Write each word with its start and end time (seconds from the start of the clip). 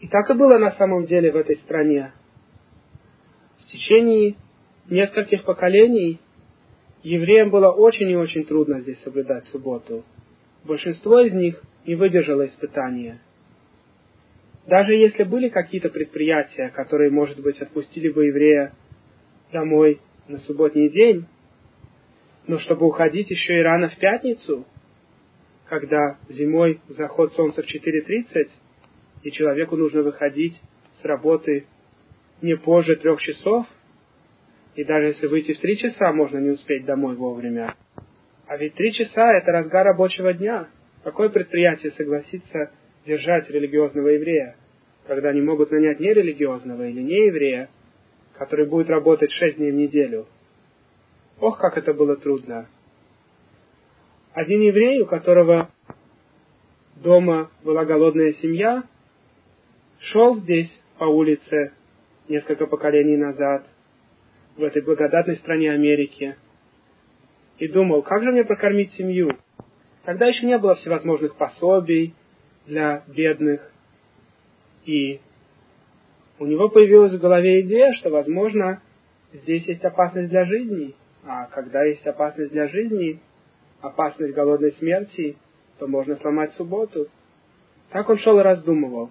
И 0.00 0.08
так 0.08 0.30
и 0.30 0.34
было 0.34 0.58
на 0.58 0.72
самом 0.72 1.06
деле 1.06 1.32
в 1.32 1.36
этой 1.36 1.56
стране. 1.56 2.12
В 3.60 3.66
течение 3.66 4.36
нескольких 4.88 5.44
поколений 5.44 6.20
евреям 7.02 7.50
было 7.50 7.70
очень 7.70 8.10
и 8.10 8.16
очень 8.16 8.44
трудно 8.44 8.80
здесь 8.80 9.00
соблюдать 9.00 9.44
субботу. 9.46 10.04
Большинство 10.64 11.20
из 11.20 11.32
них 11.32 11.62
не 11.86 11.94
выдержало 11.94 12.46
испытания. 12.46 13.20
Даже 14.66 14.94
если 14.94 15.22
были 15.22 15.48
какие-то 15.48 15.88
предприятия, 15.88 16.70
которые, 16.70 17.10
может 17.10 17.40
быть, 17.40 17.60
отпустили 17.60 18.08
бы 18.08 18.26
еврея 18.26 18.74
домой 19.52 20.00
на 20.26 20.38
субботний 20.38 20.90
день, 20.90 21.26
но 22.48 22.58
чтобы 22.58 22.86
уходить 22.86 23.30
еще 23.30 23.58
и 23.58 23.62
рано 23.62 23.88
в 23.88 23.96
пятницу, 23.96 24.66
когда 25.68 26.18
зимой 26.28 26.80
заход 26.88 27.32
солнца 27.34 27.62
в 27.62 27.66
4.30, 27.66 28.50
и 29.26 29.32
человеку 29.32 29.76
нужно 29.76 30.02
выходить 30.02 30.54
с 31.00 31.04
работы 31.04 31.66
не 32.42 32.56
позже 32.56 32.94
трех 32.94 33.20
часов, 33.20 33.66
и 34.76 34.84
даже 34.84 35.08
если 35.08 35.26
выйти 35.26 35.52
в 35.52 35.58
три 35.58 35.76
часа, 35.76 36.12
можно 36.12 36.38
не 36.38 36.50
успеть 36.50 36.84
домой 36.84 37.16
вовремя. 37.16 37.74
А 38.46 38.56
ведь 38.56 38.74
три 38.74 38.92
часа– 38.92 39.32
это 39.34 39.50
разгар 39.50 39.84
рабочего 39.84 40.32
дня. 40.32 40.68
Какое 41.02 41.28
предприятие 41.28 41.90
согласится 41.92 42.70
держать 43.04 43.50
религиозного 43.50 44.06
еврея, 44.10 44.54
когда 45.08 45.30
они 45.30 45.40
могут 45.40 45.72
нанять 45.72 45.98
нерелигиозного 45.98 46.86
или 46.86 47.02
нееврея, 47.02 47.68
который 48.34 48.68
будет 48.68 48.88
работать 48.88 49.32
шесть 49.32 49.56
дней 49.56 49.72
в 49.72 49.74
неделю? 49.74 50.26
Ох, 51.40 51.58
как 51.58 51.76
это 51.76 51.92
было 51.92 52.14
трудно. 52.14 52.68
Один 54.34 54.60
еврей, 54.60 55.00
у 55.00 55.06
которого 55.06 55.68
дома 57.02 57.50
была 57.64 57.84
голодная 57.84 58.32
семья, 58.34 58.84
шел 59.98 60.36
здесь 60.36 60.70
по 60.98 61.04
улице 61.04 61.72
несколько 62.28 62.66
поколений 62.66 63.16
назад, 63.16 63.66
в 64.56 64.62
этой 64.62 64.82
благодатной 64.82 65.36
стране 65.36 65.70
Америки, 65.70 66.36
и 67.58 67.68
думал, 67.68 68.02
как 68.02 68.22
же 68.22 68.32
мне 68.32 68.44
прокормить 68.44 68.92
семью? 68.92 69.30
Тогда 70.04 70.26
еще 70.26 70.46
не 70.46 70.58
было 70.58 70.74
всевозможных 70.76 71.36
пособий 71.36 72.14
для 72.66 73.04
бедных. 73.08 73.72
И 74.84 75.20
у 76.38 76.46
него 76.46 76.68
появилась 76.68 77.12
в 77.12 77.20
голове 77.20 77.62
идея, 77.62 77.92
что, 77.94 78.10
возможно, 78.10 78.82
здесь 79.32 79.66
есть 79.66 79.84
опасность 79.84 80.30
для 80.30 80.44
жизни. 80.44 80.94
А 81.24 81.46
когда 81.46 81.82
есть 81.84 82.06
опасность 82.06 82.52
для 82.52 82.68
жизни, 82.68 83.20
опасность 83.80 84.34
голодной 84.34 84.72
смерти, 84.72 85.36
то 85.78 85.86
можно 85.86 86.16
сломать 86.16 86.52
субботу. 86.52 87.08
Так 87.90 88.08
он 88.08 88.18
шел 88.18 88.38
и 88.38 88.42
раздумывал. 88.42 89.10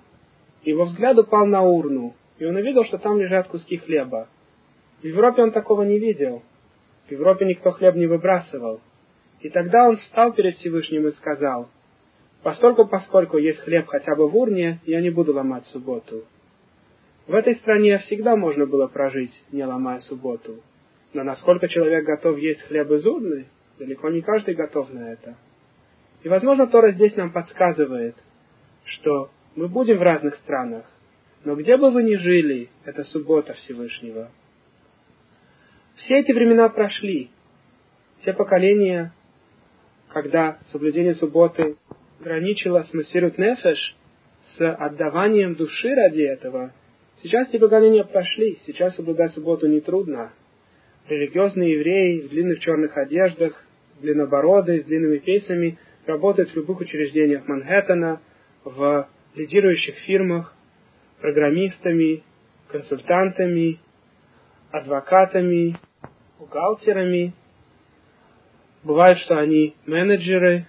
Его 0.65 0.85
взгляд 0.85 1.17
упал 1.19 1.45
на 1.45 1.61
урну, 1.61 2.15
и 2.39 2.45
он 2.45 2.55
увидел, 2.55 2.83
что 2.85 2.97
там 2.97 3.19
лежат 3.19 3.47
куски 3.47 3.77
хлеба. 3.77 4.27
В 5.01 5.05
Европе 5.05 5.43
он 5.43 5.51
такого 5.51 5.83
не 5.83 5.99
видел. 5.99 6.41
В 7.07 7.11
Европе 7.11 7.45
никто 7.45 7.69
хлеб 7.69 7.95
не 7.95 8.07
выбрасывал. 8.07 8.81
И 9.41 9.49
тогда 9.49 9.87
он 9.87 9.97
встал 9.97 10.33
перед 10.33 10.55
Всевышним 10.55 11.07
и 11.07 11.11
сказал, 11.11 11.69
«Постольку, 12.41 12.87
поскольку 12.87 13.37
есть 13.37 13.59
хлеб 13.59 13.85
хотя 13.87 14.15
бы 14.15 14.27
в 14.27 14.35
урне, 14.35 14.79
я 14.85 15.01
не 15.01 15.11
буду 15.11 15.33
ломать 15.33 15.65
субботу». 15.65 16.25
В 17.27 17.33
этой 17.35 17.55
стране 17.55 17.99
всегда 17.99 18.35
можно 18.35 18.65
было 18.65 18.87
прожить, 18.87 19.33
не 19.51 19.63
ломая 19.63 19.99
субботу. 19.99 20.61
Но 21.13 21.23
насколько 21.23 21.67
человек 21.67 22.05
готов 22.05 22.39
есть 22.39 22.61
хлеб 22.61 22.89
из 22.91 23.05
урны, 23.05 23.45
далеко 23.77 24.09
не 24.09 24.21
каждый 24.21 24.55
готов 24.55 24.91
на 24.91 25.11
это. 25.13 25.35
И, 26.23 26.29
возможно, 26.29 26.65
Тора 26.65 26.91
здесь 26.91 27.15
нам 27.15 27.31
подсказывает, 27.31 28.15
что 28.83 29.29
мы 29.55 29.67
будем 29.67 29.97
в 29.97 30.01
разных 30.01 30.35
странах, 30.37 30.85
но 31.43 31.55
где 31.55 31.77
бы 31.77 31.91
вы 31.91 32.03
ни 32.03 32.15
жили, 32.15 32.69
это 32.83 33.03
суббота 33.03 33.53
Всевышнего. 33.53 34.29
Все 35.95 36.19
эти 36.19 36.31
времена 36.31 36.69
прошли. 36.69 37.29
Те 38.23 38.33
поколения 38.33 39.13
когда 40.15 40.59
соблюдение 40.71 41.13
субботы 41.15 41.75
граничило 42.21 42.83
с 42.83 42.93
Масирут 42.93 43.37
Нефеш, 43.37 43.97
с 44.57 44.73
отдаванием 44.75 45.55
души 45.55 45.93
ради 45.93 46.21
этого, 46.21 46.71
сейчас 47.21 47.49
эти 47.49 47.57
поколения 47.57 48.05
прошли, 48.05 48.57
сейчас 48.65 48.95
соблюдать 48.95 49.33
субботу 49.33 49.67
нетрудно. 49.67 50.31
Религиозные 51.09 51.73
евреи 51.73 52.21
в 52.21 52.29
длинных 52.29 52.61
черных 52.61 52.95
одеждах, 52.95 53.61
длиннобородые, 53.99 54.83
с 54.83 54.85
длинными 54.85 55.17
пейсами, 55.17 55.77
работают 56.05 56.51
в 56.51 56.55
любых 56.55 56.79
учреждениях 56.79 57.45
Манхэттена, 57.49 58.21
в 58.63 59.09
лидирующих 59.35 59.95
фирмах, 59.99 60.53
программистами, 61.21 62.23
консультантами, 62.69 63.79
адвокатами, 64.71 65.77
бухгалтерами, 66.39 67.33
Бывает, 68.85 69.17
что 69.17 69.39
они 69.39 69.73
менеджеры 69.87 70.67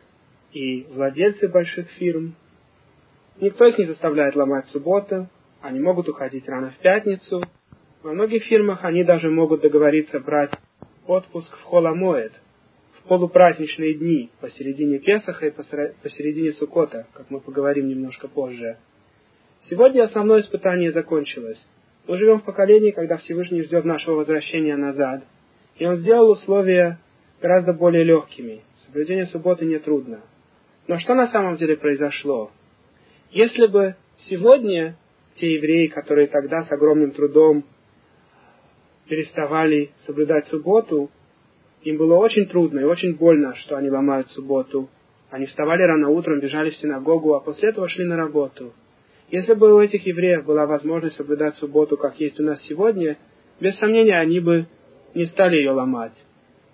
и 0.51 0.85
владельцы 0.85 1.49
больших 1.49 1.87
фирм. 1.99 2.35
Никто 3.39 3.67
их 3.67 3.77
не 3.77 3.85
заставляет 3.85 4.35
ломать 4.35 4.67
субботу, 4.69 5.29
они 5.61 5.81
могут 5.81 6.09
уходить 6.09 6.49
рано 6.49 6.71
в 6.71 6.79
пятницу. 6.79 7.43
Во 8.03 8.15
многих 8.15 8.45
фирмах 8.45 8.87
они 8.87 9.05
даже 9.05 9.29
могут 9.29 9.61
договориться 9.61 10.19
брать 10.19 10.51
отпуск 11.07 11.55
в 11.59 11.63
холомоэд, 11.65 12.33
полупраздничные 13.07 13.95
дни, 13.95 14.31
посередине 14.41 14.99
Песаха 14.99 15.47
и 15.47 15.51
посередине 15.51 16.53
Сукота, 16.53 17.07
как 17.13 17.31
мы 17.31 17.41
поговорим 17.41 17.89
немножко 17.89 18.29
позже. 18.29 18.79
Сегодня 19.63 20.05
основное 20.05 20.41
испытание 20.41 20.93
закончилось. 20.93 21.65
Мы 22.07 22.17
живем 22.19 22.41
в 22.41 22.45
поколении, 22.45 22.93
когда 22.93 23.17
Всевышний 23.17 23.63
ждет 23.63 23.85
нашего 23.85 24.17
возвращения 24.17 24.77
назад. 24.77 25.25
И 25.77 25.85
он 25.85 25.97
сделал 25.97 26.31
условия 26.31 26.99
гораздо 27.41 27.73
более 27.73 28.05
легкими. 28.05 28.63
Соблюдение 28.87 29.27
субботы 29.27 29.65
нетрудно. 29.65 30.21
Но 30.87 30.99
что 30.99 31.15
на 31.15 31.29
самом 31.29 31.57
деле 31.57 31.77
произошло? 31.77 32.51
Если 33.31 33.67
бы 33.67 33.97
сегодня 34.29 34.97
те 35.35 35.55
евреи, 35.55 35.89
которые 35.89 36.29
тогда 36.29 36.63
с 36.63 36.73
огромным 36.73 37.11
трудом 37.11 37.65
переставали 39.09 39.91
соблюдать 40.07 40.47
субботу, 40.47 41.11
им 41.83 41.97
было 41.97 42.17
очень 42.17 42.47
трудно 42.47 42.81
и 42.81 42.85
очень 42.85 43.15
больно, 43.17 43.55
что 43.57 43.77
они 43.77 43.91
ломают 43.91 44.29
субботу. 44.31 44.89
Они 45.31 45.47
вставали 45.47 45.83
рано 45.83 46.09
утром, 46.09 46.41
бежали 46.41 46.71
в 46.71 46.77
синагогу, 46.77 47.35
а 47.35 47.41
после 47.41 47.71
этого 47.71 47.89
шли 47.89 48.05
на 48.05 48.17
работу. 48.17 48.73
Если 49.31 49.55
бы 49.55 49.75
у 49.75 49.81
этих 49.81 50.07
евреев 50.07 50.45
была 50.45 50.67
возможность 50.67 51.17
соблюдать 51.17 51.57
субботу, 51.57 51.97
как 51.97 52.21
есть 52.21 52.39
у 52.39 52.45
нас 52.45 52.63
сегодня, 52.63 53.17
без 53.61 53.77
сомнения, 53.79 54.19
они 54.19 54.41
бы 54.41 54.67
не 55.15 55.27
стали 55.27 55.57
ее 55.57 55.73
ломать. 55.73 56.15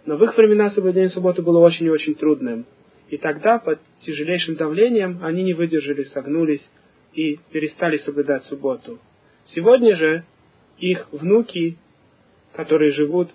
Но 0.05 0.17
в 0.17 0.25
их 0.25 0.37
времена 0.37 0.71
соблюдение 0.71 1.11
субботы 1.11 1.43
было 1.43 1.61
очень 1.61 1.87
и 1.87 1.91
очень 1.91 2.15
трудным. 2.15 2.67
И 3.09 3.17
тогда, 3.17 3.59
под 3.59 3.79
тяжелейшим 4.01 4.57
давлением, 4.57 5.21
они 5.23 5.45
не 5.45 5.55
выдержали, 5.55 6.05
согнулись 6.05 6.67
и 7.15 7.39
перестали 7.53 7.99
соблюдать 7.99 8.45
субботу. 8.45 8.99
Сегодня 9.47 9.97
же 9.97 10.25
их 10.79 11.09
внуки, 11.13 11.77
которые 12.55 12.93
живут 12.93 13.31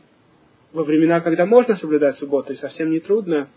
во 0.73 0.83
времена, 0.83 1.21
когда 1.21 1.45
можно 1.45 1.75
соблюдать 1.75 2.17
субботу, 2.17 2.53
и 2.53 2.57
совсем 2.57 2.91
не 2.91 2.99
трудно, 2.99 3.49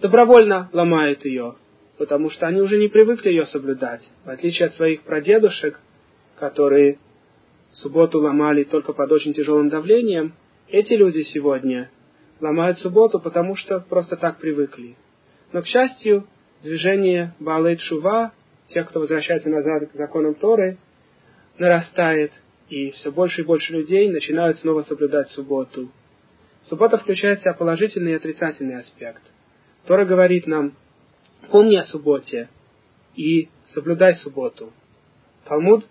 добровольно 0.00 0.68
ломают 0.72 1.24
ее, 1.24 1.54
потому 1.98 2.30
что 2.30 2.46
они 2.46 2.60
уже 2.60 2.78
не 2.78 2.88
привыкли 2.88 3.30
ее 3.30 3.46
соблюдать. 3.46 4.08
В 4.24 4.30
отличие 4.30 4.68
от 4.68 4.74
своих 4.74 5.02
прадедушек, 5.02 5.80
которые 6.38 6.98
субботу 7.72 8.20
ломали 8.20 8.64
только 8.64 8.92
под 8.92 9.10
очень 9.12 9.34
тяжелым 9.34 9.68
давлением, 9.68 10.34
эти 10.68 10.94
люди 10.94 11.22
сегодня 11.22 11.90
ломают 12.40 12.78
субботу, 12.78 13.20
потому 13.20 13.56
что 13.56 13.80
просто 13.80 14.16
так 14.16 14.38
привыкли. 14.38 14.96
Но, 15.52 15.62
к 15.62 15.66
счастью, 15.66 16.26
движение 16.62 17.34
Балейт 17.40 17.80
Шува, 17.80 18.32
тех, 18.68 18.88
кто 18.88 19.00
возвращается 19.00 19.48
назад 19.48 19.90
к 19.90 19.94
законам 19.94 20.34
Торы, 20.34 20.78
нарастает, 21.58 22.32
и 22.68 22.90
все 22.90 23.10
больше 23.10 23.42
и 23.42 23.44
больше 23.44 23.72
людей 23.72 24.08
начинают 24.10 24.58
снова 24.58 24.82
соблюдать 24.82 25.30
субботу. 25.30 25.90
Суббота 26.62 26.98
включает 26.98 27.38
в 27.38 27.42
себя 27.42 27.54
положительный 27.54 28.12
и 28.12 28.16
отрицательный 28.16 28.78
аспект. 28.78 29.22
Тора 29.86 30.04
говорит 30.04 30.46
нам, 30.46 30.74
помни 31.50 31.76
о 31.76 31.84
субботе 31.84 32.48
и 33.14 33.48
соблюдай 33.72 34.14
субботу. 34.16 34.72
Талмуд 35.46 35.86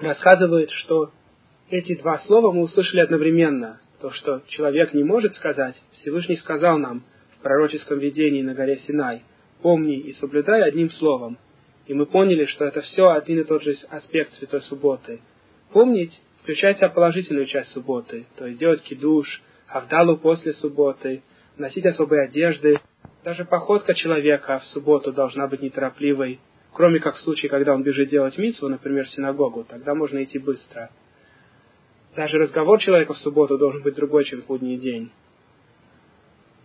рассказывает, 0.00 0.70
что 0.70 1.12
эти 1.70 1.94
два 1.94 2.18
слова 2.20 2.52
мы 2.52 2.62
услышали 2.62 3.00
одновременно 3.00 3.80
то, 4.00 4.10
что 4.10 4.42
человек 4.48 4.92
не 4.94 5.04
может 5.04 5.34
сказать, 5.36 5.80
Всевышний 5.92 6.36
сказал 6.36 6.78
нам 6.78 7.04
в 7.36 7.42
пророческом 7.42 8.00
видении 8.00 8.42
на 8.42 8.54
горе 8.54 8.80
Синай, 8.86 9.22
помни 9.62 9.96
и 9.96 10.12
соблюдай 10.14 10.62
одним 10.62 10.90
словом. 10.90 11.38
И 11.86 11.94
мы 11.94 12.06
поняли, 12.06 12.46
что 12.46 12.64
это 12.64 12.80
все 12.80 13.10
один 13.10 13.40
и 13.40 13.44
тот 13.44 13.62
же 13.62 13.76
аспект 13.90 14.32
Святой 14.34 14.62
Субботы. 14.62 15.20
Помнить 15.72 16.20
включать 16.42 16.76
в 16.76 16.78
себя 16.80 16.90
положительную 16.90 17.46
часть 17.46 17.70
субботы, 17.70 18.26
то 18.36 18.46
есть 18.46 18.58
делать 18.58 18.82
кидуш, 18.82 19.42
авдалу 19.68 20.18
после 20.18 20.52
субботы, 20.52 21.22
носить 21.56 21.86
особые 21.86 22.24
одежды. 22.24 22.78
Даже 23.24 23.44
походка 23.44 23.94
человека 23.94 24.58
в 24.58 24.64
субботу 24.66 25.12
должна 25.12 25.46
быть 25.46 25.62
неторопливой. 25.62 26.40
кроме 26.74 27.00
как 27.00 27.16
в 27.16 27.20
случае, 27.20 27.50
когда 27.50 27.74
он 27.74 27.82
бежит 27.82 28.08
делать 28.08 28.38
митсву, 28.38 28.68
например, 28.68 29.04
в 29.04 29.10
синагогу, 29.10 29.64
тогда 29.64 29.94
можно 29.94 30.22
идти 30.24 30.38
быстро. 30.38 30.90
Даже 32.16 32.38
разговор 32.38 32.78
человека 32.80 33.14
в 33.14 33.18
субботу 33.18 33.56
должен 33.56 33.82
быть 33.82 33.94
другой, 33.94 34.24
чем 34.24 34.42
в 34.42 34.46
будний 34.46 34.78
день. 34.78 35.10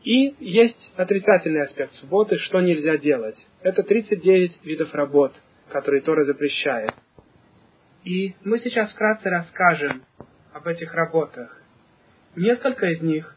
И 0.04 0.36
есть 0.40 0.92
отрицательный 0.96 1.64
аспект 1.64 1.94
субботы, 1.94 2.38
что 2.38 2.62
нельзя 2.62 2.98
делать. 2.98 3.38
Это 3.62 3.84
39 3.84 4.64
видов 4.64 4.94
работ, 4.94 5.34
которые 5.70 6.02
Тора 6.02 6.24
запрещает. 6.24 6.92
И 8.08 8.38
мы 8.46 8.60
сейчас 8.60 8.94
вкратце 8.94 9.30
расскажем 9.30 10.06
об 10.54 10.66
этих 10.66 10.94
работах. 10.94 11.62
Несколько 12.38 12.86
из 12.86 13.02
них 13.02 13.36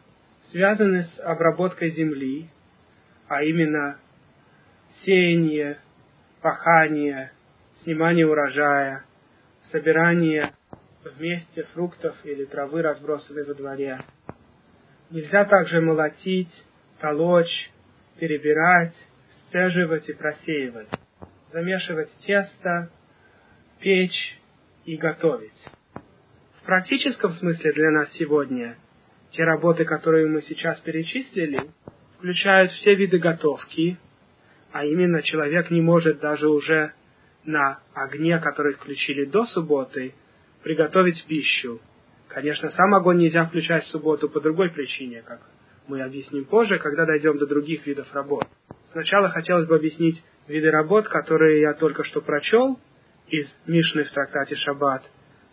связаны 0.52 1.08
с 1.12 1.18
обработкой 1.18 1.90
земли, 1.90 2.48
а 3.26 3.42
именно 3.42 3.98
сеяние, 5.02 5.80
пахание, 6.40 7.32
снимание 7.82 8.28
урожая, 8.28 9.02
собирание 9.72 10.54
вместе 11.02 11.64
фруктов 11.74 12.14
или 12.22 12.44
травы, 12.44 12.82
разбросанной 12.82 13.46
во 13.46 13.54
дворе. 13.54 14.00
Нельзя 15.10 15.46
также 15.46 15.80
молотить, 15.80 16.64
толочь, 17.00 17.72
перебирать, 18.20 18.94
сцеживать 19.48 20.08
и 20.08 20.12
просеивать, 20.12 20.90
замешивать 21.50 22.12
тесто, 22.24 22.88
печь 23.80 24.39
и 24.90 24.96
готовить. 24.96 25.52
В 26.60 26.66
практическом 26.66 27.30
смысле 27.34 27.72
для 27.72 27.90
нас 27.92 28.12
сегодня 28.14 28.76
те 29.30 29.44
работы, 29.44 29.84
которые 29.84 30.26
мы 30.26 30.42
сейчас 30.42 30.80
перечислили, 30.80 31.70
включают 32.18 32.72
все 32.72 32.96
виды 32.96 33.18
готовки, 33.18 33.98
а 34.72 34.84
именно 34.84 35.22
человек 35.22 35.70
не 35.70 35.80
может 35.80 36.18
даже 36.18 36.48
уже 36.48 36.92
на 37.44 37.78
огне, 37.94 38.40
который 38.40 38.74
включили 38.74 39.26
до 39.26 39.44
субботы, 39.46 40.12
приготовить 40.64 41.24
пищу. 41.26 41.80
Конечно, 42.26 42.70
сам 42.70 42.92
огонь 42.94 43.18
нельзя 43.18 43.44
включать 43.44 43.84
в 43.84 43.90
субботу 43.90 44.28
по 44.28 44.40
другой 44.40 44.70
причине, 44.70 45.22
как 45.22 45.40
мы 45.86 46.02
объясним 46.02 46.46
позже, 46.46 46.80
когда 46.80 47.06
дойдем 47.06 47.38
до 47.38 47.46
других 47.46 47.86
видов 47.86 48.12
работ. 48.12 48.48
Сначала 48.90 49.28
хотелось 49.28 49.68
бы 49.68 49.76
объяснить 49.76 50.20
виды 50.48 50.68
работ, 50.72 51.06
которые 51.06 51.60
я 51.60 51.74
только 51.74 52.02
что 52.02 52.20
прочел 52.20 52.80
из 53.30 53.54
Мишны 53.66 54.04
в 54.04 54.10
трактате 54.10 54.56
Шаббат, 54.56 55.02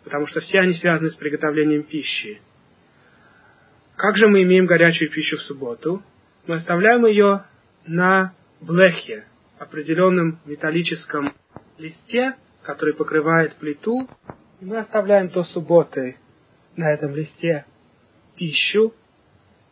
потому 0.04 0.26
что 0.26 0.40
все 0.40 0.60
они 0.60 0.74
связаны 0.74 1.10
с 1.10 1.16
приготовлением 1.16 1.84
пищи. 1.84 2.40
Как 3.96 4.16
же 4.16 4.28
мы 4.28 4.42
имеем 4.42 4.66
горячую 4.66 5.10
пищу 5.10 5.36
в 5.36 5.42
субботу? 5.42 6.02
Мы 6.46 6.56
оставляем 6.56 7.04
ее 7.06 7.44
на 7.86 8.34
блехе, 8.60 9.24
определенном 9.58 10.38
металлическом 10.44 11.32
листе, 11.78 12.36
который 12.62 12.94
покрывает 12.94 13.56
плиту, 13.56 14.08
и 14.60 14.64
мы 14.64 14.78
оставляем 14.78 15.28
до 15.28 15.44
субботы 15.44 16.16
на 16.76 16.92
этом 16.92 17.14
листе 17.14 17.64
пищу, 18.36 18.94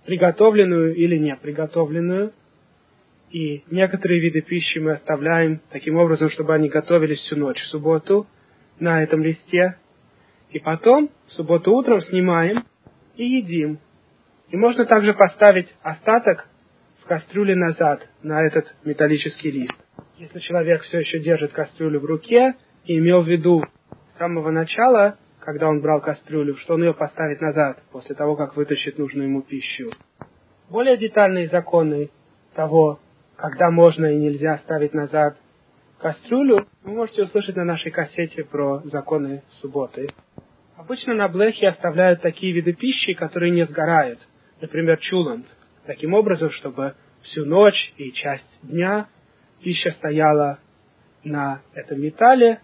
приготовленную 0.07 0.95
или 0.95 1.17
не 1.17 1.37
приготовленную, 1.37 2.33
и 3.31 3.65
некоторые 3.71 4.21
виды 4.21 4.41
пищи 4.41 4.79
мы 4.79 4.93
оставляем 4.93 5.61
таким 5.71 5.97
образом, 5.97 6.31
чтобы 6.31 6.55
они 6.55 6.69
готовились 6.69 7.19
всю 7.21 7.37
ночь 7.37 7.61
в 7.61 7.67
субботу 7.67 8.27
на 8.79 9.03
этом 9.03 9.23
листе, 9.23 9.77
и 10.51 10.59
потом 10.59 11.11
в 11.27 11.33
субботу 11.33 11.73
утром 11.73 12.01
снимаем 12.03 12.65
и 13.17 13.25
едим. 13.25 13.79
И 14.51 14.57
можно 14.57 14.85
также 14.85 15.13
поставить 15.13 15.75
остаток 15.83 16.49
в 17.03 17.07
кастрюле 17.07 17.57
назад 17.57 18.09
на 18.23 18.43
этот 18.43 18.73
металлический 18.85 19.51
лист. 19.51 19.75
Если 20.19 20.39
человек 20.39 20.83
все 20.83 21.01
еще 21.01 21.19
держит 21.19 21.53
кастрюлю 21.53 22.01
в 22.01 22.05
руке 22.05 22.55
и 22.85 22.99
имел 22.99 23.23
в 23.23 23.29
виду 23.29 23.63
с 24.15 24.19
самого 24.19 24.51
начала, 24.51 25.19
когда 25.41 25.69
он 25.69 25.81
брал 25.81 26.01
кастрюлю, 26.01 26.57
что 26.57 26.75
он 26.75 26.85
ее 26.85 26.95
поставит 26.95 27.41
назад 27.41 27.83
после 27.93 28.15
того, 28.15 28.37
как 28.37 28.57
вытащит 28.57 28.99
нужную 28.99 29.29
ему 29.29 29.43
пищу. 29.43 29.91
Более 30.71 30.97
детальные 30.97 31.49
законы 31.49 32.11
того, 32.55 32.99
когда 33.37 33.71
можно 33.71 34.07
и 34.07 34.17
нельзя 34.17 34.59
ставить 34.59 34.95
назад 34.95 35.37
кастрюлю, 35.99 36.67
вы 36.83 36.93
можете 36.93 37.23
услышать 37.23 37.57
на 37.57 37.65
нашей 37.65 37.93
кассете 37.93 38.45
про 38.45 38.81
законы 38.85 39.43
субботы. 39.61 40.09
Обычно 40.77 41.15
на 41.15 41.29
блехе 41.29 41.69
оставляют 41.69 42.23
такие 42.23 42.53
виды 42.53 42.73
пищи, 42.73 43.15
которые 43.15 43.53
не 43.53 43.65
сгорают, 43.67 44.19
например, 44.61 44.99
чулант, 44.99 45.47
таким 45.87 46.15
образом, 46.15 46.51
чтобы 46.51 46.95
всю 47.23 47.45
ночь 47.45 47.93
и 47.97 48.13
часть 48.13 48.59
дня 48.63 49.09
пища 49.63 49.91
стояла 49.93 50.59
на 51.25 51.63
этом 51.75 52.01
металле, 52.01 52.61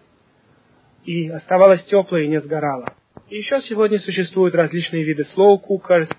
и 1.05 1.27
оставалась 1.29 1.83
теплой 1.85 2.25
и 2.25 2.29
не 2.29 2.39
сгорала. 2.39 2.93
И 3.29 3.37
еще 3.37 3.61
сегодня 3.61 3.99
существуют 3.99 4.55
различные 4.55 5.03
виды 5.03 5.23
slow 5.35 5.57
cookers, 5.57 6.09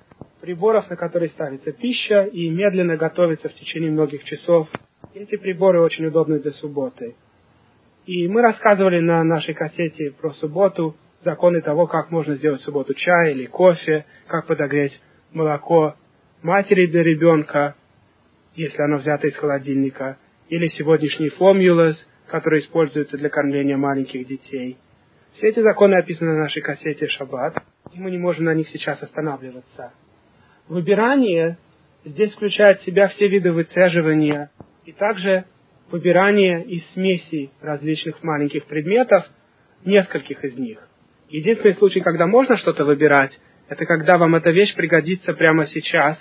приборов, 0.45 0.91
на 0.91 0.97
которые 0.97 1.31
ставится 1.31 1.73
пища 1.73 2.25
и 2.25 2.51
медленно 2.51 2.97
готовится 2.99 3.49
в 3.49 3.55
течение 3.55 3.91
многих 3.91 4.25
часов. 4.25 4.69
Эти 5.15 5.37
приборы 5.37 5.81
очень 5.81 6.05
удобны 6.05 6.39
для 6.39 6.51
субботы. 6.53 7.15
И 8.05 8.29
мы 8.29 8.43
рассказывали 8.43 9.01
на 9.01 9.25
нашей 9.25 9.55
кассете 9.55 10.11
про 10.11 10.31
субботу 10.33 10.97
законы 11.25 11.63
того, 11.63 11.87
как 11.87 12.11
можно 12.11 12.35
сделать 12.35 12.61
субботу 12.61 12.93
чай 12.93 13.33
или 13.33 13.47
кофе, 13.47 14.05
как 14.27 14.47
подогреть 14.47 15.01
молоко 15.33 15.95
матери 16.43 16.87
для 16.89 17.03
ребенка, 17.03 17.75
если 18.55 18.83
оно 18.83 18.99
взято 18.99 19.27
из 19.27 19.37
холодильника, 19.37 20.19
или 20.51 20.69
сегодняшний 20.69 21.31
формулас, 21.31 21.97
которые 22.27 22.61
используются 22.61 23.17
для 23.17 23.31
кормления 23.31 23.79
маленьких 23.79 24.27
детей. 24.27 24.77
Все 25.33 25.49
эти 25.49 25.61
законы 25.61 25.95
описаны 25.95 26.33
на 26.33 26.41
нашей 26.41 26.61
кассете 26.61 27.09
«Шаббат», 27.09 27.57
и 27.95 27.99
мы 27.99 28.11
не 28.11 28.19
можем 28.19 28.45
на 28.45 28.53
них 28.53 28.69
сейчас 28.69 29.03
останавливаться. 29.03 29.93
Выбирание 30.69 31.59
здесь 32.05 32.33
включает 32.33 32.81
в 32.81 32.85
себя 32.85 33.09
все 33.09 33.29
виды 33.29 33.53
выцеживания 33.53 34.51
и 34.87 34.93
также 34.93 35.45
выбирание 35.91 36.65
из 36.65 36.87
смесей 36.93 37.51
различных 37.61 38.23
маленьких 38.23 38.65
предметов, 38.65 39.25
нескольких 39.85 40.43
из 40.43 40.59
них. 40.59 40.89
Единственный 41.29 41.75
случай, 41.75 42.01
когда 42.01 42.27
можно 42.27 42.57
что-то 42.57 42.85
выбирать, 42.85 43.39
это 43.69 43.85
когда 43.85 44.17
вам 44.17 44.35
эта 44.37 44.51
вещь 44.51 44.75
пригодится 44.75 45.35
прямо 45.35 45.67
сейчас, 45.67 46.19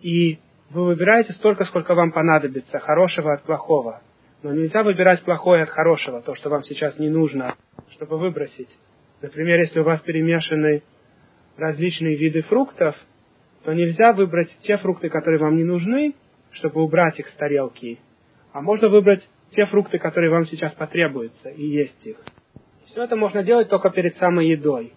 и 0.00 0.38
вы 0.70 0.86
выбираете 0.86 1.32
столько, 1.32 1.64
сколько 1.64 1.94
вам 1.94 2.10
понадобится, 2.10 2.78
хорошего 2.80 3.34
от 3.34 3.44
плохого. 3.44 4.02
Но 4.42 4.52
нельзя 4.52 4.82
выбирать 4.82 5.22
плохое 5.22 5.62
от 5.62 5.70
хорошего, 5.70 6.20
то, 6.22 6.34
что 6.34 6.50
вам 6.50 6.62
сейчас 6.64 6.98
не 6.98 7.08
нужно, 7.08 7.56
чтобы 7.92 8.18
выбросить. 8.18 8.68
Например, 9.22 9.60
если 9.60 9.80
у 9.80 9.84
вас 9.84 10.00
перемешаны 10.00 10.82
различные 11.56 12.16
виды 12.16 12.42
фруктов, 12.42 12.96
то 13.64 13.72
нельзя 13.72 14.12
выбрать 14.12 14.54
те 14.62 14.76
фрукты, 14.76 15.08
которые 15.08 15.40
вам 15.40 15.56
не 15.56 15.64
нужны, 15.64 16.14
чтобы 16.52 16.82
убрать 16.82 17.18
их 17.18 17.28
с 17.28 17.34
тарелки, 17.34 17.98
а 18.52 18.60
можно 18.60 18.88
выбрать 18.88 19.26
те 19.52 19.66
фрукты, 19.66 19.98
которые 19.98 20.30
вам 20.30 20.46
сейчас 20.46 20.72
потребуются, 20.74 21.48
и 21.50 21.64
есть 21.64 22.06
их. 22.06 22.18
Все 22.86 23.02
это 23.02 23.16
можно 23.16 23.42
делать 23.42 23.68
только 23.68 23.90
перед 23.90 24.16
самой 24.16 24.48
едой. 24.48 24.92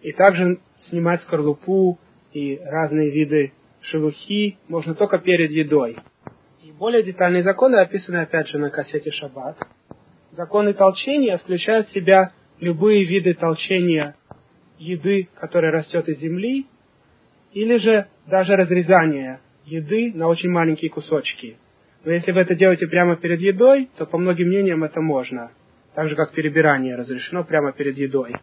И 0.00 0.12
также 0.12 0.58
снимать 0.88 1.22
скорлупу 1.22 1.98
и 2.32 2.58
разные 2.64 3.10
виды 3.10 3.52
шелухи 3.82 4.56
можно 4.68 4.94
только 4.94 5.18
перед 5.18 5.50
едой. 5.50 5.96
Более 6.78 7.04
детальные 7.04 7.44
законы 7.44 7.76
описаны 7.76 8.16
опять 8.16 8.48
же 8.48 8.58
на 8.58 8.70
кассете 8.70 9.12
Шаббат. 9.12 9.56
Законы 10.32 10.72
толчения 10.72 11.36
включают 11.36 11.86
в 11.86 11.92
себя 11.92 12.32
любые 12.58 13.04
виды 13.04 13.34
толчения 13.34 14.16
еды, 14.78 15.28
которая 15.38 15.70
растет 15.70 16.08
из 16.08 16.18
земли, 16.18 16.66
или 17.52 17.78
же 17.78 18.06
даже 18.26 18.56
разрезание 18.56 19.40
еды 19.64 20.12
на 20.14 20.28
очень 20.28 20.50
маленькие 20.50 20.90
кусочки. 20.90 21.56
Но 22.04 22.12
если 22.12 22.32
вы 22.32 22.40
это 22.40 22.54
делаете 22.54 22.86
прямо 22.88 23.16
перед 23.16 23.40
едой, 23.40 23.88
то 23.96 24.06
по 24.06 24.18
многим 24.18 24.48
мнениям 24.48 24.82
это 24.82 25.00
можно. 25.00 25.52
Так 25.94 26.08
же, 26.08 26.16
как 26.16 26.32
перебирание 26.32 26.96
разрешено 26.96 27.44
прямо 27.44 27.72
перед 27.72 27.96
едой. 27.96 28.34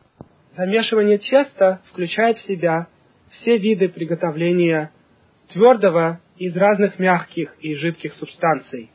Замешивание 0.55 1.17
теста 1.17 1.81
включает 1.91 2.37
в 2.37 2.47
себя 2.47 2.87
все 3.31 3.57
виды 3.57 3.89
приготовления 3.89 4.91
твердого 5.51 6.19
из 6.37 6.55
разных 6.55 6.99
мягких 6.99 7.55
и 7.59 7.75
жидких 7.75 8.13
субстанций. 8.13 8.91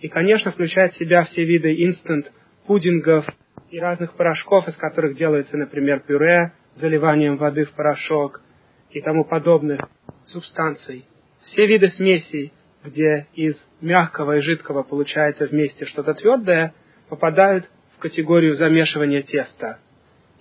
И, 0.00 0.08
конечно, 0.08 0.50
включает 0.50 0.94
в 0.94 0.98
себя 0.98 1.24
все 1.24 1.44
виды 1.44 1.72
инстант, 1.84 2.32
пудингов 2.66 3.26
и 3.70 3.78
разных 3.78 4.14
порошков, 4.14 4.66
из 4.68 4.76
которых 4.76 5.16
делается, 5.16 5.56
например, 5.56 6.00
пюре, 6.00 6.52
заливанием 6.76 7.36
воды 7.36 7.64
в 7.64 7.72
порошок 7.72 8.42
и 8.90 9.00
тому 9.00 9.24
подобных 9.24 9.80
субстанций. 10.26 11.04
Все 11.42 11.66
виды 11.66 11.88
смесей, 11.90 12.52
где 12.84 13.26
из 13.34 13.56
мягкого 13.80 14.36
и 14.36 14.40
жидкого 14.40 14.82
получается 14.82 15.46
вместе 15.46 15.84
что-то 15.84 16.14
твердое, 16.14 16.74
попадают 17.08 17.70
в 17.96 18.00
категорию 18.00 18.54
замешивания 18.54 19.22
теста. 19.22 19.78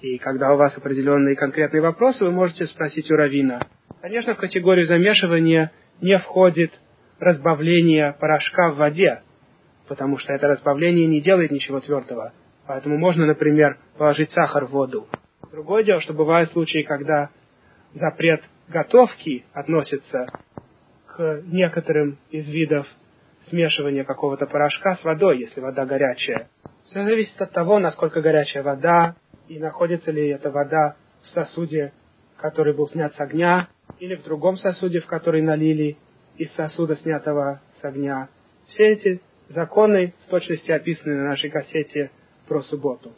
И 0.02 0.18
когда 0.18 0.54
у 0.54 0.58
вас 0.58 0.78
определенные 0.78 1.36
конкретные 1.36 1.82
вопросы, 1.82 2.24
вы 2.24 2.32
можете 2.32 2.66
спросить 2.68 3.10
у 3.10 3.16
Равина. 3.16 3.62
Конечно, 4.02 4.36
в 4.36 4.38
категорию 4.38 4.86
замешивания 4.86 5.72
не 6.02 6.18
входит 6.20 6.72
разбавление 7.20 8.16
порошка 8.20 8.72
в 8.72 8.78
воде. 8.78 9.22
потому 9.88 10.18
что 10.18 10.34
это 10.34 10.48
разбавление 10.48 11.08
не 11.08 11.22
делает 11.22 11.52
ничего 11.52 11.80
твердого. 11.80 12.34
Поэтому 12.68 12.98
можно, 12.98 13.26
например, 13.26 13.78
положить 13.98 14.32
сахар 14.32 14.66
в 14.66 14.72
воду. 14.72 15.08
Другое 15.52 15.84
дело, 15.84 16.02
что 16.02 16.14
бывают 16.14 16.52
случаи, 16.52 16.84
когда 16.84 17.30
запрет 17.94 18.44
готовки 18.68 19.46
относится 19.54 20.28
к 21.08 21.42
некоторым 21.46 22.18
из 22.30 22.48
видов 22.48 22.88
смешивания 23.50 24.04
какого-то 24.04 24.46
порошка 24.46 24.96
с 24.96 25.04
водой, 25.04 25.40
если 25.40 25.62
вода 25.62 25.86
горячая. 25.86 26.50
Все 26.86 27.04
зависит 27.04 27.42
от 27.42 27.52
того, 27.52 27.80
насколько 27.80 28.22
горячая 28.22 28.64
вода, 28.64 29.16
и 29.48 29.60
находится 29.60 30.12
ли 30.12 30.30
эта 30.30 30.52
вода 30.52 30.96
в 31.24 31.28
сосуде, 31.30 31.94
который 32.38 32.74
был 32.74 32.88
снят 32.88 33.14
с 33.14 33.20
огня, 33.20 33.68
или 34.00 34.16
в 34.16 34.24
другом 34.24 34.58
сосуде, 34.58 35.00
в 35.00 35.08
который 35.08 35.42
налили 35.42 35.98
из 36.38 36.52
сосуда, 36.54 36.96
снятого 36.98 37.62
с 37.82 37.84
огня. 37.84 38.30
Все 38.68 38.90
эти 38.90 39.22
законы 39.50 40.14
в 40.26 40.30
точности 40.30 40.72
описаны 40.72 41.16
на 41.16 41.30
нашей 41.30 41.50
кассете 41.50 42.12
про 42.48 42.62
субботу. 42.62 43.14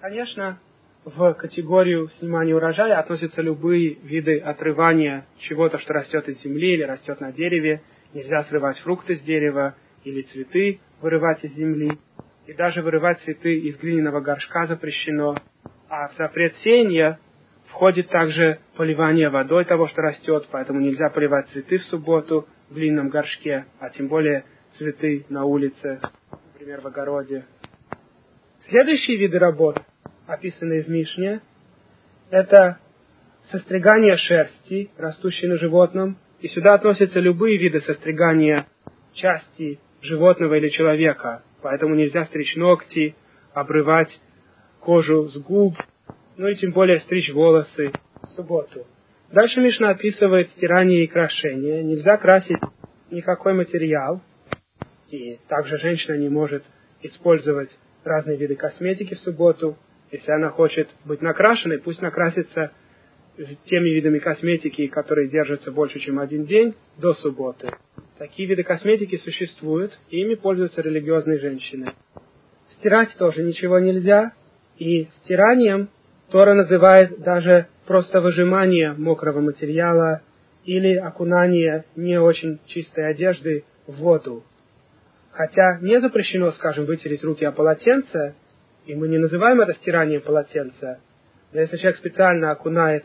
Конечно, 0.00 0.58
в 1.04 1.34
категорию 1.34 2.08
снимания 2.18 2.54
урожая 2.54 2.98
относятся 2.98 3.42
любые 3.42 3.94
виды 4.02 4.38
отрывания 4.38 5.26
чего-то, 5.38 5.78
что 5.78 5.92
растет 5.92 6.28
из 6.28 6.42
земли 6.42 6.74
или 6.74 6.82
растет 6.82 7.20
на 7.20 7.32
дереве. 7.32 7.82
Нельзя 8.14 8.44
срывать 8.44 8.78
фрукты 8.78 9.16
с 9.16 9.20
дерева 9.20 9.74
или 10.04 10.22
цветы 10.22 10.80
вырывать 11.00 11.44
из 11.44 11.52
земли. 11.54 11.98
И 12.46 12.52
даже 12.54 12.82
вырывать 12.82 13.20
цветы 13.20 13.54
из 13.58 13.76
глиняного 13.76 14.20
горшка 14.20 14.66
запрещено. 14.66 15.36
А 15.88 16.08
в 16.08 16.16
запрет 16.16 16.54
сеяния 16.56 17.18
входит 17.66 18.08
также 18.08 18.60
поливание 18.76 19.28
водой 19.28 19.64
того, 19.64 19.88
что 19.88 20.02
растет, 20.02 20.48
поэтому 20.50 20.80
нельзя 20.80 21.10
поливать 21.10 21.48
цветы 21.48 21.78
в 21.78 21.84
субботу 21.84 22.46
в 22.70 22.74
глиняном 22.74 23.08
горшке, 23.08 23.66
а 23.78 23.90
тем 23.90 24.08
более 24.08 24.44
цветы 24.78 25.26
на 25.28 25.44
улице, 25.44 26.00
например, 26.52 26.80
в 26.80 26.86
огороде. 26.86 27.44
Следующие 28.68 29.18
виды 29.18 29.38
работ, 29.38 29.82
описанные 30.26 30.82
в 30.82 30.88
Мишне, 30.88 31.40
это 32.30 32.78
состригание 33.50 34.16
шерсти, 34.16 34.90
растущей 34.96 35.46
на 35.46 35.56
животном, 35.56 36.18
и 36.40 36.48
сюда 36.48 36.74
относятся 36.74 37.20
любые 37.20 37.58
виды 37.58 37.80
состригания 37.80 38.66
части 39.12 39.78
животного 40.02 40.54
или 40.54 40.68
человека, 40.68 41.42
поэтому 41.62 41.94
нельзя 41.94 42.24
стричь 42.26 42.56
ногти, 42.56 43.14
обрывать 43.52 44.10
кожу 44.80 45.28
с 45.28 45.36
губ, 45.38 45.74
ну 46.36 46.48
и 46.48 46.54
тем 46.56 46.72
более 46.72 47.00
стричь 47.00 47.32
волосы 47.32 47.92
в 48.22 48.32
субботу. 48.32 48.86
Дальше 49.30 49.60
Мишна 49.60 49.90
описывает 49.90 50.50
стирание 50.50 51.04
и 51.04 51.06
крашение. 51.06 51.82
Нельзя 51.82 52.16
красить 52.18 52.60
никакой 53.10 53.54
материал, 53.54 54.20
и 55.10 55.38
также 55.48 55.78
женщина 55.78 56.16
не 56.16 56.28
может 56.28 56.64
использовать 57.02 57.70
разные 58.04 58.36
виды 58.36 58.54
косметики 58.54 59.14
в 59.14 59.20
субботу. 59.20 59.76
Если 60.14 60.30
она 60.30 60.50
хочет 60.50 60.88
быть 61.04 61.22
накрашенной, 61.22 61.80
пусть 61.80 62.00
накрасится 62.00 62.70
теми 63.64 63.88
видами 63.88 64.20
косметики, 64.20 64.86
которые 64.86 65.28
держатся 65.28 65.72
больше, 65.72 65.98
чем 65.98 66.20
один 66.20 66.44
день, 66.44 66.76
до 66.98 67.14
субботы. 67.14 67.68
Такие 68.16 68.48
виды 68.48 68.62
косметики 68.62 69.16
существуют, 69.16 69.98
и 70.10 70.20
ими 70.20 70.36
пользуются 70.36 70.82
религиозные 70.82 71.40
женщины. 71.40 71.94
Стирать 72.78 73.12
тоже 73.18 73.42
ничего 73.42 73.80
нельзя, 73.80 74.34
и 74.78 75.08
стиранием 75.24 75.88
Тора 76.30 76.54
называет 76.54 77.18
даже 77.18 77.66
просто 77.84 78.20
выжимание 78.20 78.92
мокрого 78.92 79.40
материала 79.40 80.22
или 80.64 80.94
окунание 80.94 81.86
не 81.96 82.20
очень 82.20 82.60
чистой 82.66 83.10
одежды 83.10 83.64
в 83.88 83.96
воду. 83.96 84.44
Хотя 85.32 85.80
не 85.80 86.00
запрещено, 86.00 86.52
скажем, 86.52 86.84
вытереть 86.84 87.24
руки 87.24 87.44
о 87.44 87.50
полотенце, 87.50 88.36
и 88.86 88.94
мы 88.94 89.08
не 89.08 89.18
называем 89.18 89.60
это 89.60 89.74
стиранием 89.74 90.20
полотенца, 90.20 91.00
но 91.52 91.60
если 91.60 91.76
человек 91.76 91.98
специально 91.98 92.50
окунает 92.50 93.04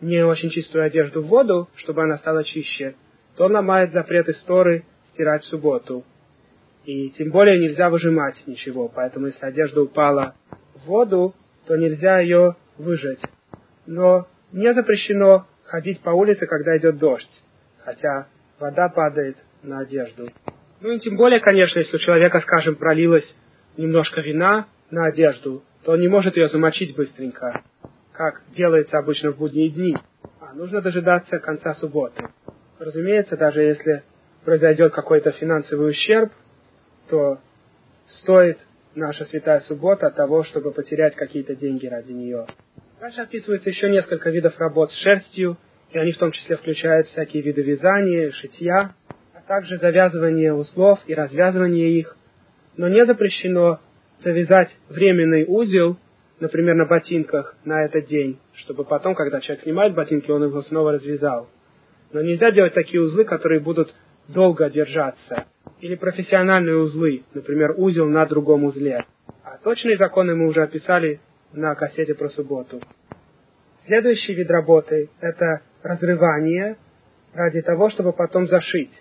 не 0.00 0.24
очень 0.24 0.50
чистую 0.50 0.84
одежду 0.84 1.22
в 1.22 1.26
воду, 1.26 1.68
чтобы 1.76 2.02
она 2.02 2.18
стала 2.18 2.44
чище, 2.44 2.94
то 3.36 3.44
он 3.44 3.52
ломает 3.52 3.92
запрет 3.92 4.28
истории 4.28 4.84
стирать 5.12 5.42
в 5.42 5.48
субботу. 5.48 6.04
И 6.84 7.10
тем 7.10 7.30
более 7.30 7.58
нельзя 7.58 7.88
выжимать 7.88 8.36
ничего, 8.46 8.88
поэтому 8.88 9.26
если 9.28 9.46
одежда 9.46 9.82
упала 9.82 10.34
в 10.74 10.86
воду, 10.86 11.34
то 11.66 11.76
нельзя 11.76 12.18
ее 12.18 12.56
выжать. 12.76 13.20
Но 13.86 14.26
не 14.52 14.74
запрещено 14.74 15.46
ходить 15.64 16.00
по 16.00 16.10
улице, 16.10 16.46
когда 16.46 16.76
идет 16.76 16.98
дождь, 16.98 17.42
хотя 17.84 18.26
вода 18.58 18.88
падает 18.88 19.36
на 19.62 19.80
одежду. 19.80 20.28
Ну 20.80 20.90
и 20.90 20.98
тем 20.98 21.16
более, 21.16 21.40
конечно, 21.40 21.78
если 21.78 21.96
у 21.96 22.00
человека, 22.00 22.40
скажем, 22.40 22.74
пролилось 22.74 23.24
немножко 23.76 24.20
вина 24.20 24.66
на 24.94 25.06
одежду, 25.06 25.62
то 25.84 25.92
он 25.92 26.00
не 26.00 26.08
может 26.08 26.36
ее 26.36 26.48
замочить 26.48 26.96
быстренько, 26.96 27.62
как 28.12 28.42
делается 28.56 28.98
обычно 28.98 29.32
в 29.32 29.38
будние 29.38 29.68
дни. 29.68 29.96
А 30.40 30.54
нужно 30.54 30.80
дожидаться 30.80 31.38
конца 31.38 31.74
субботы. 31.74 32.24
Разумеется, 32.78 33.36
даже 33.36 33.62
если 33.62 34.02
произойдет 34.44 34.92
какой-то 34.92 35.32
финансовый 35.32 35.90
ущерб, 35.90 36.32
то 37.08 37.38
стоит 38.20 38.58
наша 38.94 39.24
святая 39.26 39.60
суббота 39.60 40.06
от 40.06 40.14
того, 40.14 40.44
чтобы 40.44 40.70
потерять 40.70 41.16
какие-то 41.16 41.54
деньги 41.56 41.86
ради 41.86 42.12
нее. 42.12 42.46
Дальше 43.00 43.20
описывается 43.20 43.68
еще 43.68 43.90
несколько 43.90 44.30
видов 44.30 44.58
работ 44.58 44.90
с 44.90 45.02
шерстью, 45.02 45.58
и 45.90 45.98
они 45.98 46.12
в 46.12 46.18
том 46.18 46.30
числе 46.30 46.56
включают 46.56 47.08
всякие 47.08 47.42
виды 47.42 47.62
вязания, 47.62 48.30
шитья, 48.30 48.94
также 49.46 49.76
завязывание 49.78 50.54
узлов 50.54 51.00
и 51.06 51.14
развязывание 51.14 51.98
их, 51.98 52.16
но 52.76 52.88
не 52.88 53.04
запрещено 53.04 53.80
завязать 54.24 54.76
временный 54.88 55.44
узел, 55.46 55.96
например, 56.40 56.74
на 56.74 56.86
ботинках 56.86 57.56
на 57.64 57.84
этот 57.84 58.06
день, 58.06 58.38
чтобы 58.54 58.84
потом, 58.84 59.14
когда 59.14 59.40
человек 59.40 59.62
снимает 59.62 59.94
ботинки, 59.94 60.30
он 60.30 60.42
его 60.44 60.62
снова 60.62 60.92
развязал. 60.92 61.48
Но 62.12 62.22
нельзя 62.22 62.50
делать 62.50 62.74
такие 62.74 63.02
узлы, 63.02 63.24
которые 63.24 63.60
будут 63.60 63.94
долго 64.28 64.70
держаться. 64.70 65.46
Или 65.80 65.96
профессиональные 65.96 66.78
узлы, 66.78 67.24
например, 67.34 67.74
узел 67.76 68.06
на 68.06 68.24
другом 68.26 68.64
узле. 68.64 69.04
А 69.42 69.58
точные 69.62 69.96
законы 69.96 70.34
мы 70.34 70.48
уже 70.48 70.62
описали 70.62 71.20
на 71.52 71.74
кассете 71.74 72.14
про 72.14 72.28
субботу. 72.30 72.80
Следующий 73.86 74.34
вид 74.34 74.50
работы– 74.50 75.10
это 75.20 75.60
разрывание 75.82 76.76
ради 77.34 77.60
того, 77.60 77.90
чтобы 77.90 78.12
потом 78.12 78.46
зашить. 78.46 78.92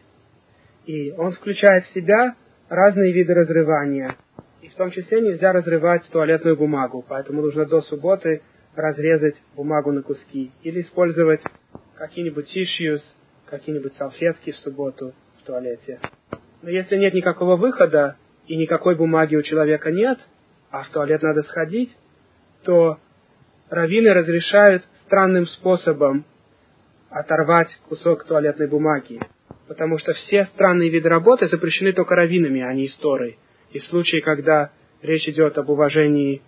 И 0.85 1.11
он 1.11 1.31
включает 1.31 1.85
в 1.85 1.93
себя 1.93 2.35
разные 2.67 3.13
виды 3.13 3.33
разрывания. 3.33 4.15
И 4.63 4.69
в 4.69 4.75
том 4.75 4.91
числе 4.91 5.19
нельзя 5.19 5.51
разрывать 5.51 6.07
туалетную 6.09 6.55
бумагу, 6.55 7.03
поэтому 7.05 7.41
нужно 7.41 7.65
до 7.65 7.81
субботы 7.81 8.41
разрезать 8.75 9.35
бумагу 9.57 9.91
на 9.91 10.01
куски. 10.01 10.53
Или 10.63 10.79
использовать 10.79 11.41
какие-нибудь 11.95 12.47
tissues, 12.55 13.01
какие-нибудь 13.45 13.93
салфетки 13.95 14.51
в 14.51 14.57
субботу 14.59 15.13
в 15.41 15.45
туалете. 15.45 15.99
Но 16.61 16.69
если 16.69 16.95
нет 16.95 17.13
никакого 17.13 17.57
выхода, 17.57 18.15
и 18.47 18.55
никакой 18.55 18.95
бумаги 18.95 19.35
у 19.35 19.41
человека 19.41 19.91
нет, 19.91 20.17
а 20.71 20.83
в 20.83 20.89
туалет 20.91 21.21
надо 21.21 21.43
сходить, 21.43 21.93
то 22.63 22.99
раввины 23.69 24.13
разрешают 24.13 24.85
странным 25.05 25.45
способом 25.45 26.23
оторвать 27.09 27.77
кусок 27.89 28.23
туалетной 28.23 28.69
бумаги 28.69 29.19
потому 29.67 29.97
что 29.97 30.13
все 30.13 30.45
странные 30.47 30.89
виды 30.89 31.09
работы 31.09 31.47
запрещены 31.47 31.93
только 31.93 32.15
раввинами, 32.15 32.61
а 32.61 32.73
не 32.73 32.87
историей. 32.87 33.37
И 33.73 33.79
в 33.79 33.85
случае, 33.85 34.21
когда 34.21 34.71
речь 35.01 35.27
идет 35.27 35.57
об 35.57 35.69
уважении 35.69 36.41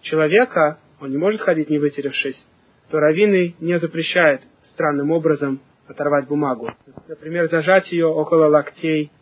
человека, 0.00 0.78
он 1.00 1.10
не 1.10 1.18
может 1.18 1.42
ходить 1.42 1.68
не 1.70 1.78
вытеревшись, 1.78 2.42
то 2.90 2.98
раввины 2.98 3.54
не 3.60 3.78
запрещают 3.78 4.42
странным 4.72 5.10
образом 5.10 5.60
оторвать 5.86 6.26
бумагу. 6.26 6.70
Например, 7.08 7.48
зажать 7.50 7.92
ее 7.92 8.06
около 8.06 8.46
локтей 8.46 9.12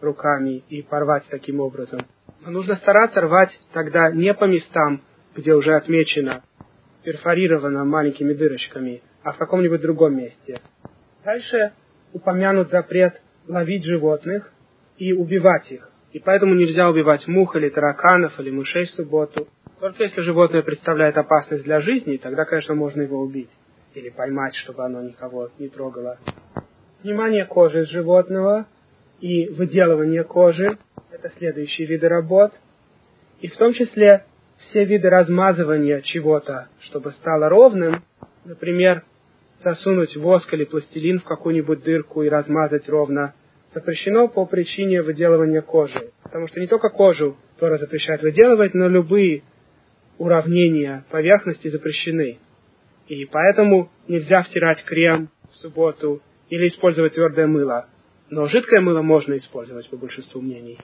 руками 0.00 0.64
и 0.68 0.82
порвать 0.82 1.24
таким 1.28 1.60
образом. 1.60 2.00
Но 2.40 2.50
нужно 2.50 2.76
стараться 2.76 3.20
рвать 3.20 3.58
тогда 3.72 4.10
не 4.10 4.32
по 4.32 4.44
местам, 4.44 5.02
где 5.36 5.54
уже 5.54 5.74
отмечено, 5.74 6.42
перфорировано 7.02 7.84
маленькими 7.84 8.32
дырочками, 8.32 9.02
а 9.22 9.32
в 9.32 9.38
каком-нибудь 9.38 9.82
другом 9.82 10.16
месте. 10.16 10.60
Дальше 11.24 11.72
упомянут 12.12 12.70
запрет 12.70 13.20
ловить 13.46 13.84
животных 13.84 14.52
и 14.96 15.12
убивать 15.12 15.70
их. 15.70 15.90
И 16.14 16.20
поэтому 16.20 16.54
нельзя 16.54 16.88
убивать 16.88 17.26
мух 17.26 17.56
или 17.56 17.68
тараканов 17.68 18.38
или 18.38 18.48
мышей 18.48 18.86
в 18.86 18.90
субботу. 18.92 19.48
Только 19.80 20.04
если 20.04 20.20
животное 20.20 20.62
представляет 20.62 21.18
опасность 21.18 21.64
для 21.64 21.80
жизни, 21.80 22.18
тогда, 22.18 22.44
конечно, 22.44 22.76
можно 22.76 23.02
его 23.02 23.20
убить. 23.20 23.50
Или 23.94 24.10
поймать, 24.10 24.54
чтобы 24.54 24.84
оно 24.84 25.02
никого 25.02 25.50
не 25.58 25.68
трогало. 25.68 26.18
Снимание 27.02 27.44
кожи 27.46 27.84
с 27.84 27.90
животного 27.90 28.66
и 29.20 29.48
выделывание 29.48 30.22
кожи– 30.22 30.78
это 31.10 31.30
следующие 31.36 31.88
виды 31.88 32.08
работ. 32.08 32.52
И 33.40 33.48
в 33.48 33.56
том 33.56 33.72
числе 33.72 34.24
все 34.58 34.84
виды 34.84 35.10
размазывания 35.10 36.00
чего-то, 36.00 36.68
чтобы 36.82 37.10
стало 37.10 37.48
ровным. 37.48 38.04
Например, 38.44 39.02
засунуть 39.64 40.16
воск 40.16 40.54
или 40.54 40.64
пластилин 40.64 41.18
в 41.18 41.24
какую-нибудь 41.24 41.82
дырку 41.82 42.22
и 42.22 42.28
размазать 42.28 42.88
ровно 42.88 43.34
запрещено 43.74 44.28
по 44.28 44.46
причине 44.46 45.02
выделывания 45.02 45.60
кожи. 45.60 46.12
Потому 46.22 46.46
что 46.48 46.60
не 46.60 46.66
только 46.66 46.88
кожу 46.88 47.36
Тора 47.58 47.76
запрещает 47.78 48.22
выделывать, 48.22 48.74
но 48.74 48.88
любые 48.88 49.42
уравнения 50.18 51.04
поверхности 51.10 51.68
запрещены. 51.68 52.38
И 53.08 53.24
поэтому 53.26 53.90
нельзя 54.08 54.42
втирать 54.42 54.82
крем 54.84 55.28
в 55.52 55.56
субботу 55.56 56.22
или 56.48 56.68
использовать 56.68 57.14
твердое 57.14 57.46
мыло. 57.46 57.86
Но 58.30 58.46
жидкое 58.46 58.80
мыло 58.80 59.02
можно 59.02 59.36
использовать 59.36 59.88
по 59.90 59.96
большинству 59.96 60.40
мнений. 60.40 60.78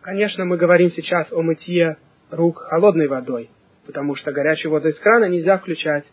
Конечно, 0.00 0.44
мы 0.44 0.56
говорим 0.56 0.90
сейчас 0.90 1.30
о 1.32 1.42
мытье 1.42 1.96
рук 2.30 2.58
холодной 2.58 3.08
водой, 3.08 3.50
потому 3.86 4.14
что 4.14 4.32
горячую 4.32 4.70
воду 4.72 4.88
из 4.88 4.98
крана 4.98 5.26
нельзя 5.26 5.58
включать, 5.58 6.04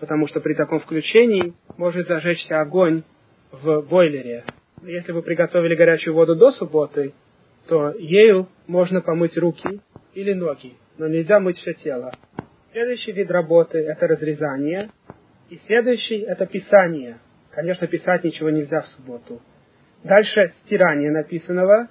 потому 0.00 0.26
что 0.26 0.40
при 0.40 0.54
таком 0.54 0.80
включении 0.80 1.54
может 1.76 2.08
зажечься 2.08 2.60
огонь 2.60 3.04
в 3.52 3.82
бойлере. 3.82 4.44
Если 4.86 5.10
вы 5.10 5.22
приготовили 5.22 5.74
горячую 5.74 6.14
воду 6.14 6.36
до 6.36 6.52
субботы, 6.52 7.12
то 7.66 7.90
ею 7.98 8.48
можно 8.68 9.00
помыть 9.00 9.36
руки 9.36 9.80
или 10.14 10.32
ноги, 10.32 10.74
но 10.96 11.08
нельзя 11.08 11.40
мыть 11.40 11.58
все 11.58 11.74
тело. 11.74 12.12
Следующий 12.70 13.10
вид 13.10 13.28
работы– 13.32 13.78
это 13.88 14.06
разрезание. 14.06 14.90
И 15.50 15.60
следующий– 15.66 16.18
это 16.28 16.46
писание. 16.46 17.18
Конечно, 17.50 17.88
писать 17.88 18.22
ничего 18.22 18.50
нельзя 18.50 18.82
в 18.82 18.86
субботу. 18.88 19.42
Дальше 20.04 20.52
стирание 20.64 21.10
написанного. 21.10 21.88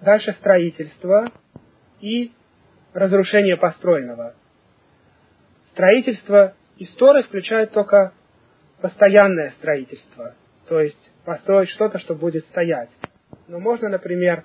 Дальше 0.00 0.32
строительство 0.32 1.30
и 2.00 2.32
разрушение 2.92 3.56
построенного. 3.56 4.34
Строительство 5.70 6.54
истории 6.78 7.22
включает 7.22 7.70
только 7.70 8.12
постоянное 8.80 9.50
строительство, 9.58 10.34
то 10.68 10.80
есть 10.80 11.10
построить 11.24 11.68
что-то, 11.70 11.98
что 11.98 12.14
будет 12.14 12.44
стоять. 12.46 12.90
Но 13.48 13.58
можно, 13.58 13.88
например, 13.88 14.44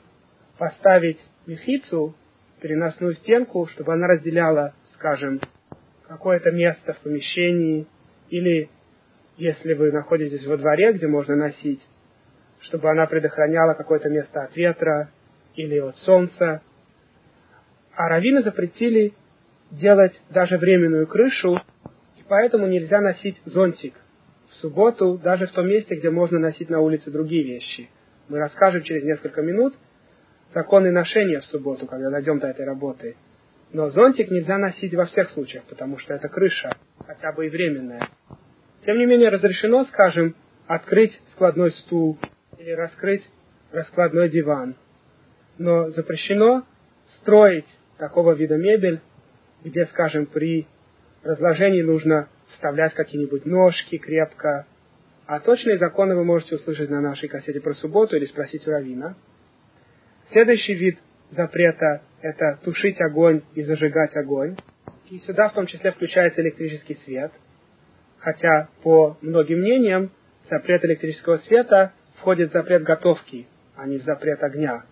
поставить 0.58 1.20
мехицу, 1.46 2.16
переносную 2.62 3.14
стенку, 3.16 3.68
чтобы 3.68 3.94
она 3.94 4.08
разделяла, 4.08 4.74
скажем, 4.96 5.40
какое-то 6.08 6.52
место 6.52 6.94
в 6.94 7.00
помещении, 7.00 7.88
или 8.30 8.70
если 9.38 9.74
вы 9.74 9.92
находитесь 9.92 10.46
во 10.46 10.58
дворе, 10.58 10.92
где 10.94 11.08
можно 11.08 11.36
носить, 11.36 11.82
чтобы 12.62 12.90
она 12.90 13.06
предохраняла 13.06 13.74
какое-то 13.74 14.10
место 14.10 14.44
от 14.44 14.56
ветра 14.56 15.10
или 15.56 15.80
от 15.80 15.96
солнца. 15.98 16.62
А 17.96 18.10
раввины 18.10 18.44
запретили 18.44 19.14
делать 19.72 20.20
даже 20.30 20.58
временную 20.58 21.08
крышу, 21.08 21.62
и 22.18 22.24
поэтому 22.28 22.68
нельзя 22.68 23.00
носить 23.00 23.40
зонтик 23.46 23.94
в 24.52 24.56
субботу, 24.56 25.20
даже 25.22 25.48
в 25.48 25.52
том 25.52 25.68
месте, 25.68 25.96
где 25.96 26.10
можно 26.10 26.40
носить 26.40 26.70
на 26.70 26.80
улице 26.80 27.12
другие 27.12 27.44
вещи. 27.44 27.90
Мы 28.28 28.40
расскажем 28.40 28.84
через 28.84 29.04
несколько 29.04 29.42
минут– 29.42 29.74
законы 30.54 30.92
ношения 30.92 31.40
в 31.40 31.46
субботу, 31.46 31.86
когда 31.86 32.10
дойдем 32.10 32.40
до 32.40 32.48
этой 32.48 32.66
работы. 32.66 33.16
Но 33.72 33.90
зонтик 33.90 34.32
нельзя 34.32 34.58
носить 34.58 34.94
во 34.96 35.06
всех 35.06 35.30
случаях, 35.32 35.64
потому 35.66 36.00
что 36.00 36.14
это 36.14 36.28
крыша, 36.28 36.76
хотя 37.06 37.32
бы 37.32 37.46
и 37.46 37.50
временная. 37.50 38.10
Тем 38.86 38.98
не 38.98 39.06
менее, 39.06 39.30
разрешено, 39.30 39.84
скажем, 39.86 40.36
открыть 40.66 41.20
складной 41.34 41.72
стул 41.72 42.18
или 42.58 42.72
раскрыть 42.72 43.24
раскладной 43.72 44.30
диван. 44.30 44.76
Но 45.58 45.92
запрещено 45.92 46.66
строить 47.18 47.68
такого 47.98 48.34
вида 48.34 48.58
мебель, 48.58 49.02
где, 49.64 49.86
скажем, 49.88 50.26
при 50.26 50.66
разложении 51.24 51.82
нужно 51.82 52.28
вставлять 52.60 52.94
какие-нибудь 52.94 53.46
ножки 53.46 53.98
крепко. 53.98 54.68
А 55.26 55.40
точные 55.40 55.78
законы 55.78 56.16
вы 56.16 56.26
можете 56.26 56.56
услышать 56.56 56.90
на 56.90 57.00
нашей 57.00 57.30
кассете 57.30 57.62
про 57.62 57.74
субботу 57.74 58.18
или 58.18 58.26
спросить 58.26 58.68
у 58.68 58.72
Равина. 58.72 59.16
Следующий 60.32 60.74
вид 60.74 61.00
запрета– 61.32 62.02
это 62.22 62.60
тушить 62.64 63.00
огонь 63.00 63.44
и 63.56 63.64
зажигать 63.64 64.16
огонь. 64.18 64.58
И 65.10 65.20
сюда 65.20 65.48
в 65.48 65.54
том 65.54 65.68
числе 65.68 65.92
включается 65.92 66.42
электрический 66.42 66.96
свет. 67.06 67.32
Хотя, 68.20 68.68
по 68.84 69.18
многим 69.22 69.60
мнениям, 69.60 70.12
запрет 70.50 70.84
электрического 70.84 71.38
света 71.38 71.94
входит 72.18 72.50
в 72.50 72.54
запрет 72.54 72.84
готовки, 72.84 73.48
а 73.78 73.88
не 73.88 74.00
в 74.00 74.04
запрет 74.04 74.44
огня. 74.44 74.84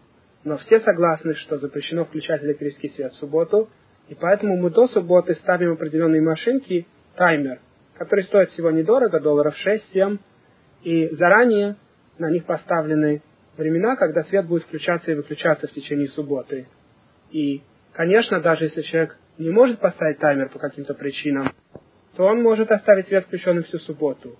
Но 0.45 0.55
все 0.57 0.79
согласны, 0.79 1.33
что 1.33 1.57
запрещено 1.57 2.05
включать 2.05 2.41
электрический 2.43 2.89
свет 2.89 3.11
в 3.11 3.17
субботу, 3.17 3.69
и 4.07 4.15
поэтому 4.15 4.55
мы 4.55 4.69
до 4.69 4.87
субботы 4.87 5.33
ставим 5.35 5.73
определенные 5.73 6.21
машинки, 6.21 6.87
таймер, 7.17 7.59
который 7.97 8.23
стоит 8.23 8.51
всего 8.51 8.71
недорого, 8.71 9.19
долларов 9.19 9.55
6-7, 9.65 10.19
и 10.83 11.09
заранее 11.15 11.75
на 12.17 12.29
них 12.29 12.45
поставлены 12.45 13.21
времена, 13.57 13.95
когда 13.95 14.23
свет 14.23 14.45
будет 14.47 14.63
включаться 14.63 15.11
и 15.11 15.15
выключаться 15.15 15.67
в 15.67 15.71
течение 15.71 16.07
субботы. 16.09 16.67
И, 17.31 17.61
конечно, 17.93 18.39
даже 18.39 18.65
если 18.65 18.83
человек 18.83 19.17
не 19.37 19.49
может 19.49 19.79
поставить 19.79 20.19
таймер 20.19 20.49
по 20.49 20.59
каким-то 20.59 20.93
причинам, 20.93 21.53
то 22.15 22.23
он 22.23 22.41
может 22.41 22.71
оставить 22.71 23.07
свет 23.07 23.25
включенным 23.25 23.63
всю 23.63 23.79
субботу. 23.79 24.37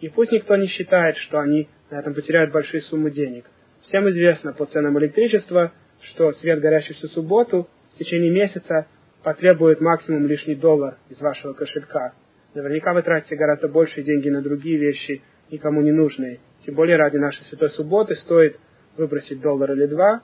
И 0.00 0.08
пусть 0.08 0.32
никто 0.32 0.56
не 0.56 0.66
считает, 0.66 1.16
что 1.16 1.40
они 1.40 1.68
на 1.90 2.00
этом 2.00 2.14
потеряют 2.14 2.52
большие 2.52 2.82
суммы 2.82 3.10
денег. 3.10 3.44
Всем 3.82 4.08
известно 4.10 4.52
по 4.52 4.66
ценам 4.66 4.98
электричества, 4.98 5.72
что 6.00 6.32
свет, 6.32 6.60
горящий 6.60 6.94
всю 6.94 7.08
субботу, 7.08 7.68
в 7.94 7.98
течение 7.98 8.30
месяца 8.30 8.86
потребует 9.22 9.80
максимум 9.80 10.26
лишний 10.26 10.54
доллар 10.54 10.96
из 11.08 11.20
вашего 11.20 11.52
кошелька. 11.52 12.12
Наверняка 12.54 12.92
вы 12.92 13.02
тратите 13.02 13.36
гораздо 13.36 13.68
большие 13.68 14.04
деньги 14.04 14.28
на 14.28 14.42
другие 14.42 14.78
вещи, 14.78 15.22
никому 15.50 15.82
не 15.82 15.92
нужные. 15.92 16.40
Тем 16.64 16.74
более 16.74 16.96
ради 16.96 17.16
нашей 17.16 17.42
святой 17.44 17.70
субботы 17.70 18.14
стоит 18.16 18.58
выбросить 18.96 19.40
доллар 19.40 19.72
или 19.72 19.86
два 19.86 20.22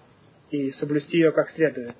и 0.50 0.70
соблюсти 0.72 1.18
ее 1.18 1.32
как 1.32 1.50
следует. 1.50 1.94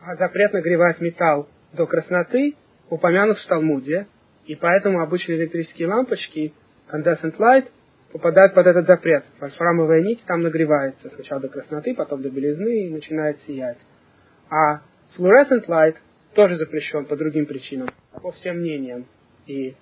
А 0.00 0.16
запрет 0.16 0.52
нагревать 0.52 1.00
металл 1.00 1.48
до 1.72 1.86
красноты 1.86 2.54
упомянут 2.88 3.38
в 3.38 3.46
Талмуде, 3.46 4.06
и 4.46 4.56
поэтому 4.56 5.00
обычные 5.00 5.38
электрические 5.38 5.88
лампочки, 5.88 6.52
condensant 6.90 7.36
light, 7.38 7.66
попадают 8.12 8.54
под 8.54 8.66
этот 8.66 8.86
запрет. 8.86 9.24
Вольфрамовая 9.38 10.02
нить 10.02 10.22
там 10.26 10.42
нагревается 10.42 11.10
сначала 11.10 11.40
до 11.40 11.48
красноты, 11.48 11.94
потом 11.94 12.22
до 12.22 12.30
белизны 12.30 12.86
и 12.86 12.90
начинает 12.90 13.40
сиять. 13.42 13.78
А 14.50 14.80
fluorescent 15.16 15.66
light 15.68 15.96
тоже 16.34 16.56
запрещен 16.56 17.06
по 17.06 17.16
другим 17.16 17.46
причинам, 17.46 17.88
по 18.22 18.32
всем 18.32 18.58
мнениям. 18.58 19.06
И 19.46 19.74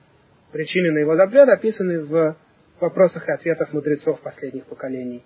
причины 0.53 0.93
на 0.93 0.99
его 0.99 1.17
запрет 1.17 1.49
описаны 1.49 2.01
в 2.01 2.37
вопросах 2.81 3.29
и 3.29 3.33
ответах 3.33 3.73
мудрецов 3.73 4.21
последних 4.21 4.65
поколений. 4.65 5.25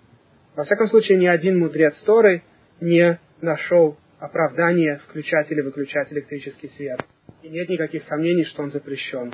Во 0.55 0.63
всяком 0.63 0.87
случае, 0.87 1.17
ни 1.17 1.27
один 1.27 1.59
мудрец 1.59 1.99
Торы 2.03 2.43
не 2.79 3.19
нашел 3.41 3.97
оправдания 4.19 5.01
включать 5.07 5.51
или 5.51 5.61
выключать 5.61 6.11
электрический 6.11 6.69
свет. 6.69 6.99
И 7.41 7.49
нет 7.49 7.69
никаких 7.69 8.03
сомнений, 8.03 8.45
что 8.45 8.63
он 8.63 8.71
запрещен. 8.71 9.33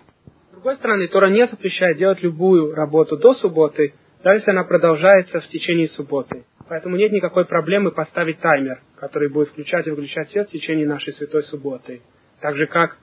С 0.50 0.52
другой 0.52 0.76
стороны, 0.76 1.08
Тора 1.08 1.30
не 1.30 1.46
запрещает 1.48 1.98
делать 1.98 2.22
любую 2.24 2.74
работу 2.74 3.18
до 3.18 3.34
субботы, 3.34 3.94
даже 4.24 4.40
если 4.40 4.52
она 4.52 4.64
продолжается 4.64 5.40
в 5.40 5.48
течение 5.48 5.88
субботы. 5.90 6.44
Поэтому 6.70 6.98
нет 6.98 7.12
никакой 7.12 7.46
проблемы 7.46 7.92
поставить 7.92 8.40
таймер, 8.40 8.82
который 8.96 9.28
будет 9.28 9.50
включать 9.50 9.88
и 9.88 9.90
выключать 9.90 10.30
свет 10.30 10.48
в 10.48 10.52
течение 10.52 10.88
нашей 10.88 11.14
святой 11.14 11.44
субботы. 11.46 12.02
Так 12.42 12.56
же, 12.56 12.68
как 12.68 12.98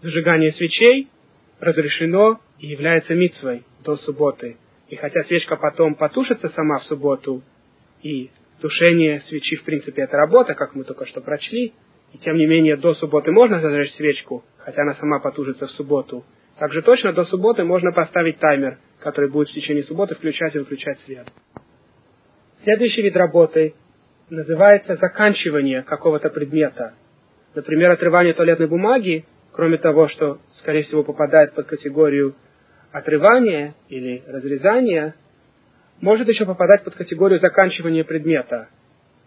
зажигание 0.00 0.52
свечей 0.52 1.08
разрешено 1.60 2.40
и 2.58 2.68
является 2.68 3.14
митцвой 3.14 3.64
до 3.84 3.96
субботы. 3.96 4.56
И 4.88 4.96
хотя 4.96 5.22
свечка 5.24 5.56
потом 5.56 5.96
потушится 5.96 6.48
сама 6.48 6.78
в 6.78 6.84
субботу, 6.84 7.42
и 8.02 8.30
тушение 8.62 9.20
свечи, 9.20 9.56
в 9.56 9.64
принципе, 9.64 10.02
это 10.02 10.16
работа, 10.16 10.54
как 10.54 10.74
мы 10.74 10.84
только 10.84 11.04
что 11.04 11.20
прочли, 11.20 11.74
и 12.14 12.18
тем 12.18 12.38
не 12.38 12.46
менее 12.46 12.78
до 12.78 12.94
субботы 12.94 13.32
можно 13.32 13.60
зажечь 13.60 13.92
свечку, 13.92 14.44
хотя 14.56 14.80
она 14.80 14.94
сама 14.94 15.20
потушится 15.20 15.66
в 15.66 15.70
субботу. 15.72 16.24
Также 16.58 16.80
точно 16.80 17.12
до 17.12 17.24
субботы 17.24 17.64
можно 17.64 17.92
поставить 17.92 18.38
таймер, 18.38 18.78
который 18.98 19.30
будет 19.30 19.50
в 19.50 19.52
течение 19.52 19.84
субботы 19.84 20.14
включать 20.14 20.56
и 20.56 20.58
выключать 20.58 20.98
свет. 21.00 21.28
Следующий 22.62 23.00
вид 23.00 23.16
работы 23.16 23.74
называется 24.28 24.96
заканчивание 24.96 25.82
какого-то 25.82 26.28
предмета. 26.28 26.92
Например, 27.54 27.90
отрывание 27.90 28.34
туалетной 28.34 28.66
бумаги, 28.68 29.24
кроме 29.52 29.78
того, 29.78 30.08
что, 30.08 30.40
скорее 30.58 30.82
всего, 30.82 31.02
попадает 31.02 31.54
под 31.54 31.68
категорию 31.68 32.34
отрывание 32.92 33.74
или 33.88 34.22
разрезание 34.26 35.14
может 36.02 36.28
еще 36.28 36.44
попадать 36.44 36.84
под 36.84 36.96
категорию 36.96 37.38
заканчивания 37.38 38.04
предмета, 38.04 38.68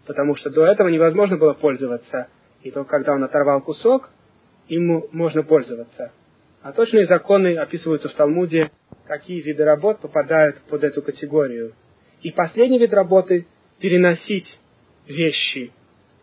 потому 0.06 0.36
что 0.36 0.52
до 0.52 0.68
этого 0.68 0.90
невозможно 0.90 1.36
было 1.36 1.54
пользоваться, 1.54 2.28
и 2.62 2.70
только 2.70 2.92
когда 2.92 3.14
он 3.14 3.24
оторвал 3.24 3.62
кусок, 3.62 4.12
ему 4.68 5.08
можно 5.12 5.42
пользоваться. 5.42 6.12
А 6.62 6.72
точные 6.72 7.08
законы 7.08 7.58
описываются 7.58 8.10
в 8.10 8.14
Талмуде, 8.14 8.70
какие 9.08 9.42
виды 9.42 9.64
работ 9.64 10.02
попадают 10.02 10.58
под 10.70 10.84
эту 10.84 11.02
категорию. 11.02 11.74
И 12.24 12.32
последний 12.32 12.80
вид 12.80 12.94
работы– 12.94 13.46
переносить 13.80 14.48
вещи 15.08 15.72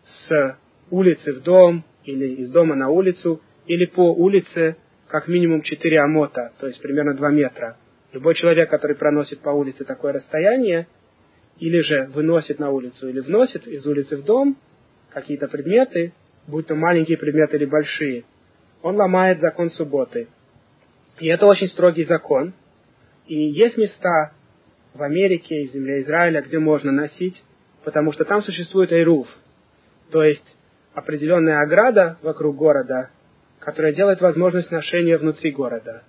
с 0.03 0.57
улицы 0.89 1.33
в 1.33 1.43
дом 1.43 1.83
или 2.03 2.41
из 2.41 2.51
дома 2.51 2.73
на 2.73 2.89
улицу, 2.89 3.39
или 3.67 3.85
по 3.85 4.11
улице 4.11 4.77
как 5.07 5.27
минимум 5.27 5.61
4 5.61 5.99
амота, 6.01 6.53
то 6.59 6.65
есть 6.65 6.81
примерно 6.81 7.13
2 7.13 7.29
метра. 7.29 7.77
Любой 8.13 8.33
человек, 8.33 8.69
который 8.69 8.95
проносит 8.95 9.41
по 9.41 9.49
улице 9.49 9.85
такое 9.85 10.13
расстояние, 10.13 10.87
или 11.59 11.79
же 11.81 12.09
выносит 12.15 12.57
на 12.57 12.71
улицу, 12.71 13.07
или 13.07 13.19
вносит 13.19 13.67
из 13.67 13.85
улицы 13.85 14.17
в 14.17 14.23
дом 14.23 14.57
какие-то 15.11 15.47
предметы, 15.47 16.13
будь 16.47 16.65
то 16.65 16.73
маленькие 16.73 17.19
предметы 17.19 17.57
или 17.57 17.65
большие, 17.65 18.23
он 18.81 18.95
ломает 18.95 19.39
закон 19.39 19.69
субботы. 19.69 20.27
И 21.19 21.27
это 21.27 21.45
очень 21.45 21.67
строгий 21.67 22.05
закон. 22.05 22.53
И 23.27 23.35
есть 23.35 23.77
места 23.77 24.31
в 24.93 25.01
Америке 25.03 25.63
и 25.63 25.71
земле 25.71 26.01
Израиля, 26.01 26.41
где 26.41 26.59
можно 26.59 26.91
носить, 26.91 27.41
потому 27.83 28.11
что 28.11 28.25
там 28.25 28.41
существует 28.41 28.91
эйруф, 28.91 29.27
то 30.11 30.23
есть 30.23 30.45
определенная 30.93 31.61
ограда 31.61 32.17
вокруг 32.21 32.55
города, 32.55 33.09
которая 33.59 33.93
делает 33.93 34.21
возможность 34.21 34.71
ношения 34.71 35.17
внутри 35.17 35.51
города. 35.51 36.03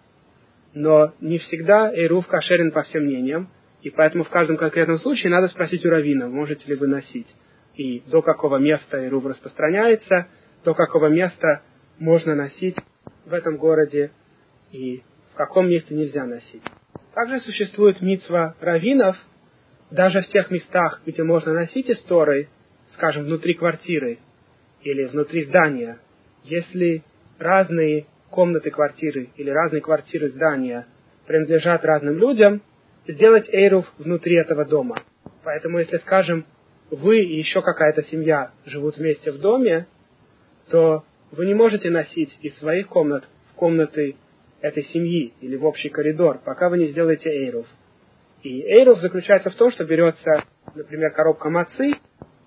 Но 0.74 1.12
не 1.20 1.38
всегда 1.38 1.92
эйруф 1.92 2.26
кошерен 2.26 2.72
по 2.72 2.82
всем 2.82 3.04
мнениям, 3.04 3.48
и 3.82 3.90
поэтому 3.90 4.24
в 4.24 4.30
каждом 4.30 4.56
конкретном 4.56 4.98
случае 4.98 5.30
надо 5.30 5.48
спросить 5.48 5.84
у 5.84 5.90
раввина, 5.90 6.28
можете 6.28 6.66
ли 6.68 6.76
вы 6.76 6.86
носить. 6.86 7.28
И 7.74 8.00
до 8.10 8.22
какого 8.22 8.56
места 8.56 8.98
эйруф 8.98 9.26
распространяется, 9.26 10.28
до 10.64 10.74
какого 10.74 11.06
места 11.06 11.62
можно 11.98 12.34
носить 12.34 12.76
в 13.26 13.32
этом 13.32 13.56
городе, 13.56 14.10
и 14.70 15.02
в 15.32 15.36
каком 15.36 15.68
месте 15.68 15.94
нельзя 15.94 16.24
носить. 16.24 16.62
Также 17.14 17.40
существует 17.40 18.00
митцва 18.00 18.54
раввинов, 18.60 19.16
даже 19.90 20.22
в 20.22 20.28
тех 20.28 20.50
местах, 20.50 21.02
где 21.04 21.22
можно 21.22 21.52
носить 21.52 21.90
истории, 21.90 22.48
скажем, 22.94 23.24
внутри 23.24 23.54
квартиры 23.54 24.18
или 24.82 25.04
внутри 25.04 25.44
здания, 25.44 25.98
если 26.44 27.02
разные 27.38 28.06
комнаты 28.30 28.70
квартиры 28.70 29.28
или 29.36 29.50
разные 29.50 29.82
квартиры 29.82 30.30
здания 30.30 30.86
принадлежат 31.26 31.84
разным 31.84 32.16
людям, 32.16 32.62
сделать 33.06 33.48
эйруф 33.50 33.86
внутри 33.98 34.36
этого 34.36 34.64
дома. 34.64 35.02
Поэтому, 35.44 35.78
если, 35.78 35.98
скажем, 35.98 36.46
вы 36.90 37.18
и 37.18 37.38
еще 37.38 37.60
какая-то 37.60 38.04
семья 38.04 38.52
живут 38.64 38.96
вместе 38.96 39.30
в 39.32 39.38
доме, 39.38 39.86
то 40.70 41.04
вы 41.30 41.46
не 41.46 41.54
можете 41.54 41.90
носить 41.90 42.36
из 42.40 42.56
своих 42.58 42.88
комнат 42.88 43.24
в 43.50 43.54
комнаты 43.54 44.16
этой 44.62 44.84
семьи 44.84 45.34
или 45.40 45.56
в 45.56 45.64
общий 45.66 45.90
коридор, 45.90 46.40
пока 46.42 46.70
вы 46.70 46.78
не 46.78 46.88
сделаете 46.88 47.28
эйруф. 47.28 47.66
И 48.42 48.62
эйруф 48.62 49.00
заключается 49.00 49.50
в 49.50 49.54
том, 49.56 49.70
что 49.70 49.84
берется, 49.84 50.44
например, 50.74 51.12
коробка 51.12 51.50
мацы, 51.50 51.94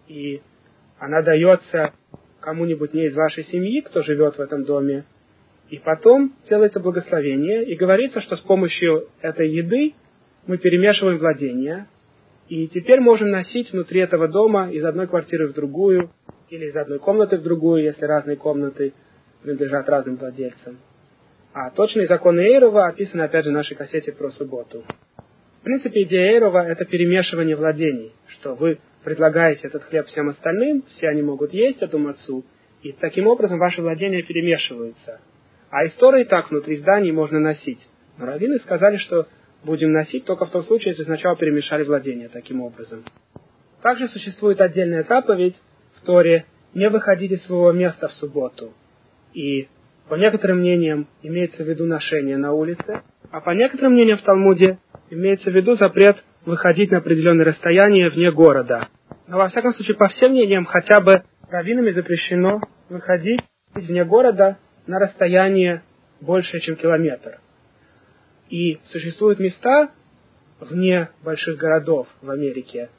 и 0.07 0.41
она 0.97 1.21
дается 1.21 1.93
кому-нибудь 2.39 2.93
не 2.93 3.07
из 3.07 3.15
вашей 3.15 3.43
семьи, 3.45 3.81
кто 3.81 4.01
живет 4.01 4.37
в 4.37 4.41
этом 4.41 4.63
доме, 4.63 5.05
и 5.69 5.77
потом 5.77 6.33
делается 6.49 6.79
благословение, 6.79 7.65
и 7.65 7.75
говорится, 7.75 8.21
что 8.21 8.35
с 8.35 8.41
помощью 8.41 9.09
этой 9.21 9.49
еды 9.49 9.93
мы 10.47 10.57
перемешиваем 10.57 11.17
владения, 11.17 11.87
и 12.47 12.67
теперь 12.67 12.99
можем 12.99 13.31
носить 13.31 13.71
внутри 13.73 14.01
этого 14.01 14.27
дома 14.27 14.71
из 14.71 14.85
одной 14.85 15.07
квартиры 15.07 15.47
в 15.47 15.53
другую, 15.53 16.11
или 16.49 16.67
из 16.67 16.75
одной 16.75 16.99
комнаты 16.99 17.37
в 17.37 17.43
другую, 17.43 17.83
если 17.83 18.05
разные 18.05 18.37
комнаты 18.37 18.93
принадлежат 19.41 19.89
разным 19.89 20.17
владельцам. 20.17 20.77
А 21.57 21.69
точные 21.69 22.05
законы 22.07 22.41
Эйрова 22.41 22.87
описаны 22.87 23.21
опять 23.21 23.45
же 23.45 23.51
в 23.51 23.53
нашей 23.53 23.77
кассете 23.77 24.11
про 24.11 24.29
субботу. 24.31 24.83
В 25.61 25.63
принципе, 25.63 26.03
идея 26.03 26.33
Эйрова– 26.33 26.67
это 26.67 26.83
перемешивание 26.83 27.55
владений, 27.55 28.11
что 28.27 28.55
вы 28.55 28.79
предлагаете 29.05 29.69
этот 29.69 29.85
хлеб 29.85 30.05
всем 30.07 30.27
остальным, 30.27 30.83
все 30.89 31.07
они 31.07 31.21
могут 31.21 31.53
есть 31.53 31.81
эту 31.81 31.97
мацу, 31.97 32.43
и 32.81 32.91
таким 32.91 33.27
образом 33.27 33.57
ваши 33.57 33.81
владения 33.81 34.21
перемешиваются. 34.21 35.21
А 35.69 35.85
истории 35.87 36.25
так 36.25 36.51
внутри 36.51 36.75
зданий 36.75 37.13
можно 37.13 37.39
носить. 37.39 37.79
Но 38.17 38.25
раввины 38.25 38.59
сказали, 38.59 38.97
что 38.97 39.25
будем 39.63 39.93
носить 39.93 40.25
только 40.25 40.47
в 40.47 40.51
том 40.51 40.63
случае, 40.63 40.89
если 40.89 41.03
сначала 41.03 41.37
перемешали 41.37 41.85
владения 41.85 42.27
таким 42.27 42.59
образом. 42.59 43.05
Также 43.81 44.09
существует 44.09 44.59
отдельная 44.59 45.03
заповедь 45.03 45.55
в 45.95 46.05
Торе 46.05 46.47
не 46.73 46.89
выходить 46.89 47.31
из 47.31 47.41
своего 47.45 47.71
места 47.71 48.09
в 48.09 48.13
субботу. 48.13 48.73
И 49.33 49.69
по 50.09 50.15
некоторым 50.15 50.59
мнениям 50.59 51.07
имеется 51.23 51.63
в 51.63 51.67
виду 51.67 51.85
ношение 51.85 52.37
на 52.37 52.53
улице, 52.53 53.01
а 53.31 53.41
по 53.41 53.51
некоторым 53.51 53.93
мнениям 53.93 54.17
в 54.17 54.21
Талмуде 54.21 54.77
имеется 55.09 55.49
в 55.49 55.55
виду 55.55 55.75
запрет 55.75 56.23
выходить 56.45 56.91
на 56.91 56.99
определенное 56.99 57.45
расстояние 57.45 58.09
вне 58.09 58.31
города. 58.31 58.89
Но 59.27 59.37
во 59.37 59.47
всяком 59.49 59.73
случае, 59.73 59.95
по 59.95 60.07
всем 60.07 60.31
мнениям, 60.31 60.65
хотя 60.65 61.01
бы 61.01 61.23
раввинами 61.49 61.89
запрещено 61.89 62.61
выходить 62.89 63.41
вне 63.73 64.05
города 64.05 64.57
на 64.85 64.99
расстояние 64.99 65.81
больше, 66.21 66.59
чем 66.59 66.75
километр. 66.75 67.39
И 68.49 68.79
существуют 68.85 69.39
места 69.39 69.89
вне 70.59 71.09
больших 71.23 71.57
городов 71.57 72.07
в 72.21 72.29
Америке, 72.29 72.89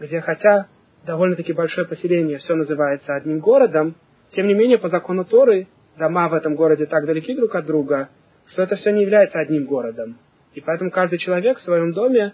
где 0.00 0.20
хотя 0.20 0.66
довольно-таки 1.06 1.52
большое 1.52 1.86
поселение 1.86 2.38
все 2.38 2.56
называется 2.56 3.14
одним 3.14 3.38
городом, 3.38 3.94
тем 4.34 4.48
не 4.48 4.54
менее 4.54 4.78
по 4.78 4.88
закону 4.88 5.24
Торы 5.24 5.68
дома 5.98 6.28
в 6.28 6.34
этом 6.34 6.54
городе 6.54 6.86
так 6.86 7.06
далеки 7.06 7.34
друг 7.34 7.54
от 7.54 7.66
друга, 7.66 8.08
что 8.52 8.62
это 8.62 8.76
все 8.76 8.90
не 8.90 9.02
является 9.02 9.38
одним 9.38 9.64
городом. 9.64 10.18
И 10.54 10.60
поэтому 10.60 10.90
каждый 10.90 11.18
человек 11.18 11.58
в 11.58 11.62
своем 11.62 11.92
доме 11.92 12.32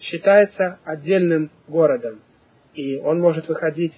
считается 0.00 0.78
отдельным 0.84 1.50
городом. 1.68 2.20
И 2.74 2.96
он 2.98 3.20
может 3.20 3.48
выходить 3.48 3.92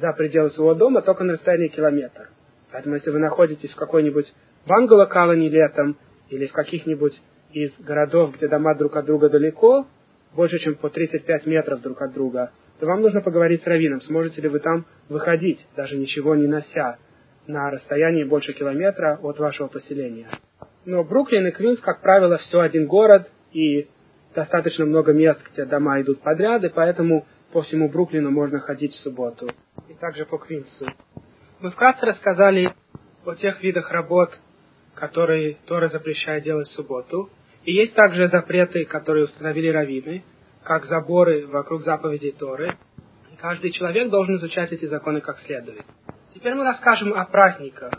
за 0.00 0.12
пределы 0.12 0.50
своего 0.50 0.74
дома 0.74 1.02
только 1.02 1.24
на 1.24 1.34
расстоянии 1.34 1.68
километра. 1.68 2.28
Поэтому 2.70 2.96
если 2.96 3.10
вы 3.10 3.18
находитесь 3.18 3.72
в 3.72 3.76
какой-нибудь 3.76 4.32
Бангало-Калани 4.66 5.48
летом 5.48 5.96
или 6.28 6.46
в 6.46 6.52
каких-нибудь 6.52 7.20
из 7.52 7.72
городов, 7.78 8.36
где 8.36 8.48
дома 8.48 8.74
друг 8.74 8.96
от 8.96 9.06
друга 9.06 9.30
далеко, 9.30 9.86
больше, 10.34 10.58
чем 10.58 10.74
по 10.74 10.90
35 10.90 11.46
метров 11.46 11.80
друг 11.80 12.02
от 12.02 12.12
друга, 12.12 12.52
то 12.78 12.86
вам 12.86 13.00
нужно 13.00 13.20
поговорить 13.20 13.62
с 13.62 13.66
раввином, 13.66 14.00
сможете 14.02 14.42
ли 14.42 14.48
вы 14.48 14.60
там 14.60 14.84
выходить, 15.08 15.58
даже 15.74 15.96
ничего 15.96 16.34
не 16.34 16.46
нося, 16.46 16.98
на 17.48 17.70
расстоянии 17.70 18.24
больше 18.24 18.52
километра 18.52 19.18
от 19.22 19.38
вашего 19.38 19.68
поселения. 19.68 20.28
Но 20.84 21.02
Бруклин 21.02 21.46
и 21.48 21.50
Квинс, 21.50 21.80
как 21.80 22.02
правило, 22.02 22.36
все 22.38 22.60
один 22.60 22.86
город, 22.86 23.28
и 23.52 23.88
достаточно 24.34 24.84
много 24.84 25.12
мест, 25.12 25.40
где 25.52 25.64
дома 25.64 26.00
идут 26.00 26.20
подряд, 26.20 26.62
и 26.62 26.68
поэтому 26.68 27.26
по 27.52 27.62
всему 27.62 27.88
Бруклину 27.88 28.30
можно 28.30 28.60
ходить 28.60 28.92
в 28.92 29.02
субботу. 29.02 29.48
И 29.88 29.94
также 29.94 30.26
по 30.26 30.38
Квинсу. 30.38 30.86
Мы 31.60 31.70
вкратце 31.70 32.06
рассказали 32.06 32.72
о 33.24 33.34
тех 33.34 33.62
видах 33.62 33.90
работ, 33.90 34.38
которые 34.94 35.56
Тора 35.66 35.88
запрещает 35.88 36.44
делать 36.44 36.68
в 36.68 36.72
субботу. 36.72 37.30
И 37.64 37.72
есть 37.72 37.94
также 37.94 38.28
запреты, 38.28 38.84
которые 38.84 39.24
установили 39.24 39.68
раввины, 39.68 40.22
как 40.62 40.84
заборы 40.84 41.46
вокруг 41.46 41.82
заповедей 41.82 42.32
Торы. 42.32 42.76
И 43.32 43.36
каждый 43.36 43.70
человек 43.70 44.10
должен 44.10 44.36
изучать 44.36 44.72
эти 44.72 44.84
законы 44.84 45.20
как 45.20 45.38
следует. 45.40 45.82
Теперь 46.34 46.54
мы 46.54 46.64
расскажем 46.64 47.14
о 47.14 47.24
праздниках. 47.24 47.92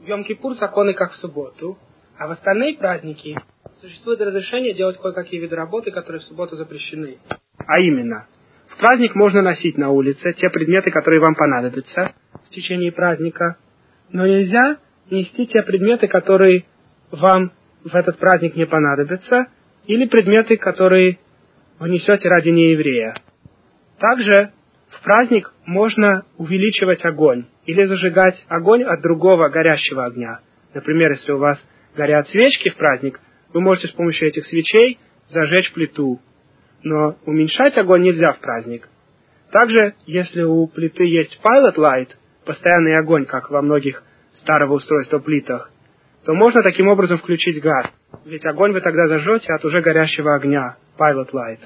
В 0.00 0.06
Йом-Кипур 0.06 0.54
законы 0.54 0.94
как 0.94 1.12
в 1.12 1.16
субботу, 1.16 1.78
а 2.18 2.26
в 2.26 2.30
остальные 2.30 2.78
праздники 2.78 3.36
существует 3.80 4.20
разрешение 4.20 4.74
делать 4.74 4.98
кое-какие 4.98 5.40
виды 5.40 5.54
работы, 5.54 5.90
которые 5.90 6.20
в 6.20 6.24
субботу 6.24 6.56
запрещены. 6.56 7.18
А 7.58 7.80
именно, 7.80 8.26
в 8.68 8.78
праздник 8.78 9.14
можно 9.14 9.42
носить 9.42 9.76
на 9.76 9.90
улице 9.90 10.32
те 10.32 10.48
предметы, 10.48 10.90
которые 10.90 11.20
вам 11.20 11.34
понадобятся 11.34 12.12
в 12.46 12.48
течение 12.50 12.90
праздника, 12.90 13.56
но 14.10 14.26
нельзя 14.26 14.78
нести 15.10 15.46
те 15.46 15.62
предметы, 15.62 16.08
которые 16.08 16.64
вам 17.10 17.52
в 17.84 17.94
этот 17.94 18.18
праздник 18.18 18.56
не 18.56 18.66
понадобятся, 18.66 19.48
или 19.86 20.06
предметы, 20.06 20.56
которые 20.56 21.18
вы 21.78 21.90
несете 21.90 22.28
ради 22.28 22.48
нееврея. 22.48 23.14
Также 23.98 24.52
в 24.94 25.02
праздник 25.02 25.52
можно 25.66 26.24
увеличивать 26.36 27.04
огонь 27.04 27.46
или 27.66 27.84
зажигать 27.84 28.42
огонь 28.48 28.82
от 28.82 29.00
другого 29.00 29.48
горящего 29.48 30.04
огня. 30.04 30.40
Например, 30.72 31.12
если 31.12 31.32
у 31.32 31.38
вас 31.38 31.58
горят 31.96 32.28
свечки 32.28 32.70
в 32.70 32.76
праздник, 32.76 33.20
вы 33.52 33.60
можете 33.60 33.88
с 33.88 33.92
помощью 33.92 34.28
этих 34.28 34.44
свечей 34.46 34.98
зажечь 35.30 35.72
плиту. 35.72 36.20
Но 36.82 37.16
уменьшать 37.24 37.76
огонь 37.78 38.02
нельзя 38.02 38.32
в 38.32 38.40
праздник. 38.40 38.88
Также, 39.50 39.94
если 40.06 40.42
у 40.42 40.66
плиты 40.66 41.04
есть 41.04 41.40
pilot 41.42 41.76
light, 41.76 42.08
постоянный 42.44 42.98
огонь, 42.98 43.24
как 43.24 43.50
во 43.50 43.62
многих 43.62 44.02
старого 44.34 44.74
устройства 44.74 45.18
плитах, 45.18 45.70
то 46.24 46.34
можно 46.34 46.62
таким 46.62 46.88
образом 46.88 47.18
включить 47.18 47.62
газ. 47.62 47.86
Ведь 48.24 48.44
огонь 48.44 48.72
вы 48.72 48.80
тогда 48.80 49.06
зажжете 49.08 49.52
от 49.52 49.64
уже 49.64 49.80
горящего 49.80 50.34
огня, 50.34 50.76
pilot 50.98 51.30
light. 51.32 51.60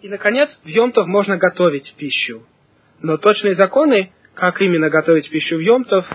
И, 0.00 0.08
наконец, 0.08 0.48
в 0.64 0.66
Йомтов 0.66 1.06
можно 1.06 1.36
готовить 1.36 1.94
пищу. 1.98 2.42
Но 3.04 3.18
точные 3.18 3.54
законы, 3.54 4.12
как 4.32 4.62
именно 4.62 4.88
готовить 4.88 5.28
пищу 5.28 5.58
в 5.58 5.60
Йомтов, 5.60 6.06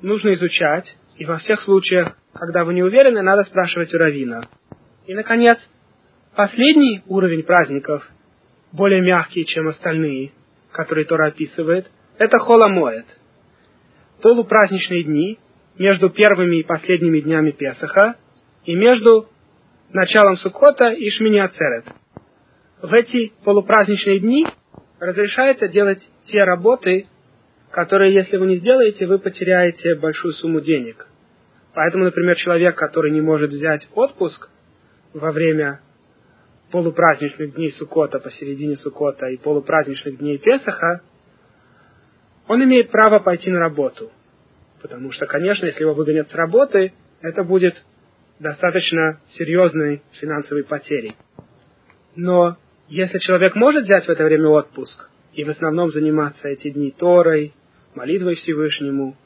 нужно 0.00 0.32
изучать, 0.32 0.96
и 1.18 1.26
во 1.26 1.36
всех 1.36 1.60
случаях, 1.60 2.16
когда 2.32 2.64
вы 2.64 2.72
не 2.72 2.82
уверены, 2.82 3.20
надо 3.20 3.44
спрашивать 3.44 3.92
у 3.92 3.98
равина. 3.98 4.44
И, 5.06 5.12
наконец, 5.12 5.58
последний 6.34 7.02
уровень 7.08 7.42
праздников, 7.42 8.08
более 8.72 9.02
мягкий, 9.02 9.44
чем 9.44 9.68
остальные, 9.68 10.32
которые 10.72 11.04
Тора 11.04 11.26
описывает, 11.26 11.90
это 12.16 12.38
холомоет. 12.38 13.04
Полупраздничные 14.22 15.04
дни 15.04 15.38
между 15.76 16.08
первыми 16.08 16.60
и 16.60 16.64
последними 16.64 17.20
днями 17.20 17.50
Песаха 17.50 18.14
и 18.64 18.74
между 18.74 19.28
началом 19.92 20.38
Суккота 20.38 20.88
и 20.88 21.10
Шмини 21.10 21.38
Ацерет. 21.38 21.84
В 22.80 22.94
эти 22.94 23.30
полупраздничные 23.44 24.20
дни 24.20 24.46
разрешается 25.00 25.66
делать 25.68 26.02
те 26.26 26.42
работы, 26.44 27.06
которые, 27.70 28.14
если 28.14 28.36
вы 28.36 28.46
не 28.46 28.58
сделаете, 28.58 29.06
вы 29.06 29.18
потеряете 29.18 29.94
большую 29.94 30.34
сумму 30.34 30.60
денег. 30.60 31.06
Поэтому, 31.74 32.04
например, 32.04 32.36
человек, 32.36 32.76
который 32.76 33.12
не 33.12 33.20
может 33.20 33.50
взять 33.50 33.88
отпуск 33.94 34.48
во 35.12 35.30
время 35.30 35.80
полупраздничных 36.70 37.54
дней 37.54 37.72
Сукота, 37.72 38.18
посередине 38.18 38.76
Сукота 38.76 39.26
и 39.26 39.36
полупраздничных 39.36 40.18
дней 40.18 40.38
Песаха, 40.38 41.02
он 42.48 42.64
имеет 42.64 42.90
право 42.90 43.20
пойти 43.20 43.50
на 43.50 43.60
работу. 43.60 44.10
Потому 44.82 45.12
что, 45.12 45.26
конечно, 45.26 45.66
если 45.66 45.82
его 45.82 45.94
выгонят 45.94 46.30
с 46.30 46.34
работы, 46.34 46.92
это 47.20 47.44
будет 47.44 47.80
достаточно 48.38 49.20
серьезной 49.34 50.02
финансовой 50.12 50.64
потерей. 50.64 51.14
Но 52.16 52.56
если 52.88 53.18
человек 53.18 53.54
может 53.54 53.84
взять 53.84 54.06
в 54.06 54.08
это 54.08 54.24
время 54.24 54.48
отпуск 54.48 55.10
и 55.32 55.44
в 55.44 55.50
основном 55.50 55.90
заниматься 55.90 56.48
эти 56.48 56.70
дни 56.70 56.90
Торой, 56.90 57.52
молитвой 57.94 58.34
Всевышнему, 58.36 59.16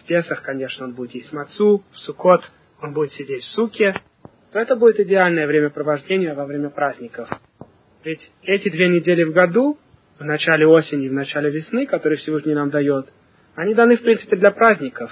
в 0.00 0.06
Песах, 0.06 0.42
конечно, 0.42 0.86
он 0.86 0.94
будет 0.94 1.14
есть 1.14 1.32
мацу, 1.32 1.82
в 1.92 1.98
Сукот 2.00 2.42
он 2.80 2.92
будет 2.92 3.12
сидеть 3.12 3.42
в 3.42 3.54
суке, 3.54 3.94
то 4.52 4.58
это 4.58 4.76
будет 4.76 5.00
идеальное 5.00 5.46
времяпровождение 5.46 6.34
во 6.34 6.46
время 6.46 6.70
праздников. 6.70 7.28
Ведь 8.04 8.20
эти 8.42 8.70
две 8.70 8.88
недели 8.88 9.24
в 9.24 9.32
году, 9.32 9.78
в 10.18 10.24
начале 10.24 10.66
осени 10.66 11.06
и 11.06 11.08
в 11.08 11.12
начале 11.12 11.50
весны, 11.50 11.86
которые 11.86 12.18
Всевышний 12.18 12.54
нам 12.54 12.70
дает, 12.70 13.06
они 13.54 13.74
даны, 13.74 13.96
в 13.96 14.02
принципе, 14.02 14.36
для 14.36 14.52
праздников, 14.52 15.10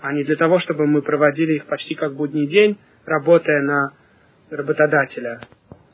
а 0.00 0.12
не 0.12 0.24
для 0.24 0.36
того, 0.36 0.58
чтобы 0.58 0.86
мы 0.86 1.02
проводили 1.02 1.54
их 1.54 1.66
почти 1.66 1.94
как 1.94 2.14
будний 2.14 2.46
день, 2.46 2.78
работая 3.04 3.62
на 3.62 3.92
работодателя. 4.50 5.40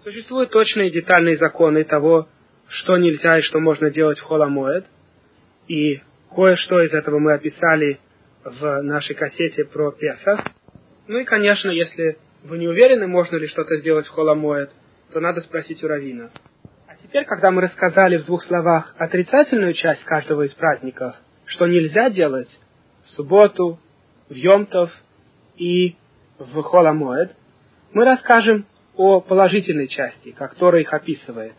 Существуют 0.02 0.50
точные 0.50 0.90
детальные 0.90 1.37
законы 1.37 1.85
того, 1.85 2.28
что 2.73 2.97
нельзя 2.97 3.39
и 3.39 3.43
что 3.43 3.61
можно 3.61 3.91
делать 3.91 4.19
в 4.19 4.23
Холамоэд, 4.23 4.87
и 5.69 6.01
кое-что 6.35 6.81
из 6.81 6.93
этого 6.93 7.19
мы 7.19 7.35
описали 7.35 8.01
в 8.45 8.83
нашей 8.83 9.15
кассете 9.15 9.65
про 9.65 9.93
Песах. 9.93 10.43
Ну 11.07 11.19
и, 11.19 11.25
конечно, 11.25 11.71
если 11.71 12.17
вы 12.43 12.59
не 12.59 12.67
уверены, 12.67 13.07
можно 13.07 13.37
ли 13.37 13.47
что-то 13.47 13.77
сделать 13.77 14.07
в 14.07 14.11
Холамоэд, 14.11 14.71
то 15.13 15.21
надо 15.21 15.43
спросить 15.43 15.85
у 15.85 15.89
Равина. 15.89 16.31
А 16.89 16.97
теперь, 16.97 17.27
когда 17.27 17.51
мы 17.51 17.61
рассказали 17.61 18.17
в 18.17 18.25
двух 18.25 18.43
словах 18.45 18.95
отрицательную 18.97 19.75
часть 19.75 20.05
каждого 20.05 20.43
из 20.43 20.55
праздников, 20.55 21.15
что 21.45 21.67
нельзя 21.67 22.09
делать 22.09 22.59
в 23.05 23.11
субботу, 23.11 23.79
в 24.31 24.35
Йомтов 24.35 24.91
и 25.57 25.97
в 26.39 26.63
Холамоэд, 26.63 27.37
мы 27.93 28.07
расскажем 28.07 28.65
о 28.97 29.21
положительной 29.21 29.89
части, 29.89 30.31
как 30.33 30.55
Тора 30.55 30.81
их 30.81 30.95
описывает. 30.95 31.55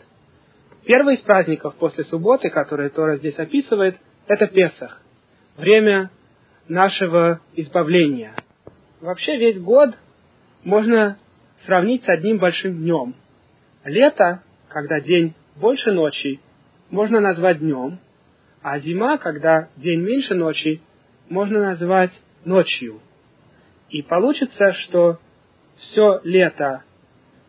Первый 0.86 1.16
из 1.16 1.22
праздников 1.22 1.76
после 1.76 2.04
субботы, 2.04 2.50
который 2.50 2.90
Тора 2.90 3.18
здесь 3.18 3.38
описывает, 3.40 3.98
это 4.28 4.48
Песах, 4.48 5.02
время 5.56 6.12
нашего 6.68 7.40
избавления. 7.54 8.36
Вообще 9.00 9.38
весь 9.38 9.60
год 9.60 9.98
можно 10.64 11.18
сравнить 11.66 12.04
с 12.04 12.10
одним 12.10 12.38
большим 12.38 12.78
днем. 12.78 13.16
Лето, 13.86 14.44
когда 14.70 15.00
день 15.00 15.36
больше 15.56 15.92
ночи, 15.92 16.40
можно 16.90 17.20
назвать 17.20 17.60
днем, 17.60 18.00
а 18.62 18.80
зима, 18.80 19.18
когда 19.18 19.70
день 19.78 20.02
меньше 20.02 20.36
ночи, 20.36 20.82
можно 21.30 21.62
назвать 21.62 22.12
ночью. 22.44 23.00
И 23.90 24.02
получится, 24.02 24.74
что 24.74 25.20
все 25.78 26.20
лето 26.24 26.84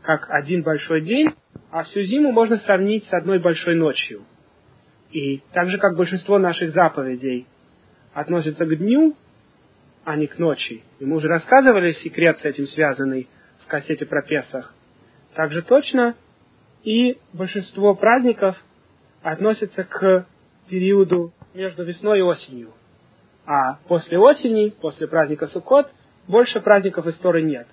как 0.02 0.28
один 0.28 0.62
большой 0.62 1.00
день, 1.00 1.30
а 1.74 1.82
всю 1.82 2.04
зиму 2.04 2.30
можно 2.30 2.56
сравнить 2.58 3.04
с 3.06 3.12
одной 3.12 3.40
большой 3.40 3.74
ночью. 3.74 4.22
И 5.10 5.38
так 5.52 5.68
же, 5.70 5.78
как 5.78 5.96
большинство 5.96 6.38
наших 6.38 6.70
заповедей 6.70 7.48
относятся 8.12 8.64
к 8.64 8.76
дню, 8.76 9.16
а 10.04 10.14
не 10.14 10.28
к 10.28 10.38
ночи. 10.38 10.84
И 11.00 11.04
мы 11.04 11.16
уже 11.16 11.26
рассказывали 11.26 11.90
секрет 11.94 12.38
с 12.38 12.44
этим 12.44 12.68
связанный 12.68 13.28
в 13.58 13.66
кассете 13.66 14.06
про 14.06 14.22
Песах. 14.22 14.72
Также 15.34 15.62
точно 15.62 16.14
и 16.84 17.18
большинство 17.32 17.96
праздников 17.96 18.56
относятся 19.22 19.82
к 19.82 20.26
периоду 20.68 21.32
между 21.54 21.82
весной 21.82 22.20
и 22.20 22.22
осенью. 22.22 22.70
А 23.46 23.78
после 23.88 24.16
осени, 24.16 24.72
после 24.80 25.08
праздника 25.08 25.48
Суккот, 25.48 25.92
больше 26.28 26.60
праздников 26.60 27.08
истории 27.08 27.42
нет. 27.42 27.66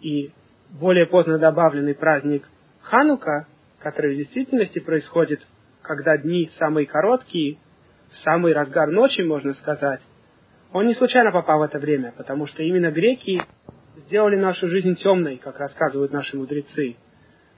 И 0.00 0.30
более 0.70 1.04
поздно 1.04 1.38
добавленный 1.38 1.94
праздник 1.94 2.48
Ханука, 2.82 3.46
который 3.80 4.14
в 4.14 4.16
действительности 4.16 4.78
происходит, 4.78 5.46
когда 5.82 6.16
дни 6.16 6.50
самые 6.58 6.86
короткие, 6.86 7.58
в 8.10 8.16
самый 8.24 8.52
разгар 8.52 8.90
ночи, 8.90 9.22
можно 9.22 9.54
сказать, 9.54 10.00
он 10.72 10.86
не 10.86 10.94
случайно 10.94 11.32
попал 11.32 11.60
в 11.60 11.62
это 11.62 11.78
время, 11.78 12.12
потому 12.16 12.46
что 12.46 12.62
именно 12.62 12.90
греки 12.90 13.42
сделали 14.06 14.36
нашу 14.36 14.68
жизнь 14.68 14.96
темной, 14.96 15.36
как 15.36 15.58
рассказывают 15.58 16.12
наши 16.12 16.36
мудрецы, 16.36 16.96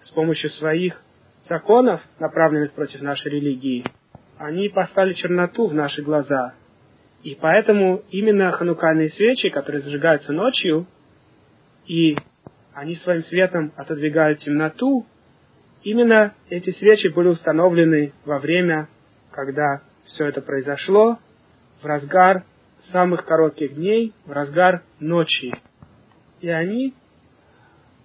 с 0.01 0.11
помощью 0.11 0.51
своих 0.51 1.03
законов, 1.49 2.01
направленных 2.19 2.73
против 2.73 3.03
нашей 3.03 3.31
религии. 3.31 3.85
Они 4.39 4.69
поставили 4.69 5.13
черноту 5.15 5.67
в 5.67 5.75
наши 5.75 6.03
глаза. 6.03 6.55
И 7.23 7.37
поэтому 7.41 8.03
именно 8.11 8.51
ханукальные 8.51 9.11
свечи, 9.11 9.49
которые 9.51 9.83
зажигаются 9.83 10.33
ночью, 10.33 10.87
и 11.87 12.17
они 12.75 12.97
своим 12.97 13.23
светом 13.25 13.73
отодвигают 13.77 14.41
темноту, 14.41 15.07
именно 15.85 16.35
эти 16.49 16.71
свечи 16.71 17.09
были 17.09 17.29
установлены 17.29 18.13
во 18.25 18.39
время, 18.39 18.89
когда 19.31 19.83
все 20.07 20.27
это 20.27 20.41
произошло, 20.41 21.19
в 21.81 21.87
разгар 21.87 22.45
самых 22.91 23.25
коротких 23.25 23.75
дней, 23.75 24.13
в 24.27 24.33
разгар 24.33 24.83
ночи. 25.01 25.53
И 26.41 26.49
они 26.49 26.95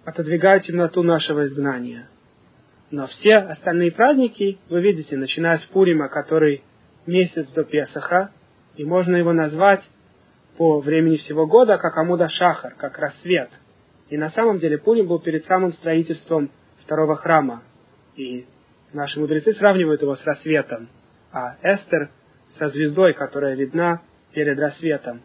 отодвигают 0.04 0.64
темноту 0.64 1.02
нашего 1.02 1.46
изгнания. 1.46 2.08
Но 2.90 3.06
все 3.06 3.36
остальные 3.36 3.92
праздники, 3.92 4.58
вы 4.70 4.80
видите, 4.80 5.16
начиная 5.16 5.58
с 5.58 5.64
Пурима, 5.66 6.08
который 6.08 6.62
месяц 7.06 7.50
до 7.52 7.64
Песаха, 7.64 8.30
и 8.76 8.84
можно 8.84 9.16
его 9.16 9.32
назвать 9.32 9.82
по 10.56 10.80
времени 10.80 11.16
всего 11.16 11.46
года 11.46 11.78
как 11.78 11.96
Амуда 11.96 12.28
Шахар, 12.28 12.74
как 12.76 12.98
рассвет. 12.98 13.50
И 14.08 14.16
на 14.16 14.30
самом 14.30 14.58
деле 14.58 14.78
Пурим 14.78 15.06
был 15.06 15.18
перед 15.18 15.44
самым 15.46 15.72
строительством 15.74 16.50
второго 16.82 17.16
храма. 17.16 17.62
И 18.18 18.46
наши 18.92 19.20
мудрецы 19.20 19.52
сравнивают 19.54 20.02
его 20.02 20.16
с 20.16 20.24
рассветом, 20.24 20.88
а 21.32 21.56
Эстер 21.62 22.10
со 22.58 22.66
звездой, 22.66 23.14
которая 23.14 23.54
видна 23.54 24.02
перед 24.32 24.58
рассветом. 24.58 25.22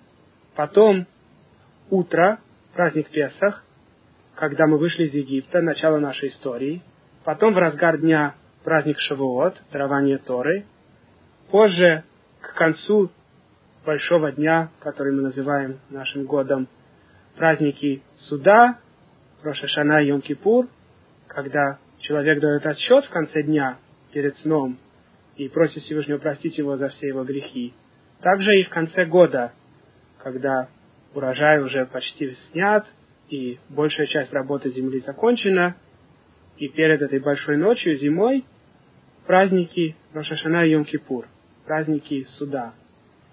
Потом 0.55 1.07
утро, 1.89 2.39
праздник 2.75 3.09
Песах, 3.09 3.65
когда 4.35 4.67
мы 4.67 4.77
вышли 4.77 5.05
из 5.05 5.13
Египта, 5.15 5.61
начало 5.61 5.97
нашей 5.97 6.29
истории. 6.29 6.83
Потом 7.23 7.55
в 7.55 7.57
разгар 7.57 7.97
дня 7.97 8.35
праздник 8.63 8.99
Шавуот, 8.99 9.59
дарование 9.71 10.19
Торы. 10.19 10.65
Позже, 11.49 12.03
к 12.41 12.53
концу 12.53 13.09
большого 13.85 14.31
дня, 14.33 14.69
который 14.81 15.13
мы 15.13 15.23
называем 15.23 15.79
нашим 15.89 16.25
годом, 16.25 16.67
праздники 17.37 18.03
суда, 18.17 18.77
Рошашана 19.41 20.03
и 20.03 20.11
Йом-Кипур, 20.11 20.67
когда 21.27 21.79
человек 22.03 22.39
дает 22.39 22.65
отсчет 22.65 23.05
в 23.05 23.09
конце 23.09 23.41
дня 23.41 23.79
перед 24.11 24.37
сном 24.37 24.77
и 25.35 25.49
просит 25.49 25.81
Всевышнего 25.83 26.19
простить 26.19 26.57
его 26.57 26.77
за 26.77 26.89
все 26.89 27.07
его 27.07 27.23
грехи. 27.23 27.73
Также 28.21 28.51
и 28.59 28.63
в 28.63 28.69
конце 28.69 29.05
года, 29.05 29.53
когда 30.19 30.69
урожай 31.13 31.61
уже 31.61 31.85
почти 31.87 32.37
снят, 32.51 32.85
и 33.29 33.57
большая 33.69 34.05
часть 34.07 34.31
работы 34.31 34.69
земли 34.69 34.99
закончена, 34.99 35.75
и 36.57 36.67
перед 36.67 37.01
этой 37.01 37.19
большой 37.19 37.57
ночью, 37.57 37.95
зимой, 37.95 38.45
праздники 39.25 39.95
Рошашана 40.13 40.65
и 40.65 40.75
Йом-Кипур, 40.75 41.25
праздники 41.65 42.25
суда. 42.37 42.73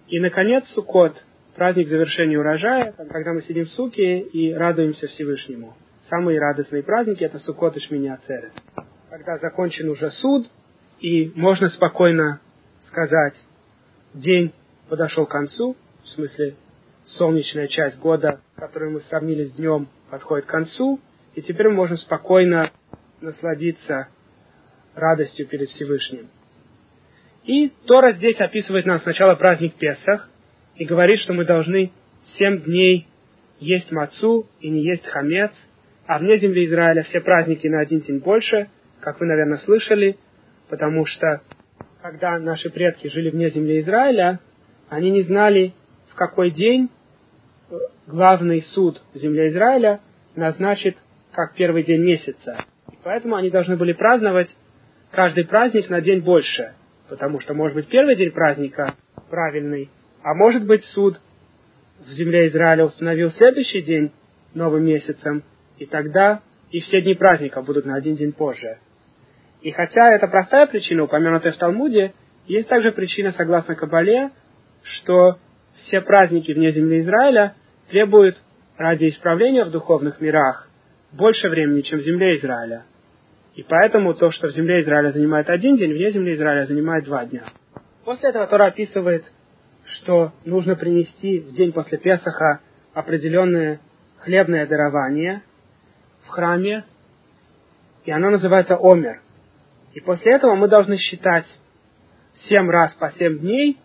И, 0.09 0.19
наконец, 0.21 0.65
Суккот, 0.69 1.23
праздник 1.55 1.89
завершения 1.89 2.39
урожая, 2.39 2.93
когда 2.93 3.33
мы 3.33 3.43
сидим 3.43 3.65
в 3.65 3.71
суке 3.71 4.21
и 4.21 4.55
радуемся 4.55 5.07
Всевышнему. 5.09 5.77
Самые 6.11 6.41
радостные 6.41 6.83
праздники– 6.83 7.23
это 7.25 7.39
Суккот 7.39 7.77
и 7.77 7.81
Шмини 7.81 8.09
Ацерет. 8.09 8.53
Когда 9.11 9.39
закончен 9.39 9.89
уже 9.89 10.11
суд, 10.11 10.45
и 10.99 11.31
можно 11.37 11.69
спокойно 11.69 12.41
сказать, 12.89 13.35
день 14.13 14.53
подошел 14.89 15.25
к 15.25 15.31
концу, 15.31 15.77
в 16.03 16.09
смысле 16.09 16.57
солнечная 17.07 17.69
часть 17.69 18.01
года, 18.01 18.41
которую 18.57 18.91
мы 18.91 19.01
сравнили 19.03 19.45
с 19.45 19.53
днем, 19.53 19.89
подходит 20.11 20.47
к 20.47 20.51
концу, 20.51 20.99
и 21.37 21.43
теперь 21.43 21.69
мы 21.69 21.77
можем 21.77 21.97
спокойно 21.97 22.73
насладиться 23.21 24.09
радостью 24.97 25.47
перед 25.47 25.69
Всевышним. 25.69 26.29
И 27.45 27.69
Тора 27.87 28.15
здесь 28.15 28.41
описывает 28.41 28.85
нам 28.85 28.99
сначала 28.99 29.37
праздник 29.37 29.75
Песах 29.75 30.29
и 30.75 30.85
говорит, 30.85 31.21
что 31.21 31.35
мы 31.35 31.45
должны 31.45 31.93
семь 32.37 32.63
дней 32.63 33.07
есть 33.61 33.93
мацу 33.93 34.49
и 34.61 34.69
не 34.71 34.83
есть 34.83 35.07
хамец, 35.07 35.53
а 36.11 36.19
вне 36.19 36.39
земли 36.39 36.67
Израиля 36.67 37.05
все 37.05 37.21
праздники 37.21 37.69
на 37.69 37.79
один 37.79 38.01
день 38.01 38.19
больше, 38.19 38.69
как 38.99 39.21
вы, 39.21 39.27
наверное, 39.27 39.59
слышали, 39.59 40.17
потому 40.69 41.07
что 41.07 41.41
когда 42.03 42.37
наши 42.41 42.69
предки 42.69 43.07
жили 43.07 43.31
вне 43.31 43.49
земли 43.51 43.81
Израиля, 43.81 44.41
они 44.89 45.13
не 45.13 45.23
знали, 45.23 45.73
в 46.09 46.17
какой 46.17 46.51
день 46.51 46.91
э, 47.71 47.75
главный 48.09 48.61
суд 48.75 49.01
в 49.15 49.19
земле 49.19 49.51
Израиля 49.51 50.01
назначит 50.35 50.97
как 51.31 51.55
первый 51.55 51.85
день 51.85 52.03
месяца. 52.03 52.65
И 52.91 52.97
поэтому 53.05 53.37
они 53.37 53.51
должны 53.51 53.77
были 53.77 53.93
праздновать 53.93 54.49
каждый 55.13 55.47
праздник 55.47 55.89
на 55.91 56.01
день 56.01 56.23
больше, 56.23 56.73
потому 57.09 57.39
что 57.39 57.55
может 57.55 57.77
быть 57.77 57.87
первый 57.87 58.17
день 58.17 58.33
праздника 58.33 58.97
правильный, 59.31 59.89
а 60.25 60.35
может 60.35 60.67
быть 60.67 60.83
суд 60.87 61.21
в 62.01 62.09
земле 62.09 62.49
Израиля 62.49 62.87
установил 62.87 63.31
следующий 63.31 63.83
день 63.83 64.11
новым 64.55 64.85
месяцем, 64.85 65.45
и 65.81 65.87
тогда 65.87 66.43
и 66.71 66.79
все 66.81 67.01
дни 67.01 67.15
праздника 67.15 67.63
будут 67.63 67.87
на 67.87 67.97
один 67.97 68.15
день 68.15 68.33
позже. 68.33 68.79
И 69.63 69.73
хотя 69.73 70.15
это 70.15 70.29
простая 70.29 70.67
причина, 70.67 71.05
упомянутая 71.05 71.53
в 71.53 71.57
Талмуде, 71.57 72.13
есть 72.47 72.69
также 72.69 72.93
причина, 72.93 73.33
согласно 73.33 73.75
Кабале, 73.75 74.31
что 74.83 75.39
все 75.75 76.01
праздники 76.03 76.53
вне 76.53 76.71
земли 76.71 77.01
Израиля 77.01 77.55
требуют 77.91 78.37
ради 78.77 79.09
исправления 79.09 79.65
в 79.65 79.71
духовных 79.71 80.21
мирах 80.21 80.69
больше 81.13 81.49
времени, 81.49 81.81
чем 81.81 81.99
в 81.99 82.03
земле 82.03 82.37
Израиля. 82.37 82.85
И 83.55 83.63
поэтому 83.63 84.15
то, 84.15 84.31
что 84.31 84.49
в 84.49 84.53
земле 84.53 84.83
Израиля 84.83 85.13
занимает 85.13 85.49
один 85.49 85.77
день, 85.77 85.93
вне 85.93 86.11
земли 86.11 86.35
Израиля 86.35 86.67
занимает 86.67 87.05
два 87.05 87.25
дня. 87.25 87.45
После 88.05 88.31
этого 88.31 88.47
Тора 88.47 88.67
описывает, 88.67 89.25
что 89.85 90.33
нужно 90.45 90.77
принести 90.77 91.41
в 91.41 91.53
день 91.55 91.73
после 91.73 91.99
Песаха 91.99 92.61
определенное 92.95 93.81
хлебное 94.19 94.67
дарование 94.67 95.43
храме, 96.31 96.85
и 98.05 98.11
оно 98.11 98.31
называется 98.31 98.77
Омер. 98.81 99.21
И 99.93 100.01
после 100.01 100.37
этого 100.37 100.55
мы 100.55 100.69
должны 100.69 100.97
считать 100.97 101.47
семь 102.49 102.71
раз 102.71 102.95
по 102.95 103.11
семь 103.13 103.39
дней, 103.39 103.79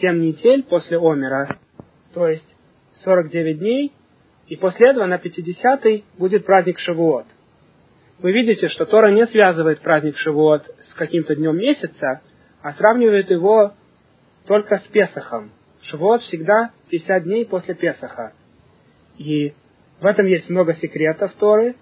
семь 0.00 0.20
недель 0.20 0.62
после 0.64 0.98
Омера, 0.98 1.58
то 2.14 2.28
есть 2.28 2.46
49 3.04 3.58
дней, 3.58 3.92
и 4.48 4.56
после 4.56 4.90
этого 4.90 5.06
на 5.06 5.16
50-й 5.16 6.04
будет 6.18 6.44
праздник 6.44 6.78
Шавуот. 6.78 7.26
Вы 8.18 8.32
видите, 8.32 8.68
что 8.68 8.84
Тора 8.84 9.12
не 9.12 9.26
связывает 9.26 9.80
праздник 9.80 10.16
Шавуот 10.16 10.66
с 10.90 10.94
каким-то 10.94 11.36
днем 11.36 11.56
месяца, 11.56 12.20
а 12.62 12.72
сравнивает 12.72 13.30
его 13.30 13.74
только 14.46 14.78
с 14.78 14.82
Песахом. 14.88 15.52
Шавуот 15.82 16.22
всегда 16.22 16.72
50 16.90 17.22
дней 17.24 17.46
после 17.46 17.74
Песаха. 17.74 18.32
И 19.16 19.54
в 20.00 20.06
этом 20.06 20.26
есть 20.26 20.50
много 20.50 20.74
секретов 20.74 21.32
Торы, 21.34 21.76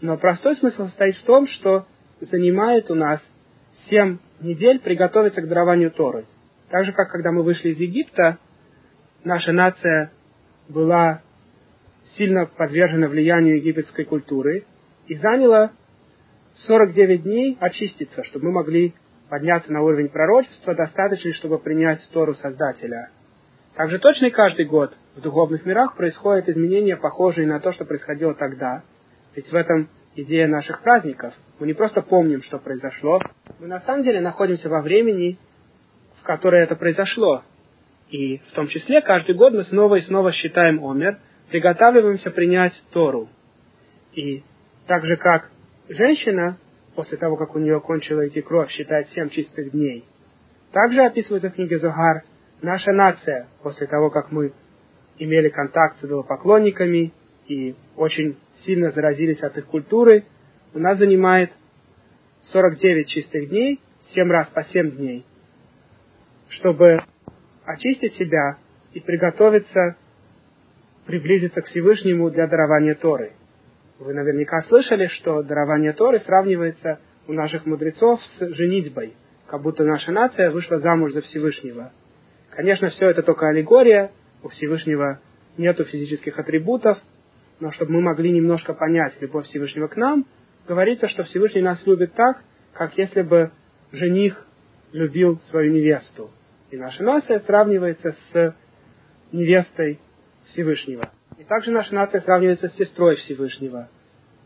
но 0.00 0.16
простой 0.16 0.56
смысл 0.56 0.84
состоит 0.84 1.16
в 1.16 1.24
том, 1.24 1.46
что 1.46 1.86
занимает 2.20 2.90
у 2.90 2.94
нас 2.94 3.20
7 3.88 4.18
недель 4.40 4.80
приготовиться 4.80 5.42
к 5.42 5.48
дарованию 5.48 5.90
Торы. 5.90 6.26
Так 6.70 6.84
же, 6.84 6.92
как 6.92 7.10
когда 7.10 7.32
мы 7.32 7.42
вышли 7.42 7.70
из 7.70 7.78
Египта, 7.78 8.38
наша 9.24 9.52
нация 9.52 10.12
была 10.68 11.22
сильно 12.16 12.46
подвержена 12.46 13.08
влиянию 13.08 13.56
египетской 13.56 14.04
культуры 14.04 14.64
и 15.06 15.16
заняла 15.16 15.72
49 16.66 17.22
дней 17.22 17.56
очиститься, 17.60 18.24
чтобы 18.24 18.46
мы 18.46 18.52
могли 18.52 18.94
подняться 19.28 19.72
на 19.72 19.82
уровень 19.82 20.08
пророчества, 20.08 20.74
достаточно, 20.74 21.32
чтобы 21.34 21.58
принять 21.58 22.00
Тору 22.12 22.34
Создателя. 22.34 23.10
Также 23.76 23.98
точно 23.98 24.26
и 24.26 24.30
каждый 24.30 24.66
год 24.66 24.92
в 25.14 25.20
духовных 25.20 25.64
мирах 25.64 25.96
происходят 25.96 26.48
изменения, 26.48 26.96
похожие 26.96 27.46
на 27.46 27.60
то, 27.60 27.72
что 27.72 27.84
происходило 27.84 28.34
тогда. 28.34 28.82
Ведь 29.34 29.48
в 29.50 29.54
этом 29.54 29.88
идея 30.16 30.48
наших 30.48 30.82
праздников. 30.82 31.34
Мы 31.58 31.66
не 31.66 31.74
просто 31.74 32.02
помним, 32.02 32.42
что 32.42 32.58
произошло, 32.58 33.20
мы 33.58 33.66
на 33.66 33.80
самом 33.80 34.02
деле 34.02 34.20
находимся 34.20 34.68
во 34.68 34.80
времени, 34.80 35.38
в 36.20 36.22
которое 36.22 36.64
это 36.64 36.76
произошло. 36.76 37.42
И 38.10 38.38
в 38.38 38.52
том 38.52 38.68
числе 38.68 39.02
каждый 39.02 39.34
год 39.34 39.52
мы 39.52 39.64
снова 39.64 39.96
и 39.96 40.00
снова 40.00 40.32
считаем 40.32 40.84
Омер, 40.84 41.18
приготавливаемся 41.50 42.30
принять 42.30 42.72
Тору. 42.92 43.28
И 44.14 44.42
так 44.86 45.04
же 45.04 45.16
как 45.16 45.50
женщина, 45.88 46.58
после 46.96 47.18
того, 47.18 47.36
как 47.36 47.54
у 47.54 47.58
нее 47.58 47.80
кончила 47.80 48.26
идти 48.26 48.40
кровь, 48.40 48.70
считает 48.70 49.08
семь 49.10 49.28
чистых 49.28 49.70
дней, 49.70 50.04
также 50.72 51.02
описывается 51.02 51.50
в 51.50 51.54
книге 51.54 51.78
Зухар 51.78 52.24
наша 52.62 52.92
нация, 52.92 53.48
после 53.62 53.86
того, 53.86 54.10
как 54.10 54.32
мы 54.32 54.52
имели 55.18 55.48
контакт 55.48 56.00
с 56.00 56.04
идолопоклонниками 56.04 57.12
и 57.46 57.74
очень 57.96 58.36
сильно 58.64 58.90
заразились 58.90 59.42
от 59.42 59.56
их 59.58 59.66
культуры, 59.66 60.24
у 60.74 60.78
нас 60.78 60.98
занимает 60.98 61.50
49 62.44 63.08
чистых 63.08 63.48
дней, 63.48 63.80
7 64.14 64.30
раз 64.30 64.48
по 64.48 64.64
7 64.64 64.90
дней, 64.92 65.24
чтобы 66.48 67.00
очистить 67.64 68.14
себя 68.14 68.58
и 68.92 69.00
приготовиться 69.00 69.96
приблизиться 71.06 71.60
к 71.62 71.66
Всевышнему 71.66 72.30
для 72.30 72.46
дарования 72.46 72.94
Торы. 72.94 73.32
Вы 73.98 74.14
наверняка 74.14 74.62
слышали, 74.62 75.06
что 75.06 75.42
дарование 75.42 75.92
Торы 75.92 76.20
сравнивается 76.20 77.00
у 77.26 77.32
наших 77.32 77.66
мудрецов 77.66 78.20
с 78.22 78.54
женитьбой, 78.54 79.14
как 79.46 79.62
будто 79.62 79.84
наша 79.84 80.12
нация 80.12 80.50
вышла 80.50 80.78
замуж 80.78 81.12
за 81.12 81.22
Всевышнего. 81.22 81.92
Конечно, 82.50 82.90
все 82.90 83.08
это 83.08 83.22
только 83.22 83.48
аллегория, 83.48 84.12
у 84.42 84.48
Всевышнего 84.48 85.20
нет 85.56 85.76
физических 85.86 86.38
атрибутов, 86.38 86.98
но 87.60 87.70
чтобы 87.70 87.92
мы 87.92 88.00
могли 88.00 88.32
немножко 88.32 88.74
понять 88.74 89.20
любовь 89.20 89.46
Всевышнего 89.46 89.86
к 89.86 89.96
нам, 89.96 90.26
говорится, 90.66 91.08
что 91.08 91.24
Всевышний 91.24 91.62
нас 91.62 91.86
любит 91.86 92.14
так, 92.14 92.42
как 92.72 92.96
если 92.96 93.22
бы 93.22 93.52
жених 93.92 94.46
любил 94.92 95.40
свою 95.50 95.72
невесту. 95.72 96.30
И 96.70 96.76
наша 96.76 97.02
нация 97.02 97.40
сравнивается 97.40 98.14
с 98.32 98.56
невестой 99.32 100.00
Всевышнего. 100.46 101.10
И 101.38 101.44
также 101.44 101.70
наша 101.70 101.94
нация 101.94 102.20
сравнивается 102.20 102.68
с 102.68 102.76
сестрой 102.76 103.16
Всевышнего. 103.16 103.88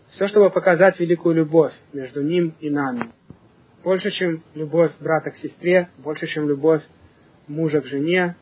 Все, 0.09 0.29
чтобы 0.29 0.51
показать 0.51 0.99
великую 1.01 1.35
любовь 1.37 1.73
между 1.93 2.23
ним 2.23 2.55
и 2.61 2.71
нами. 2.71 3.13
Больше, 3.83 4.11
чем 4.11 4.43
любовь 4.55 4.93
брата 5.01 5.31
к 5.31 5.37
сестре, 5.37 5.89
больше, 5.99 6.27
чем 6.27 6.49
любовь 6.49 6.83
мужа 7.47 7.81
к 7.81 7.87
жене. 7.87 8.37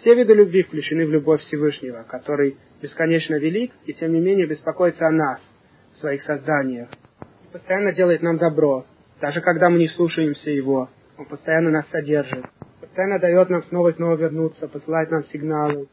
Все 0.00 0.14
виды 0.14 0.32
любви 0.32 0.62
включены 0.62 1.06
в 1.06 1.10
любовь 1.10 1.40
Всевышнего, 1.40 2.04
который 2.04 2.56
бесконечно 2.80 3.34
велик 3.34 3.72
и 3.84 3.92
тем 3.94 4.12
не 4.12 4.20
менее 4.20 4.46
беспокоится 4.46 5.08
о 5.08 5.10
нас, 5.10 5.40
в 5.92 5.96
своих 5.96 6.22
созданиях. 6.22 6.88
И 7.20 7.52
постоянно 7.52 7.92
делает 7.92 8.22
нам 8.22 8.38
добро, 8.38 8.86
даже 9.20 9.40
когда 9.40 9.68
мы 9.68 9.78
не 9.78 9.88
слушаемся 9.88 10.50
Его. 10.50 10.88
Он 11.18 11.24
постоянно 11.26 11.70
нас 11.70 11.88
содержит. 11.88 12.44
Постоянно 12.80 13.18
дает 13.18 13.48
нам 13.48 13.64
снова 13.64 13.88
и 13.88 13.94
снова 13.94 14.14
вернуться, 14.14 14.68
посылает 14.68 15.10
нам 15.10 15.24
сигналы. 15.24 15.88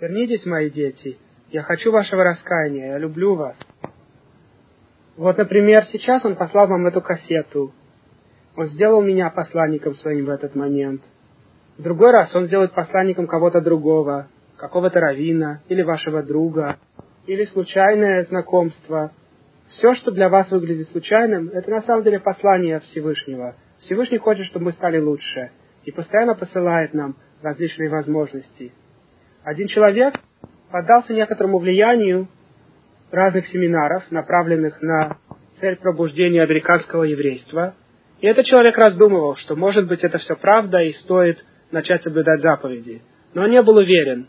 Вернитесь, 0.00 0.44
мои 0.44 0.68
дети. 0.68 1.16
Я 1.50 1.62
хочу 1.62 1.90
вашего 1.90 2.24
раскаяния. 2.24 2.88
Я 2.88 2.98
люблю 2.98 3.36
вас. 3.36 3.56
Вот, 5.16 5.38
например, 5.38 5.84
сейчас 5.84 6.22
он 6.26 6.36
послал 6.36 6.66
вам 6.66 6.86
эту 6.86 7.00
кассету. 7.00 7.72
Он 8.54 8.66
сделал 8.66 9.00
меня 9.02 9.30
посланником 9.30 9.94
своим 9.94 10.26
в 10.26 10.30
этот 10.30 10.54
момент. 10.54 11.00
В 11.78 11.82
другой 11.82 12.10
раз 12.10 12.34
он 12.34 12.46
сделает 12.46 12.72
посланником 12.72 13.26
кого-то 13.26 13.60
другого, 13.60 14.28
какого-то 14.56 14.98
равина 14.98 15.60
или 15.68 15.82
вашего 15.82 16.22
друга, 16.22 16.78
или 17.26 17.44
случайное 17.44 18.24
знакомство. 18.24 19.12
Все, 19.68 19.94
что 19.94 20.10
для 20.10 20.28
вас 20.28 20.50
выглядит 20.50 20.88
случайным, 20.88 21.50
это 21.52 21.70
на 21.70 21.82
самом 21.82 22.02
деле 22.02 22.18
послание 22.18 22.80
Всевышнего. 22.80 23.56
Всевышний 23.80 24.16
хочет, 24.16 24.46
чтобы 24.46 24.66
мы 24.66 24.72
стали 24.72 24.98
лучше, 24.98 25.50
и 25.84 25.90
постоянно 25.90 26.34
посылает 26.34 26.94
нам 26.94 27.16
различные 27.42 27.90
возможности. 27.90 28.72
Один 29.44 29.68
человек 29.68 30.14
поддался 30.70 31.12
некоторому 31.12 31.58
влиянию 31.58 32.28
разных 33.10 33.46
семинаров, 33.48 34.10
направленных 34.10 34.80
на 34.80 35.18
цель 35.60 35.76
пробуждения 35.76 36.42
американского 36.42 37.02
еврейства. 37.02 37.74
И 38.20 38.26
этот 38.26 38.46
человек 38.46 38.78
раздумывал, 38.78 39.36
что, 39.36 39.56
может 39.56 39.86
быть, 39.88 40.02
это 40.02 40.18
все 40.18 40.36
правда 40.36 40.78
и 40.82 40.92
стоит 40.94 41.44
начать 41.70 42.02
соблюдать 42.02 42.40
заповеди. 42.40 43.02
Но 43.34 43.42
он 43.42 43.50
не 43.50 43.62
был 43.62 43.76
уверен. 43.76 44.28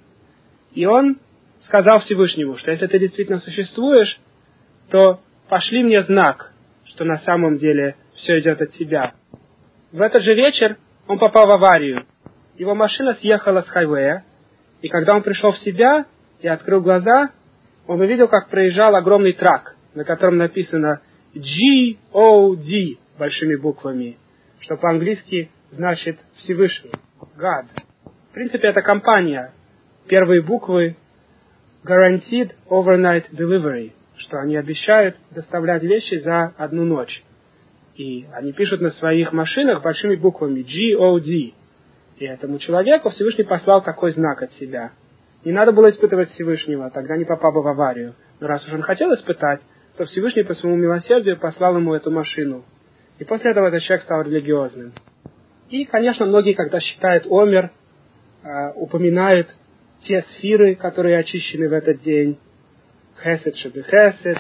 И 0.74 0.86
он 0.86 1.18
сказал 1.66 2.00
Всевышнему, 2.00 2.58
что 2.58 2.72
если 2.72 2.88
ты 2.88 3.00
действительно 3.00 3.40
существуешь, 3.40 4.20
то 4.90 5.22
пошли 5.50 5.84
мне 5.84 6.04
знак, 6.04 6.54
что 6.86 7.04
на 7.06 7.18
самом 7.20 7.58
деле 7.58 7.96
все 8.16 8.40
идет 8.40 8.62
от 8.62 8.74
тебя. 8.74 9.14
В 9.92 10.02
этот 10.02 10.24
же 10.24 10.34
вечер 10.34 10.78
он 11.08 11.20
попал 11.20 11.48
в 11.48 11.52
аварию. 11.52 12.06
Его 12.58 12.76
машина 12.76 13.14
съехала 13.16 13.62
с 13.62 13.68
хайвея, 13.68 14.26
и 14.82 14.90
когда 14.90 15.16
он 15.16 15.24
пришел 15.24 15.52
в 15.52 15.58
себя 15.60 16.06
и 16.42 16.48
открыл 16.48 16.82
глаза, 16.82 17.32
он 17.88 18.02
увидел, 18.02 18.28
как 18.28 18.50
проезжал 18.50 18.96
огромный 18.96 19.34
трак, 19.34 19.76
на 19.94 20.04
котором 20.04 20.38
написано 20.38 21.02
G-O-D 21.34 22.98
большими 23.18 23.56
буквами, 23.56 24.18
что 24.60 24.76
по-английски 24.76 25.50
значит 25.72 26.20
Всевышний, 26.36 26.92
God. 27.38 27.66
В 28.32 28.34
принципе, 28.34 28.68
это 28.68 28.82
компания. 28.82 29.54
Первые 30.08 30.42
буквы 30.42 30.96
Guaranteed 31.86 32.52
Overnight 32.70 33.30
Delivery, 33.32 33.92
что 34.18 34.40
они 34.40 34.56
обещают 34.56 35.16
доставлять 35.32 35.84
вещи 35.84 36.16
за 36.16 36.54
одну 36.58 36.84
ночь. 36.84 37.24
И 37.96 38.28
они 38.34 38.54
пишут 38.54 38.82
на 38.82 38.90
своих 38.92 39.34
машинах 39.34 39.84
большими 39.84 40.16
буквами 40.16 40.62
G-O-D. 40.62 41.54
И 42.18 42.26
этому 42.26 42.58
человеку 42.58 43.10
Всевышний 43.10 43.44
послал 43.44 43.84
такой 43.84 44.12
знак 44.14 44.42
от 44.42 44.52
себя. 44.54 44.92
Не 45.46 45.52
надо 45.52 45.72
было 45.72 45.90
испытывать 45.90 46.30
Всевышнего, 46.32 46.90
тогда 46.90 47.16
не 47.18 47.26
попал 47.26 47.52
бы 47.52 47.62
в 47.62 47.68
аварию. 47.68 48.16
Но 48.40 48.48
раз 48.48 48.66
уж 48.68 48.74
он 48.74 48.82
хотел 48.82 49.14
испытать, 49.14 49.62
то 49.96 50.06
Всевышний 50.06 50.44
по 50.44 50.56
своему 50.56 50.78
милосердию 50.78 51.38
послал 51.38 51.78
ему 51.78 51.94
эту 51.94 52.12
машину. 52.12 52.66
И 53.20 53.24
после 53.24 53.52
этого 53.52 53.68
этот 53.68 53.82
человек 53.84 54.06
стал 54.06 54.24
религиозным. 54.24 54.94
И, 55.70 55.86
конечно, 55.86 56.26
многие, 56.26 56.54
когда 56.54 56.80
считают 56.80 57.26
Омер, 57.30 57.72
э, 58.44 58.72
упоминают 58.76 59.50
те 60.04 60.22
сферы, 60.22 60.76
которые 60.76 61.18
очищены 61.18 61.68
в 61.68 61.74
этот 61.74 62.02
день. 62.02 62.38
Хесед 63.22 63.58
шебе 63.58 63.82
хесед, 63.82 64.38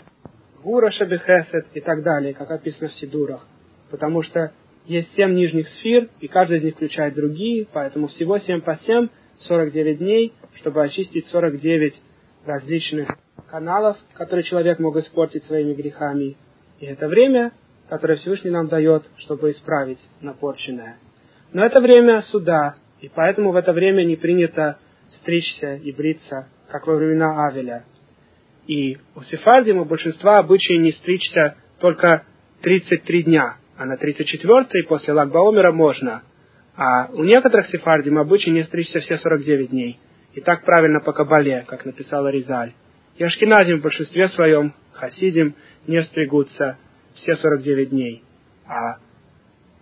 гура 0.63 0.91
шебе 0.91 1.17
хесед 1.17 1.65
и 1.73 1.81
так 1.81 2.03
далее, 2.03 2.33
как 2.33 2.51
описано 2.51 2.89
в 2.89 2.93
Сидурах. 2.93 3.45
Потому 3.89 4.21
что 4.21 4.53
есть 4.85 5.13
семь 5.15 5.33
нижних 5.33 5.67
сфер, 5.67 6.09
и 6.21 6.27
каждая 6.27 6.59
из 6.59 6.63
них 6.63 6.75
включает 6.75 7.15
другие, 7.15 7.67
поэтому 7.73 8.07
всего 8.07 8.37
семь 8.39 8.61
по 8.61 8.77
семь, 8.85 9.09
49 9.39 9.97
дней, 9.99 10.33
чтобы 10.55 10.83
очистить 10.83 11.27
49 11.27 11.93
различных 12.45 13.09
каналов, 13.49 13.97
которые 14.13 14.43
человек 14.43 14.79
мог 14.79 14.95
испортить 14.97 15.43
своими 15.43 15.73
грехами. 15.73 16.37
И 16.79 16.85
это 16.85 17.07
время, 17.07 17.51
которое 17.89 18.17
Всевышний 18.17 18.51
нам 18.51 18.67
дает, 18.67 19.03
чтобы 19.17 19.51
исправить 19.51 19.99
напорченное. 20.21 20.97
Но 21.53 21.65
это 21.65 21.79
время 21.79 22.21
суда, 22.23 22.75
и 22.99 23.09
поэтому 23.09 23.51
в 23.51 23.55
это 23.55 23.73
время 23.73 24.03
не 24.03 24.15
принято 24.15 24.77
стричься 25.21 25.75
и 25.75 25.91
бриться, 25.91 26.47
как 26.69 26.87
во 26.87 26.95
времена 26.95 27.47
Авеля. 27.47 27.85
И 28.67 28.97
у 29.15 29.21
Сефардима 29.21 29.85
большинства 29.85 30.39
обычаи 30.39 30.77
не 30.77 30.91
стричься 30.91 31.55
только 31.79 32.25
33 32.61 33.23
дня, 33.23 33.57
а 33.77 33.85
на 33.85 33.93
34-й 33.93 34.83
после 34.87 35.13
Лагбаомера 35.13 35.71
можно. 35.71 36.23
А 36.75 37.07
у 37.11 37.23
некоторых 37.23 37.67
сефардим 37.67 38.19
обычай 38.19 38.51
не 38.51 38.63
стричься 38.63 38.99
все 38.99 39.17
49 39.17 39.71
дней. 39.71 39.99
И 40.33 40.41
так 40.41 40.63
правильно 40.63 40.99
по 40.99 41.11
Кабале, 41.11 41.65
как 41.67 41.85
написала 41.85 42.27
Ризаль. 42.29 42.73
И 43.17 43.23
в 43.23 43.81
большинстве 43.81 44.27
своем, 44.29 44.73
хасидим, 44.91 45.55
не 45.87 46.03
стригутся 46.03 46.77
все 47.15 47.35
49 47.35 47.89
дней. 47.89 48.23
А 48.67 48.97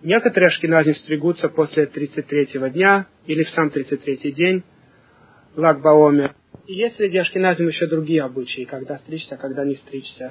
некоторые 0.02 0.48
ашкеназим 0.48 0.94
стригутся 0.94 1.48
после 1.48 1.84
33-го 1.84 2.68
дня 2.68 3.06
или 3.26 3.44
в 3.44 3.50
сам 3.50 3.68
33-й 3.68 4.32
день, 4.32 4.62
Лагбаомер. 5.56 6.34
И 6.66 6.74
есть 6.74 6.96
среди 6.96 7.18
ашкеназим 7.18 7.68
еще 7.68 7.86
другие 7.86 8.22
обычаи, 8.22 8.64
когда 8.64 8.98
стричься, 8.98 9.36
а 9.36 9.38
когда 9.38 9.64
не 9.64 9.76
стричься. 9.76 10.30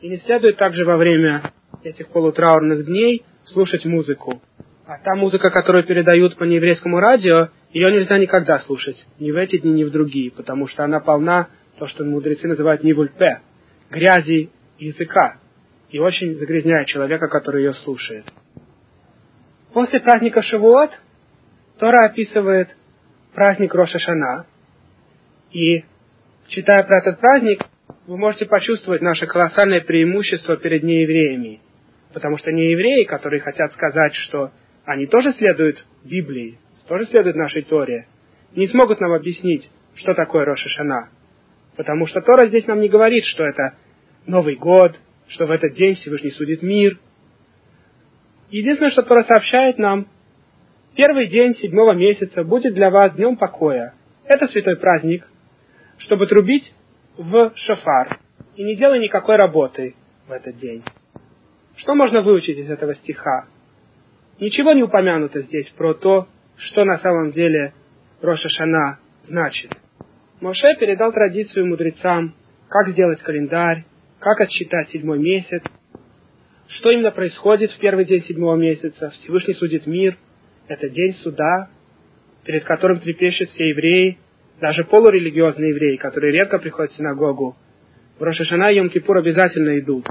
И 0.00 0.08
не 0.08 0.18
следует 0.18 0.56
также 0.56 0.84
во 0.84 0.96
время 0.96 1.52
этих 1.82 2.08
полутраурных 2.08 2.84
дней 2.84 3.24
слушать 3.44 3.84
музыку. 3.84 4.42
А 4.86 4.98
та 4.98 5.14
музыка, 5.14 5.50
которую 5.50 5.84
передают 5.84 6.36
по 6.36 6.44
нееврейскому 6.44 7.00
радио, 7.00 7.48
ее 7.72 7.90
нельзя 7.92 8.18
никогда 8.18 8.58
слушать, 8.60 8.96
ни 9.18 9.30
в 9.30 9.36
эти 9.36 9.58
дни, 9.58 9.72
ни 9.72 9.84
в 9.84 9.90
другие, 9.90 10.30
потому 10.30 10.66
что 10.66 10.84
она 10.84 11.00
полна, 11.00 11.48
то, 11.78 11.86
что 11.86 12.04
мудрецы 12.04 12.46
называют 12.46 12.82
нивульпе, 12.84 13.40
грязи 13.90 14.50
языка, 14.78 15.38
и 15.90 15.98
очень 15.98 16.36
загрязняет 16.36 16.86
человека, 16.86 17.28
который 17.28 17.64
ее 17.64 17.74
слушает. 17.74 18.24
После 19.76 20.00
праздника 20.00 20.40
Шавуот 20.40 20.90
Тора 21.78 22.06
описывает 22.06 22.74
праздник 23.34 23.74
Роша 23.74 23.98
Шана, 23.98 24.46
и 25.52 25.84
читая 26.48 26.82
про 26.84 27.00
этот 27.00 27.20
праздник, 27.20 27.62
вы 28.06 28.16
можете 28.16 28.46
почувствовать 28.46 29.02
наше 29.02 29.26
колоссальное 29.26 29.82
преимущество 29.82 30.56
перед 30.56 30.82
неевреями. 30.82 31.60
Потому 32.14 32.38
что 32.38 32.52
неевреи, 32.52 33.04
которые 33.04 33.42
хотят 33.42 33.70
сказать, 33.74 34.14
что 34.14 34.50
они 34.86 35.04
тоже 35.04 35.34
следуют 35.34 35.84
Библии, 36.04 36.58
тоже 36.88 37.04
следуют 37.04 37.36
нашей 37.36 37.60
Торе, 37.60 38.06
не 38.54 38.68
смогут 38.68 38.98
нам 39.00 39.12
объяснить, 39.12 39.70
что 39.94 40.14
такое 40.14 40.46
Роша 40.46 40.70
Шана. 40.70 41.10
Потому 41.76 42.06
что 42.06 42.22
Тора 42.22 42.46
здесь 42.46 42.66
нам 42.66 42.80
не 42.80 42.88
говорит, 42.88 43.24
что 43.26 43.44
это 43.44 43.74
Новый 44.24 44.54
год, 44.54 44.98
что 45.28 45.44
в 45.44 45.50
этот 45.50 45.74
день 45.74 45.96
Всевышний 45.96 46.30
судит 46.30 46.62
мир. 46.62 46.98
Единственное, 48.50 48.92
что 48.92 49.02
Тора 49.02 49.22
сообщает 49.24 49.78
нам, 49.78 50.06
первый 50.94 51.28
день 51.28 51.54
седьмого 51.56 51.92
месяца 51.92 52.44
будет 52.44 52.74
для 52.74 52.90
вас 52.90 53.14
днем 53.14 53.36
покоя. 53.36 53.94
Это 54.24 54.46
святой 54.48 54.76
праздник, 54.76 55.26
чтобы 55.98 56.26
трубить 56.26 56.72
в 57.16 57.52
шофар 57.56 58.20
и 58.56 58.64
не 58.64 58.76
делай 58.76 58.98
никакой 59.00 59.36
работы 59.36 59.94
в 60.28 60.32
этот 60.32 60.56
день. 60.58 60.82
Что 61.76 61.94
можно 61.94 62.22
выучить 62.22 62.58
из 62.58 62.70
этого 62.70 62.94
стиха? 62.96 63.46
Ничего 64.40 64.72
не 64.72 64.82
упомянуто 64.82 65.42
здесь 65.42 65.68
про 65.70 65.94
то, 65.94 66.28
что 66.56 66.84
на 66.84 66.98
самом 66.98 67.32
деле 67.32 67.74
Роша 68.22 68.48
Шана 68.48 68.98
значит. 69.24 69.72
Моше 70.40 70.74
передал 70.78 71.12
традицию 71.12 71.66
мудрецам, 71.66 72.34
как 72.68 72.88
сделать 72.88 73.20
календарь, 73.22 73.84
как 74.20 74.40
отсчитать 74.40 74.90
седьмой 74.90 75.18
месяц, 75.18 75.62
что 76.68 76.90
именно 76.90 77.10
происходит 77.10 77.70
в 77.72 77.78
первый 77.78 78.04
день 78.04 78.22
седьмого 78.22 78.56
месяца. 78.56 79.10
Всевышний 79.10 79.54
судит 79.54 79.86
мир. 79.86 80.16
Это 80.68 80.88
день 80.88 81.14
суда, 81.22 81.68
перед 82.44 82.64
которым 82.64 83.00
трепещут 83.00 83.48
все 83.50 83.68
евреи, 83.68 84.18
даже 84.60 84.84
полурелигиозные 84.84 85.70
евреи, 85.70 85.96
которые 85.96 86.32
редко 86.32 86.58
приходят 86.58 86.92
в 86.92 86.96
синагогу, 86.96 87.56
в 88.18 88.22
Рошашана 88.22 88.72
и 88.72 88.78
Йом-Кипур 88.78 89.18
обязательно 89.18 89.78
идут. 89.78 90.06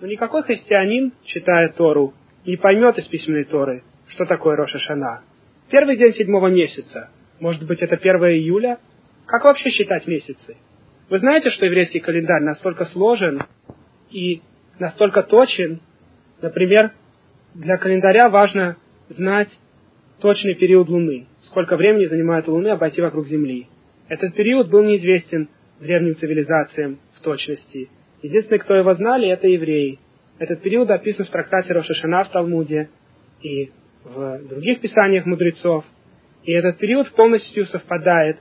Но 0.00 0.06
никакой 0.06 0.42
христианин, 0.42 1.12
читая 1.24 1.68
Тору, 1.68 2.14
не 2.46 2.56
поймет 2.56 2.98
из 2.98 3.06
письменной 3.06 3.44
Торы, 3.44 3.82
что 4.08 4.24
такое 4.24 4.56
Рошашана. 4.56 5.22
Первый 5.70 5.96
день 5.96 6.14
седьмого 6.14 6.48
месяца. 6.48 7.10
Может 7.40 7.66
быть, 7.66 7.80
это 7.82 7.96
1 7.96 8.16
июля? 8.24 8.78
Как 9.26 9.44
вообще 9.44 9.70
считать 9.70 10.06
месяцы? 10.06 10.56
Вы 11.08 11.18
знаете, 11.18 11.50
что 11.50 11.66
еврейский 11.66 12.00
календарь 12.00 12.42
настолько 12.42 12.86
сложен 12.86 13.42
и 14.10 14.40
настолько 14.78 15.22
точен. 15.22 15.80
Например, 16.42 16.90
для 17.54 17.78
календаря 17.78 18.28
важно 18.28 18.76
знать 19.08 19.48
точный 20.20 20.54
период 20.54 20.88
Луны, 20.88 21.26
сколько 21.42 21.76
времени 21.76 22.06
занимает 22.06 22.48
у 22.48 22.52
Луны 22.52 22.68
обойти 22.68 23.00
вокруг 23.00 23.26
Земли. 23.26 23.68
Этот 24.08 24.34
период 24.34 24.68
был 24.68 24.82
неизвестен 24.82 25.48
древним 25.80 26.16
цивилизациям 26.16 26.98
в 27.14 27.20
точности. 27.20 27.88
Единственные, 28.22 28.60
кто 28.60 28.74
его 28.74 28.92
знали, 28.94 29.28
это 29.28 29.46
евреи. 29.46 30.00
Этот 30.38 30.62
период 30.62 30.90
описан 30.90 31.24
в 31.26 31.30
трактате 31.30 31.72
Рошашана 31.72 32.24
в 32.24 32.30
Талмуде 32.30 32.88
и 33.40 33.70
в 34.04 34.40
других 34.48 34.80
писаниях 34.80 35.26
мудрецов. 35.26 35.84
И 36.42 36.52
этот 36.52 36.78
период 36.78 37.08
полностью 37.12 37.66
совпадает 37.66 38.38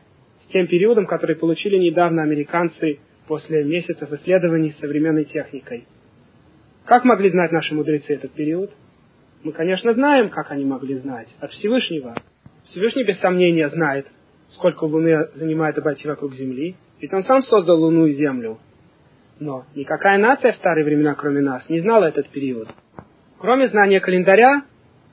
с 0.47 0.52
тем 0.52 0.66
периодом, 0.66 1.06
который 1.06 1.36
получили 1.36 1.78
недавно 1.78 2.24
американцы 2.24 2.99
после 3.28 3.64
месяцев 3.64 4.12
исследований 4.12 4.72
современной 4.80 5.26
техникой. 5.26 5.86
Как 6.86 7.04
могли 7.06 7.30
знать 7.30 7.52
наши 7.52 7.74
мудрецы 7.74 8.14
этот 8.14 8.32
период? 8.32 8.72
Мы, 9.44 9.52
конечно, 9.52 9.94
знаем, 9.94 10.30
как 10.30 10.52
они 10.52 10.66
могли 10.66 10.96
знать. 10.96 11.28
От 11.40 11.52
Всевышнего. 11.52 12.16
Всевышний, 12.66 13.04
без 13.04 13.20
сомнения, 13.20 13.70
знает, 13.70 14.08
сколько 14.50 14.84
Луны 14.86 15.30
занимает 15.34 15.78
обойти 15.78 16.08
вокруг 16.08 16.34
Земли, 16.36 16.76
ведь 17.00 17.14
он 17.14 17.24
сам 17.24 17.42
создал 17.44 17.80
Луну 17.80 18.06
и 18.06 18.14
Землю. 18.14 18.60
Но 19.40 19.66
никакая 19.76 20.20
нация 20.20 20.52
в 20.52 20.58
старые 20.58 20.86
времена, 20.86 21.16
кроме 21.16 21.42
нас, 21.42 21.68
не 21.70 21.80
знала 21.80 22.06
этот 22.06 22.30
период. 22.30 22.68
Кроме 23.40 23.68
знания 23.70 24.00
календаря, 24.00 24.64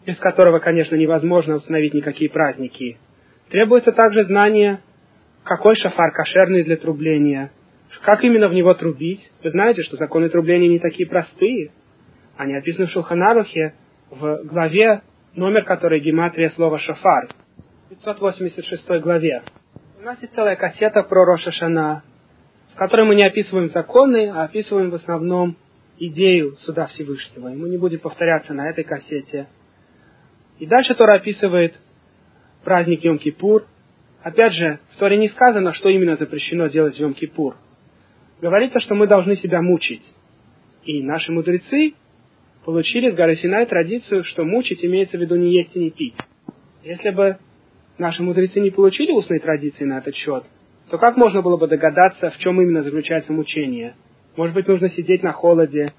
без 0.06 0.18
которого, 0.18 0.58
конечно, 0.58 0.96
невозможно 0.96 1.54
установить 1.54 1.94
никакие 1.94 2.30
праздники, 2.30 2.98
требуется 3.50 3.92
также 3.92 4.24
знание, 4.24 4.80
какой 5.44 5.76
шафар 5.76 6.12
кошерный 6.12 6.64
для 6.64 6.76
трубления, 6.76 7.52
как 8.02 8.24
именно 8.24 8.48
в 8.48 8.54
него 8.54 8.74
трубить. 8.74 9.30
Вы 9.42 9.50
знаете, 9.50 9.82
что 9.82 9.96
законы 9.96 10.28
трубления 10.28 10.68
не 10.68 10.78
такие 10.78 11.08
простые. 11.08 11.72
Они 12.36 12.54
описаны 12.54 12.86
в 12.86 12.90
Шулханарухе 12.90 13.74
в 14.10 14.44
главе, 14.44 15.02
номер 15.34 15.64
которой 15.64 16.00
гематрия 16.00 16.50
слова 16.50 16.78
шафар– 16.78 17.28
586 17.88 19.00
главе. 19.00 19.42
У 19.98 20.02
нас 20.02 20.20
есть 20.20 20.34
целая 20.34 20.56
кассета 20.56 21.02
про 21.02 21.24
Роша 21.24 21.50
Шана, 21.50 22.02
в 22.74 22.76
которой 22.76 23.06
мы 23.06 23.14
не 23.14 23.26
описываем 23.26 23.70
законы, 23.70 24.30
а 24.30 24.44
описываем 24.44 24.90
в 24.90 24.94
основном 24.94 25.56
идею 25.98 26.56
суда 26.58 26.86
Всевышнего. 26.86 27.48
И 27.48 27.56
мы 27.56 27.68
не 27.70 27.78
будем 27.78 27.98
повторяться 28.00 28.52
на 28.52 28.68
этой 28.68 28.84
кассете. 28.84 29.48
И 30.58 30.66
дальше 30.66 30.94
Тора 30.94 31.14
описывает 31.14 31.74
праздник 32.62 33.04
Йом-Кипур. 33.04 33.64
Опять 34.22 34.52
же, 34.52 34.80
в 34.94 34.98
Торе 34.98 35.16
не 35.16 35.28
сказано, 35.28 35.72
что 35.72 35.88
именно 35.88 36.16
запрещено 36.16 36.66
делать 36.66 36.96
в 36.96 37.00
Йом-Кипур. 37.00 37.54
Говорится, 38.40 38.80
что 38.80 38.94
мы 38.94 39.06
должны 39.06 39.36
себя 39.36 39.62
мучить. 39.62 40.02
И 40.84 41.02
наши 41.02 41.32
мудрецы 41.32 41.94
получили 42.64 43.10
с 43.10 43.14
горы 43.14 43.36
Синай 43.36 43.66
традицию, 43.66 44.24
что 44.24 44.44
мучить 44.44 44.84
имеется 44.84 45.16
в 45.16 45.20
виду 45.20 45.36
не 45.36 45.52
есть 45.52 45.74
и 45.74 45.80
не 45.80 45.90
пить. 45.90 46.14
Если 46.84 47.10
бы 47.10 47.38
наши 47.98 48.22
мудрецы 48.22 48.60
не 48.60 48.70
получили 48.70 49.10
устной 49.10 49.40
традиции 49.40 49.84
на 49.84 49.98
этот 49.98 50.14
счет, 50.14 50.44
то 50.90 50.98
как 50.98 51.16
можно 51.16 51.42
было 51.42 51.56
бы 51.56 51.66
догадаться, 51.66 52.30
в 52.30 52.38
чем 52.38 52.60
именно 52.60 52.82
заключается 52.82 53.32
мучение? 53.32 53.94
Может 54.36 54.54
быть, 54.54 54.68
нужно 54.68 54.88
сидеть 54.90 55.22
на 55.22 55.32
холоде, 55.32 55.92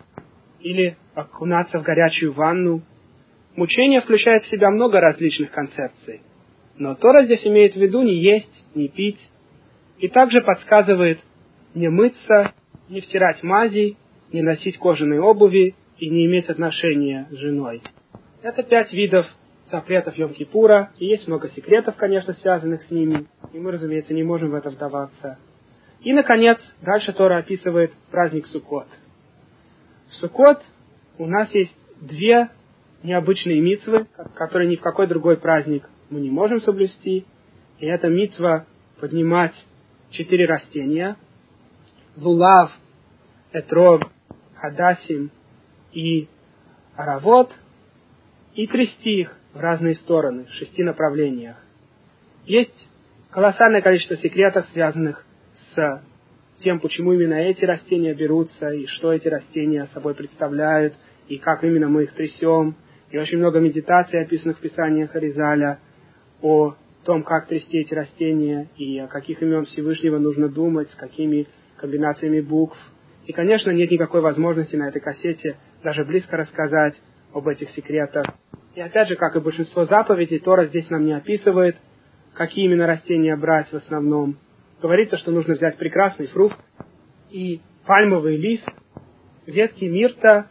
или 0.62 0.98
окунаться 1.16 1.80
в 1.80 1.84
горячую 1.84 2.34
ванну. 2.34 2.82
Мучение 3.56 4.02
включает 4.02 4.44
в 4.44 4.50
себя 4.50 4.70
много 4.70 5.00
различных 5.00 5.52
концепций. 5.52 6.22
Но 6.78 6.96
Тора 6.96 7.24
здесь 7.24 7.46
имеет 7.46 7.74
в 7.74 7.78
виду 7.78 8.02
не 8.02 8.16
есть, 8.16 8.64
не 8.76 8.88
пить, 8.88 9.20
и 9.98 10.08
также 10.08 10.42
подсказывает 10.42 11.20
не 11.74 11.90
мыться, 11.90 12.54
не 12.90 13.02
втирать 13.02 13.44
мази, 13.44 13.98
не 14.32 14.42
носить 14.42 14.78
кожаные 14.78 15.22
обуви 15.22 15.76
и 15.98 16.10
не 16.10 16.26
иметь 16.26 16.50
отношения 16.50 17.28
с 17.32 17.36
женой. 17.36 17.82
Это 18.42 18.64
пять 18.64 18.94
видов 18.94 19.26
запретов 19.72 20.18
Йом-Кипура, 20.18 20.90
и 20.98 21.06
есть 21.06 21.28
много 21.28 21.50
секретов, 21.50 21.96
конечно, 21.96 22.34
связанных 22.34 22.84
с 22.84 22.92
ними, 22.92 23.28
и 23.54 23.60
мы, 23.60 23.72
разумеется, 23.72 24.14
не 24.14 24.24
можем 24.24 24.52
в 24.52 24.56
это 24.56 24.70
вдаваться. 24.70 25.38
И, 26.02 26.14
наконец, 26.14 26.58
дальше 26.82 27.14
Тора 27.14 27.38
описывает 27.38 27.92
праздник 28.10 28.48
Суккот. 28.48 28.88
В 30.10 30.16
Суккот 30.16 30.64
у 31.18 31.26
нас 31.26 31.54
есть 31.54 31.76
две 32.02 32.50
необычные 33.04 33.62
митвы, 33.62 34.08
которые 34.36 34.70
ни 34.70 34.76
в 34.76 34.82
какой 34.82 35.08
другой 35.08 35.38
праздник 35.38 35.90
мы 36.10 36.22
не 36.22 36.30
можем 36.30 36.62
соблюсти. 36.62 37.26
И 37.80 37.86
это 37.86 38.08
митва 38.08 38.66
поднимать 39.00 39.54
четыре 40.10 40.46
растения. 40.46 41.18
Лулав, 42.18 42.72
Этрог, 43.51 44.03
Хадасим 44.55 45.32
и 45.93 46.28
Аравот. 46.95 47.51
И 48.55 48.68
трясти 48.68 49.22
их 49.22 49.38
в 49.53 49.60
разные 49.60 49.95
стороны, 49.95 50.45
в 50.45 50.51
шести 50.53 50.84
направлениях. 50.84 51.57
Есть 52.45 52.88
колоссальное 53.32 53.82
количество 53.82 54.18
секретов, 54.18 54.68
связанных 54.72 55.26
с 55.74 56.01
тем, 56.64 56.80
почему 56.80 57.14
именно 57.14 57.36
эти 57.36 57.64
растения 57.64 58.14
берутся, 58.14 58.70
и 58.70 58.86
что 58.88 59.14
эти 59.14 59.28
растения 59.28 59.88
собой 59.93 60.14
представляют, 60.14 60.95
и 61.28 61.38
как 61.38 61.64
именно 61.64 61.88
мы 61.88 62.03
их 62.03 62.14
трясем. 62.14 62.76
И 63.12 63.18
очень 63.18 63.38
много 63.38 63.60
медитаций, 63.60 64.22
описанных 64.22 64.57
в 64.57 64.62
Писаниях 64.62 65.16
Аризаля, 65.16 65.80
о 66.41 66.76
том, 67.05 67.24
как 67.24 67.47
трясти 67.47 67.80
эти 67.80 67.93
растения, 67.93 68.68
и 68.78 68.99
о 68.99 69.07
каких 69.07 69.41
имен 69.41 69.66
Всевышнего 69.66 70.20
нужно 70.20 70.49
думать, 70.49 70.91
с 70.91 70.95
какими 70.95 71.47
комбинациями 71.80 72.42
букв. 72.42 72.78
И, 73.26 73.32
конечно, 73.32 73.72
нет 73.72 73.90
никакой 73.90 74.22
возможности 74.22 74.76
на 74.76 74.90
этой 74.90 75.02
кассете 75.02 75.58
даже 75.84 76.04
близко 76.04 76.38
рассказать 76.38 76.96
об 77.34 77.48
этих 77.48 77.70
секретах. 77.72 78.26
И 78.76 78.82
опять 78.82 79.08
же, 79.08 79.16
как 79.16 79.36
и 79.36 79.40
большинство 79.40 79.86
заповедей, 79.86 80.40
Тора 80.40 80.66
здесь 80.66 80.90
нам 80.90 81.06
не 81.06 81.14
описывает, 81.14 81.78
какие 82.34 82.66
именно 82.66 82.88
растения 82.88 83.36
брать 83.36 83.72
в 83.72 83.76
основном. 83.76 84.38
Говорится, 84.82 85.18
что 85.18 85.32
нужно 85.32 85.56
взять 85.56 85.78
прекрасный 85.78 86.28
фрукт 86.28 86.58
и 87.30 87.62
пальмовый 87.86 88.38
лист, 88.38 88.68
ветки 89.46 89.86
мирта 89.86 90.48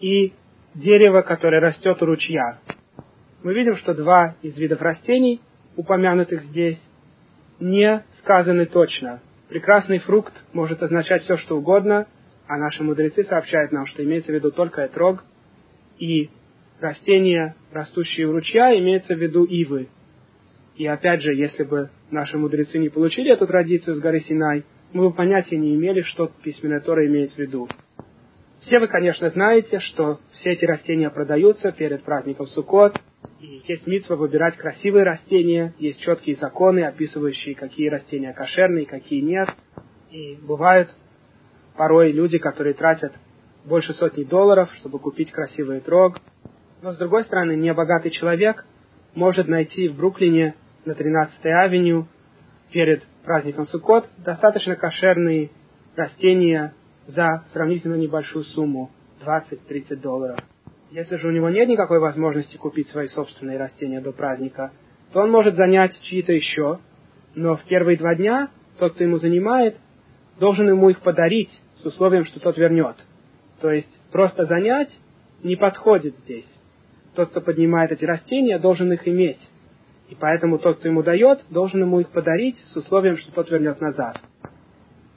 и 0.00 0.32
дерево, 0.74 1.22
которое 1.22 1.60
растет 1.60 2.02
у 2.02 2.06
ручья. 2.06 2.58
Мы 3.42 3.54
видим, 3.54 3.76
что 3.76 3.94
два 3.94 4.34
из 4.42 4.56
видов 4.58 4.80
растений, 4.80 5.40
упомянутых 5.76 6.42
здесь, 6.44 6.80
не 7.58 8.04
сказаны 8.18 8.66
точно. 8.66 9.20
Прекрасный 9.50 9.98
фрукт 9.98 10.32
может 10.52 10.80
означать 10.80 11.22
все, 11.22 11.36
что 11.36 11.58
угодно, 11.58 12.06
а 12.46 12.56
наши 12.56 12.84
мудрецы 12.84 13.24
сообщают 13.24 13.72
нам, 13.72 13.84
что 13.86 14.04
имеется 14.04 14.30
в 14.30 14.34
виду 14.36 14.52
только 14.52 14.86
этрог, 14.86 15.24
и 15.98 16.30
растения, 16.78 17.56
растущие 17.72 18.28
у 18.28 18.32
ручья, 18.32 18.78
имеется 18.78 19.16
в 19.16 19.18
виду 19.18 19.42
ивы. 19.42 19.88
И 20.76 20.86
опять 20.86 21.22
же, 21.22 21.34
если 21.34 21.64
бы 21.64 21.90
наши 22.12 22.38
мудрецы 22.38 22.78
не 22.78 22.90
получили 22.90 23.32
эту 23.32 23.48
традицию 23.48 23.96
с 23.96 23.98
горы 23.98 24.20
Синай, 24.20 24.64
мы 24.92 25.08
бы 25.08 25.14
понятия 25.14 25.58
не 25.58 25.74
имели, 25.74 26.02
что 26.02 26.30
письменная 26.44 26.80
Тора 26.80 27.04
имеет 27.08 27.32
в 27.32 27.38
виду. 27.38 27.68
Все 28.60 28.78
вы, 28.78 28.86
конечно, 28.86 29.30
знаете, 29.30 29.80
что 29.80 30.20
все 30.34 30.50
эти 30.52 30.64
растения 30.64 31.10
продаются 31.10 31.72
перед 31.72 32.04
праздником 32.04 32.46
Суккот, 32.46 33.00
есть 33.68 33.86
митва 33.86 34.16
выбирать 34.16 34.56
красивые 34.56 35.04
растения, 35.04 35.74
есть 35.78 36.00
четкие 36.00 36.36
законы, 36.36 36.84
описывающие, 36.84 37.54
какие 37.54 37.88
растения 37.88 38.32
кошерные, 38.32 38.86
какие 38.86 39.20
нет. 39.20 39.48
И 40.10 40.38
бывают 40.42 40.90
порой 41.76 42.12
люди, 42.12 42.38
которые 42.38 42.74
тратят 42.74 43.12
больше 43.64 43.92
сотни 43.94 44.24
долларов, 44.24 44.70
чтобы 44.78 44.98
купить 44.98 45.30
красивый 45.30 45.80
трог. 45.80 46.20
Но, 46.82 46.92
с 46.92 46.98
другой 46.98 47.24
стороны, 47.24 47.56
небогатый 47.56 48.10
человек 48.10 48.64
может 49.14 49.48
найти 49.48 49.88
в 49.88 49.96
Бруклине 49.96 50.54
на 50.84 50.92
13-й 50.92 51.52
авеню 51.52 52.06
перед 52.72 53.02
праздником 53.24 53.66
Суккот 53.66 54.08
достаточно 54.18 54.76
кошерные 54.76 55.50
растения 55.96 56.74
за 57.06 57.44
сравнительно 57.52 57.96
небольшую 57.96 58.44
сумму 58.44 58.90
20-30 59.24 59.96
долларов. 59.96 60.38
Если 60.90 61.16
же 61.16 61.28
у 61.28 61.30
него 61.30 61.48
нет 61.50 61.68
никакой 61.68 62.00
возможности 62.00 62.56
купить 62.56 62.88
свои 62.88 63.06
собственные 63.06 63.58
растения 63.58 64.00
до 64.00 64.12
праздника, 64.12 64.72
то 65.12 65.20
он 65.20 65.30
может 65.30 65.54
занять 65.54 65.98
чьи-то 66.02 66.32
еще, 66.32 66.80
но 67.34 67.56
в 67.56 67.62
первые 67.64 67.96
два 67.96 68.14
дня 68.16 68.50
тот, 68.78 68.94
кто 68.94 69.04
ему 69.04 69.18
занимает, 69.18 69.76
должен 70.40 70.68
ему 70.68 70.88
их 70.90 71.00
подарить 71.00 71.50
с 71.76 71.84
условием, 71.84 72.24
что 72.24 72.40
тот 72.40 72.56
вернет. 72.58 72.96
То 73.60 73.70
есть 73.70 73.88
просто 74.10 74.46
занять 74.46 74.90
не 75.44 75.54
подходит 75.54 76.16
здесь. 76.24 76.46
Тот, 77.14 77.30
кто 77.30 77.40
поднимает 77.40 77.92
эти 77.92 78.04
растения, 78.04 78.58
должен 78.58 78.92
их 78.92 79.06
иметь. 79.06 79.40
И 80.08 80.16
поэтому 80.16 80.58
тот, 80.58 80.78
кто 80.78 80.88
ему 80.88 81.02
дает, 81.02 81.44
должен 81.50 81.80
ему 81.82 82.00
их 82.00 82.08
подарить 82.08 82.58
с 82.66 82.76
условием, 82.76 83.16
что 83.16 83.30
тот 83.32 83.48
вернет 83.50 83.80
назад. 83.80 84.20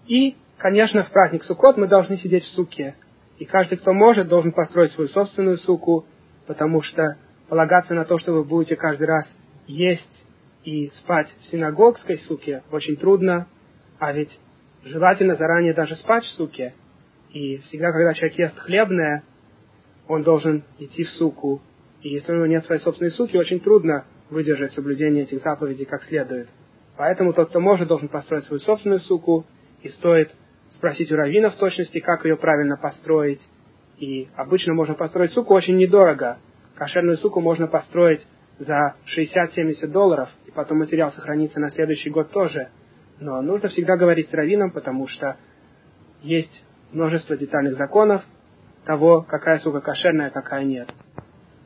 И, 0.07 0.36
конечно, 0.57 1.03
в 1.03 1.09
праздник 1.09 1.43
Суккот 1.43 1.78
мы 1.78 1.88
должны 1.88 2.17
сидеть 2.17 2.43
в 2.43 2.53
суке. 2.53 2.95
И 3.44 3.46
каждый, 3.46 3.78
кто 3.78 3.91
может, 3.91 4.30
должен 4.30 4.54
построить 4.54 4.94
свою 4.94 5.10
собственную 5.10 5.58
суку, 5.58 6.06
потому 6.48 6.82
что 6.82 7.18
полагаться 7.50 7.94
на 7.94 8.06
то, 8.06 8.18
что 8.18 8.32
вы 8.32 8.46
будете 8.46 8.78
каждый 8.78 9.06
раз 9.06 9.26
есть 9.68 10.26
и 10.64 10.88
спать 11.02 11.28
в 11.41 11.52
синагогской 11.52 12.20
суке, 12.20 12.64
очень 12.72 12.96
трудно, 12.96 13.48
а 14.00 14.14
ведь 14.14 14.30
желательно 14.86 15.36
заранее 15.36 15.74
даже 15.74 15.98
спать 15.98 16.24
в 16.24 16.30
суке. 16.38 16.74
И 17.34 17.58
всегда, 17.58 17.91
когда 17.91 18.14
человек 18.14 18.39
ест 18.39 18.58
хлебное, 18.60 19.26
он 20.08 20.24
должен 20.24 20.64
идти 20.80 21.04
в 21.04 21.10
суку. 21.10 21.62
И 22.02 22.12
если 22.12 22.32
у 22.32 22.36
него 22.36 22.46
нет 22.46 22.64
своей 22.64 22.80
собственной 22.80 23.12
суки, 23.12 23.36
очень 23.36 23.60
трудно 23.60 24.06
выдержать 24.30 24.72
соблюдение 24.72 25.24
этих 25.24 25.44
заповедей 25.44 25.84
как 25.84 26.06
следует. 26.06 26.48
Поэтому 26.96 27.34
тот, 27.34 27.50
кто 27.50 27.60
может, 27.60 27.89
должен 27.89 28.08
построить 28.08 28.46
свою 28.46 28.62
собственную 28.62 29.02
суку, 29.02 29.46
и 29.82 29.89
стоит 29.89 30.32
спросить 30.84 31.09
у 31.13 31.15
раввина 31.15 31.49
в 31.49 31.55
точности, 31.55 32.01
как 32.01 32.25
ее 32.25 32.36
правильно 32.36 32.75
построить. 32.75 33.39
И 33.99 34.27
обычно 34.36 34.73
можно 34.73 34.95
построить 34.95 35.31
суку 35.31 35.53
очень 35.53 35.77
недорого. 35.77 36.39
Кошерную 36.75 37.15
суку 37.19 37.39
можно 37.39 37.67
построить 37.67 38.19
за 38.59 38.95
60-70 39.17 39.88
долларов, 39.88 40.27
и 40.45 40.51
потом 40.51 40.79
материал 40.79 41.13
сохранится 41.13 41.61
на 41.61 41.71
следующий 41.71 42.09
год 42.09 42.31
тоже. 42.31 42.67
Но 43.21 43.41
нужно 43.41 43.69
всегда 43.69 43.95
говорить 43.95 44.29
с 44.29 44.34
раввином, 44.34 44.71
потому 44.71 45.07
что 45.07 45.38
есть 46.21 46.65
множество 46.91 47.38
детальных 47.38 47.77
законов 47.77 48.21
того, 48.86 49.21
какая 49.21 49.59
сука 49.59 49.79
кошерная, 49.79 50.27
а 50.27 50.31
какая 50.31 50.65
нет. 50.65 50.89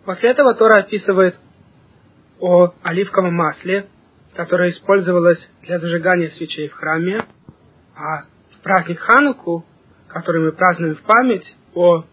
После 0.06 0.30
этого 0.30 0.54
Тора 0.54 0.82
описывает 0.82 1.36
о 2.40 2.72
оливковом 2.84 3.34
масле, 3.34 3.88
которое 4.36 4.70
использовалось 4.70 5.40
для 5.64 5.80
зажигания 5.80 6.30
свечей 6.30 6.68
в 6.68 6.74
храме, 6.74 7.24
а 7.96 8.37
праздник 8.68 9.00
Хануку, 9.00 9.66
который 10.10 10.42
мы 10.42 10.52
празднуем 10.52 10.96
в 10.96 11.02
память 11.04 11.56
о 11.74 12.04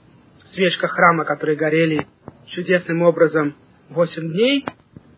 свечках 0.52 0.92
храма, 0.92 1.24
которые 1.24 1.56
горели 1.56 2.06
чудесным 2.46 3.02
образом 3.02 3.56
8 3.90 4.30
дней, 4.30 4.64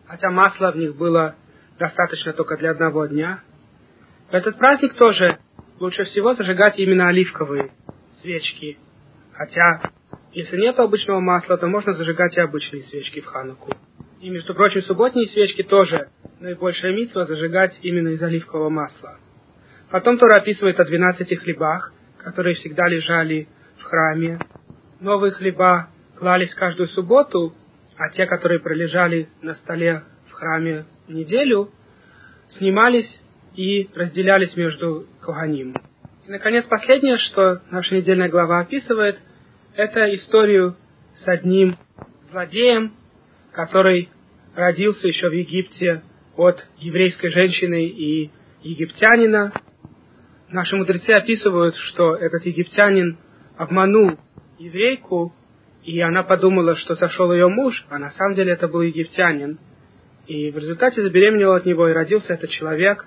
хотя 0.07 0.31
масла 0.31 0.71
в 0.71 0.77
них 0.77 0.95
было 0.95 1.35
достаточно 1.77 2.33
только 2.33 2.57
для 2.57 2.71
одного 2.71 3.05
дня. 3.05 3.41
Этот 4.31 4.57
праздник 4.57 4.95
тоже 4.95 5.37
лучше 5.79 6.05
всего 6.05 6.33
зажигать 6.33 6.79
именно 6.79 7.07
оливковые 7.07 7.69
свечки. 8.19 8.79
Хотя, 9.33 9.91
если 10.31 10.57
нет 10.57 10.79
обычного 10.79 11.19
масла, 11.19 11.59
то 11.59 11.67
можно 11.67 11.93
зажигать 11.93 12.35
и 12.35 12.41
обычные 12.41 12.81
свечки 12.81 13.19
в 13.19 13.25
Хануку. 13.27 13.73
И, 14.21 14.31
между 14.31 14.55
прочим, 14.55 14.81
субботние 14.81 15.27
свечки 15.27 15.61
тоже 15.61 16.09
наибольшая 16.39 16.93
митва 16.93 17.25
зажигать 17.25 17.77
именно 17.83 18.07
из 18.07 18.23
оливкового 18.23 18.69
масла. 18.69 19.19
Потом 19.89 20.17
Тора 20.17 20.37
описывает 20.37 20.79
о 20.79 20.85
двенадцати 20.85 21.35
хлебах, 21.35 21.93
которые 22.17 22.55
всегда 22.55 22.87
лежали 22.87 23.47
в 23.77 23.83
храме. 23.83 24.39
Новые 24.99 25.31
хлеба 25.31 25.89
клались 26.17 26.53
каждую 26.55 26.87
субботу, 26.89 27.55
а 27.97 28.09
те, 28.09 28.25
которые 28.25 28.59
пролежали 28.59 29.29
на 29.41 29.53
столе 29.55 30.03
в 30.29 30.33
храме 30.33 30.85
неделю, 31.07 31.71
снимались 32.57 33.21
и 33.55 33.89
разделялись 33.95 34.55
между 34.57 35.07
Коганим. 35.21 35.75
И, 36.27 36.31
наконец, 36.31 36.65
последнее, 36.65 37.17
что 37.17 37.61
наша 37.71 37.95
недельная 37.95 38.29
глава 38.29 38.59
описывает, 38.59 39.17
это 39.75 40.13
историю 40.15 40.75
с 41.17 41.27
одним 41.27 41.77
злодеем, 42.29 42.93
который 43.53 44.09
родился 44.53 45.07
еще 45.07 45.29
в 45.29 45.33
Египте 45.33 46.03
от 46.35 46.65
еврейской 46.77 47.29
женщины 47.29 47.87
и 47.87 48.31
египтянина. 48.63 49.53
Наши 50.49 50.77
мудрецы 50.77 51.11
описывают, 51.11 51.75
что 51.75 52.15
этот 52.15 52.45
египтянин 52.45 53.17
обманул 53.57 54.17
еврейку, 54.57 55.33
и 55.83 55.99
она 55.99 56.23
подумала, 56.23 56.75
что 56.77 56.95
сошел 56.95 57.33
ее 57.33 57.49
муж, 57.49 57.85
а 57.89 57.99
на 57.99 58.11
самом 58.11 58.35
деле 58.35 58.53
это 58.53 58.69
был 58.69 58.81
египтянин. 58.81 59.59
И 60.25 60.51
в 60.51 60.57
результате 60.57 61.01
забеременела 61.01 61.57
от 61.57 61.65
него, 61.65 61.89
и 61.89 61.93
родился 61.93 62.33
этот 62.33 62.49
человек. 62.51 63.05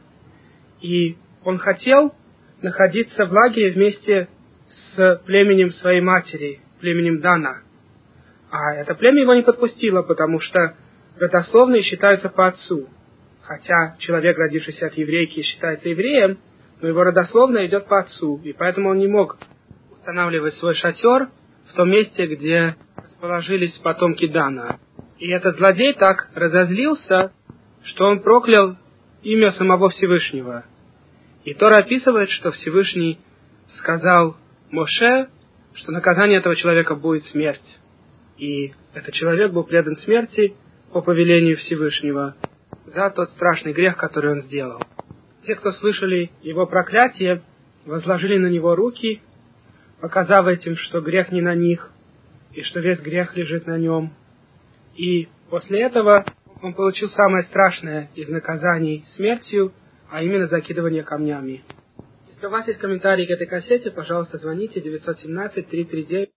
И 0.83 1.17
он 1.43 1.57
хотел 1.59 2.15
находиться 2.61 3.25
в 3.25 3.33
лагере 3.33 3.71
вместе 3.73 4.29
с 4.95 5.23
племенем 5.25 5.71
своей 5.73 6.03
матери, 6.03 6.61
племенем 6.81 7.21
Дана. 7.21 7.63
А 8.51 8.75
это 8.75 8.95
племя 8.95 9.23
его 9.23 9.35
не 9.35 9.43
подпустило, 9.43 10.03
потому 10.03 10.41
что 10.41 10.75
родословные 11.19 11.83
считаются 11.83 12.29
по 12.29 12.49
отцу. 12.49 12.89
Хотя 13.43 13.97
человек, 13.99 14.37
родившийся 14.37 14.87
от 14.87 14.95
еврейки, 14.95 15.43
считается 15.43 15.89
евреем, 15.89 16.39
но 16.81 16.89
его 16.89 17.03
родословная 17.03 17.67
идет 17.67 17.87
по 17.87 18.01
отцу, 18.01 18.41
и 18.43 18.53
поэтому 18.53 18.91
он 18.91 18.99
не 18.99 19.09
мог 19.09 19.39
устанавливать 19.91 20.55
свой 20.55 20.75
шатер 20.75 21.29
в 21.71 21.75
том 21.75 21.91
месте, 21.91 22.27
где 22.27 22.77
расположились 22.97 23.77
потомки 23.79 24.27
Дана. 24.27 24.79
И 25.19 25.31
этот 25.31 25.57
злодей 25.57 25.93
так 25.95 26.31
разозлился, 26.35 27.33
что 27.85 28.07
он 28.07 28.21
проклял 28.21 28.77
имя 29.23 29.53
самого 29.53 29.91
Всевышнего. 29.91 30.65
И 31.45 31.55
Тора 31.55 31.81
описывает, 31.81 32.31
что 32.31 32.51
Всевышний 32.53 33.19
сказал 33.79 34.37
Моше, 34.71 35.29
что 35.75 35.93
наказание 35.93 36.39
этого 36.39 36.57
человека 36.57 36.95
будет 36.95 37.25
смерть. 37.27 37.79
И 38.39 38.73
этот 38.95 39.15
человек 39.15 39.53
был 39.53 39.65
предан 39.65 39.97
смерти 39.99 40.55
по 40.93 41.03
повелению 41.03 41.57
Всевышнего 41.59 42.37
за 42.87 43.11
тот 43.11 43.31
страшный 43.31 43.73
грех, 43.73 43.97
который 43.97 44.33
он 44.33 44.43
сделал. 44.43 44.83
Те, 45.47 45.55
кто 45.55 45.73
слышали 45.73 46.31
его 46.43 46.67
проклятие, 46.67 47.43
возложили 47.87 48.39
на 48.39 48.49
него 48.49 48.75
руки, 48.75 49.23
показав 50.01 50.47
этим, 50.47 50.77
что 50.77 51.01
грех 51.01 51.33
не 51.33 51.41
на 51.41 51.55
них, 51.55 51.91
и 52.53 52.63
что 52.63 52.81
весь 52.81 53.01
грех 53.01 53.37
лежит 53.37 53.67
на 53.67 53.79
нем. 53.79 54.13
И 54.97 55.29
после 55.49 55.83
этого 55.83 56.25
он 56.63 56.75
получил 56.75 57.09
самое 57.09 57.45
страшное 57.45 58.11
из 58.15 58.29
наказаний 58.29 59.05
смертью, 59.17 59.73
а 60.11 60.23
именно 60.23 60.47
закидывание 60.47 61.05
камнями. 61.05 61.65
Если 62.29 62.47
у 62.47 62.51
вас 62.51 62.67
есть 62.67 62.81
комментарии 62.81 63.27
к 63.27 63.31
этой 63.31 63.47
кассете, 63.47 63.91
пожалуйста, 63.91 64.39
звоните 64.39 64.81
917 64.81 65.69
339 65.69 66.31